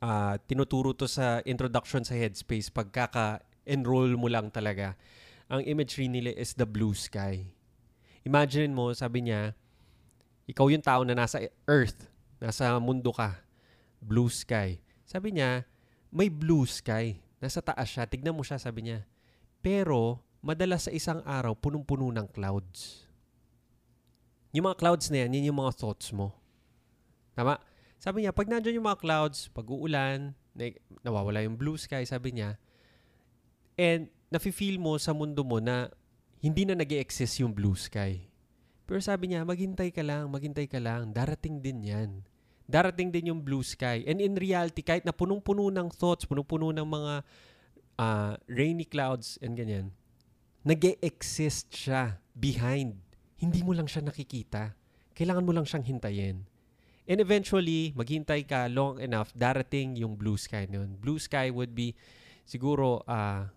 ah, 0.01 0.36
tinuturo 0.44 0.92
to 0.92 1.09
sa 1.09 1.40
introduction 1.49 2.05
sa 2.05 2.16
Headspace 2.16 2.68
pagkaka-enroll 2.68 4.16
mo 4.16 4.28
lang 4.28 4.53
talaga. 4.53 4.96
Ang 5.49 5.64
imagery 5.64 6.12
nila 6.12 6.32
is 6.36 6.53
the 6.53 6.68
blue 6.68 6.92
sky. 6.92 7.49
Imagine 8.28 8.76
mo, 8.76 8.92
sabi 8.92 9.24
niya, 9.24 9.57
ikaw 10.49 10.72
yung 10.72 10.80
tao 10.80 11.05
na 11.05 11.12
nasa 11.12 11.44
earth, 11.68 12.09
nasa 12.40 12.80
mundo 12.80 13.12
ka, 13.12 13.36
blue 14.01 14.32
sky. 14.32 14.80
Sabi 15.05 15.36
niya, 15.36 15.68
may 16.09 16.32
blue 16.32 16.64
sky. 16.64 17.20
Nasa 17.38 17.61
taas 17.61 17.88
siya. 17.88 18.09
Tignan 18.09 18.34
mo 18.34 18.42
siya, 18.42 18.57
sabi 18.57 18.88
niya. 18.88 19.05
Pero, 19.61 20.24
madalas 20.40 20.88
sa 20.88 20.92
isang 20.92 21.20
araw, 21.22 21.53
punong-puno 21.53 22.09
ng 22.11 22.26
clouds. 22.32 23.05
Yung 24.57 24.64
mga 24.64 24.80
clouds 24.80 25.12
na 25.12 25.24
yan, 25.26 25.36
yun 25.36 25.53
yung 25.53 25.61
mga 25.61 25.76
thoughts 25.76 26.11
mo. 26.16 26.32
Tama? 27.36 27.61
Sabi 28.01 28.24
niya, 28.24 28.32
pag 28.32 28.49
nandiyan 28.49 28.80
yung 28.80 28.88
mga 28.88 29.03
clouds, 29.03 29.53
pag 29.53 29.66
uulan, 29.68 30.32
na, 30.57 30.64
nawawala 31.05 31.44
yung 31.44 31.59
blue 31.59 31.76
sky, 31.76 32.03
sabi 32.09 32.34
niya, 32.34 32.57
and 33.78 34.09
nafe-feel 34.32 34.80
mo 34.80 34.96
sa 34.96 35.12
mundo 35.14 35.44
mo 35.44 35.61
na 35.61 35.92
hindi 36.38 36.64
na 36.64 36.78
nag 36.78 36.90
exist 36.94 37.42
yung 37.42 37.55
blue 37.55 37.76
sky. 37.76 38.28
Pero 38.89 39.05
sabi 39.05 39.28
niya, 39.28 39.45
maghintay 39.45 39.93
ka 39.93 40.01
lang, 40.01 40.32
maghintay 40.32 40.64
ka 40.64 40.80
lang, 40.80 41.12
darating 41.12 41.61
din 41.61 41.84
yan. 41.84 42.11
Darating 42.64 43.12
din 43.12 43.28
yung 43.28 43.45
blue 43.45 43.61
sky. 43.61 44.01
And 44.09 44.16
in 44.16 44.32
reality, 44.32 44.80
kahit 44.80 45.05
na 45.05 45.12
punong-puno 45.12 45.68
ng 45.68 45.93
thoughts, 45.93 46.24
punong-puno 46.24 46.72
ng 46.72 46.89
mga 46.89 47.14
ah, 48.01 48.32
rainy 48.49 48.89
clouds 48.89 49.36
and 49.45 49.61
ganyan, 49.61 49.93
nag 50.64 50.80
exist 51.05 51.68
siya 51.68 52.16
behind. 52.32 52.97
Hindi 53.36 53.61
mo 53.61 53.76
lang 53.76 53.84
siya 53.84 54.01
nakikita. 54.09 54.72
Kailangan 55.12 55.45
mo 55.45 55.53
lang 55.53 55.68
siyang 55.68 55.84
hintayin. 55.84 56.49
And 57.09 57.20
eventually, 57.20 57.93
maghintay 57.93 58.49
ka 58.49 58.72
long 58.72 59.01
enough, 59.05 59.32
darating 59.36 60.01
yung 60.01 60.16
blue 60.16 60.36
sky 60.41 60.64
nun. 60.68 60.97
Blue 60.97 61.20
sky 61.20 61.53
would 61.53 61.76
be 61.76 61.93
siguro 62.49 63.05
ah 63.05 63.53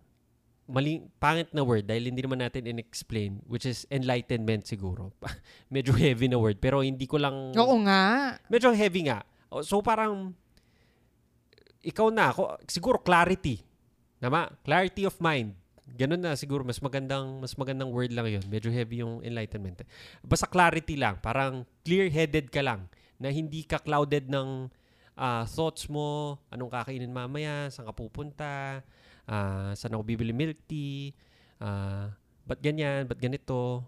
maling 0.71 1.11
pangit 1.19 1.51
na 1.51 1.67
word 1.67 1.83
dahil 1.83 2.07
hindi 2.07 2.23
naman 2.23 2.39
natin 2.39 2.63
in-explain 2.63 3.43
which 3.45 3.67
is 3.67 3.83
enlightenment 3.91 4.63
siguro. 4.63 5.11
medyo 5.75 5.91
heavy 5.91 6.31
na 6.31 6.39
word 6.39 6.57
pero 6.63 6.79
hindi 6.79 7.03
ko 7.03 7.19
lang 7.19 7.51
Oo 7.51 7.75
nga. 7.83 8.35
medyo 8.47 8.71
heavy 8.71 9.11
nga. 9.11 9.27
So 9.67 9.83
parang 9.83 10.31
ikaw 11.83 12.07
na 12.07 12.31
ako 12.31 12.55
siguro 12.71 12.97
clarity. 13.03 13.59
Tama? 14.21 14.47
Clarity 14.63 15.03
of 15.09 15.17
mind. 15.19 15.57
Ganun 15.91 16.23
na 16.23 16.39
siguro 16.39 16.63
mas 16.63 16.79
magandang 16.79 17.43
mas 17.43 17.51
magandang 17.59 17.91
word 17.91 18.15
lang 18.15 18.31
'yon. 18.31 18.45
Medyo 18.47 18.71
heavy 18.71 19.03
yung 19.03 19.19
enlightenment. 19.25 19.83
Basta 20.23 20.47
clarity 20.47 20.95
lang, 20.95 21.19
parang 21.19 21.67
clear-headed 21.83 22.47
ka 22.47 22.63
lang 22.63 22.87
na 23.19 23.27
hindi 23.27 23.67
ka 23.67 23.81
clouded 23.83 24.31
ng 24.31 24.71
ah, 25.19 25.43
thoughts 25.43 25.91
mo, 25.91 26.39
anong 26.47 26.71
kakainin 26.71 27.11
mamaya, 27.11 27.67
saan 27.69 27.85
ka 27.85 27.93
pupunta, 27.93 28.81
ah, 29.27 29.73
saan 29.77 29.93
ako 29.97 30.03
bibili 30.05 30.33
milk 30.33 30.57
tea, 30.65 31.13
ah, 31.61 32.13
ba't 32.45 32.59
ganyan, 32.61 33.05
ba't 33.05 33.19
ganito. 33.21 33.85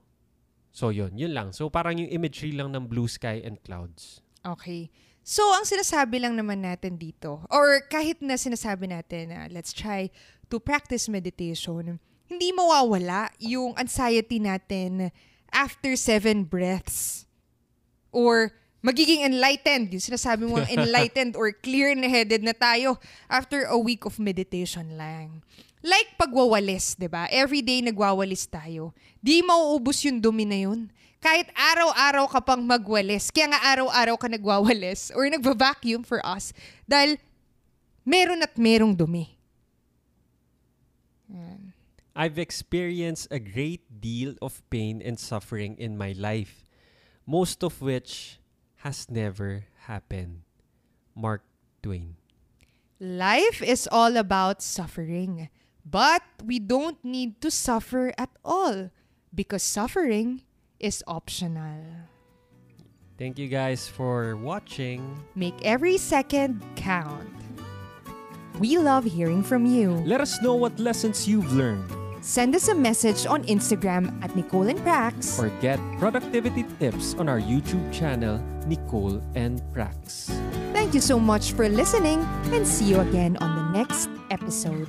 So, 0.74 0.90
yun. 0.90 1.14
Yun 1.14 1.38
lang. 1.38 1.48
So, 1.54 1.70
parang 1.70 2.02
yung 2.02 2.10
imagery 2.10 2.54
lang 2.58 2.74
ng 2.74 2.90
blue 2.90 3.06
sky 3.06 3.46
and 3.46 3.62
clouds. 3.62 4.26
Okay. 4.42 4.90
So, 5.24 5.46
ang 5.54 5.64
sinasabi 5.64 6.20
lang 6.20 6.36
naman 6.36 6.66
natin 6.66 7.00
dito, 7.00 7.46
or 7.48 7.80
kahit 7.88 8.20
na 8.20 8.36
sinasabi 8.36 8.92
natin 8.92 9.32
na 9.32 9.48
let's 9.48 9.72
try 9.72 10.12
to 10.52 10.60
practice 10.60 11.08
meditation, 11.08 12.02
hindi 12.28 12.50
mawawala 12.52 13.32
yung 13.40 13.72
anxiety 13.80 14.42
natin 14.42 15.14
after 15.54 15.96
seven 15.96 16.44
breaths. 16.44 17.30
Or 18.12 18.52
magiging 18.84 19.24
enlightened, 19.24 19.90
yung 19.96 20.04
sinasabi 20.04 20.44
mo 20.44 20.60
enlightened 20.78 21.40
or 21.40 21.50
clear-headed 21.56 22.44
na 22.44 22.52
tayo 22.52 23.00
after 23.32 23.64
a 23.72 23.80
week 23.80 24.04
of 24.04 24.20
meditation 24.20 25.00
lang. 25.00 25.40
Like 25.84 26.16
pagwawalis, 26.20 26.96
'di 26.96 27.08
ba? 27.12 27.28
Every 27.32 27.64
day 27.64 27.84
nagwawalis 27.84 28.48
tayo. 28.48 28.96
Di 29.20 29.44
mauubos 29.44 30.00
yung 30.04 30.20
dumi 30.20 30.48
na 30.48 30.60
yun. 30.68 30.92
Kahit 31.24 31.48
araw-araw 31.56 32.28
ka 32.28 32.40
pang 32.44 32.60
magwalis. 32.60 33.32
Kaya 33.32 33.56
nga 33.56 33.64
araw-araw 33.64 34.16
ka 34.20 34.28
nagwawalis 34.28 35.12
or 35.16 35.24
nagva-vacuum 35.28 36.04
for 36.04 36.20
us. 36.24 36.52
Dahil 36.84 37.16
meron 38.04 38.44
at 38.44 38.60
merong 38.60 38.92
dumi. 38.92 39.32
Yan. 41.32 41.72
I've 42.12 42.38
experienced 42.38 43.32
a 43.32 43.40
great 43.40 43.88
deal 43.88 44.36
of 44.44 44.60
pain 44.68 45.00
and 45.00 45.16
suffering 45.16 45.80
in 45.80 45.96
my 45.96 46.12
life, 46.14 46.68
most 47.26 47.64
of 47.64 47.80
which 47.80 48.43
has 48.84 49.08
never 49.08 49.64
happened. 49.88 50.44
Mark 51.16 51.42
Twain. 51.82 52.20
Life 53.00 53.64
is 53.64 53.88
all 53.88 54.18
about 54.20 54.62
suffering. 54.62 55.48
But 55.88 56.24
we 56.44 56.60
don't 56.60 57.00
need 57.04 57.40
to 57.42 57.52
suffer 57.52 58.12
at 58.18 58.30
all 58.44 58.92
because 59.34 59.64
suffering 59.64 60.44
is 60.80 61.04
optional. 61.08 62.08
Thank 63.18 63.40
you 63.40 63.48
guys 63.48 63.88
for 63.88 64.36
watching. 64.36 65.04
Make 65.36 65.56
every 65.64 65.98
second 65.98 66.60
count. 66.76 67.32
We 68.60 68.78
love 68.78 69.04
hearing 69.04 69.44
from 69.44 69.66
you. 69.66 70.04
Let 70.04 70.20
us 70.20 70.42
know 70.42 70.56
what 70.56 70.80
lessons 70.80 71.28
you've 71.28 71.52
learned 71.56 72.03
Send 72.24 72.56
us 72.56 72.70
a 72.70 72.76
message 72.76 73.26
on 73.26 73.44
Instagram 73.52 74.08
at 74.24 74.34
Nicole 74.34 74.70
and 74.70 74.80
Prax. 74.80 75.38
or 75.38 75.50
get 75.60 75.78
productivity 76.00 76.64
tips 76.80 77.16
on 77.16 77.28
our 77.28 77.40
YouTube 77.40 77.84
channel, 77.92 78.40
Nicole 78.66 79.22
and 79.36 79.62
Prax. 79.76 80.32
Thank 80.72 80.94
you 80.94 81.02
so 81.02 81.20
much 81.20 81.52
for 81.52 81.68
listening 81.68 82.24
and 82.56 82.66
see 82.66 82.86
you 82.86 83.02
again 83.02 83.36
on 83.44 83.52
the 83.60 83.78
next 83.78 84.08
episode. 84.32 84.88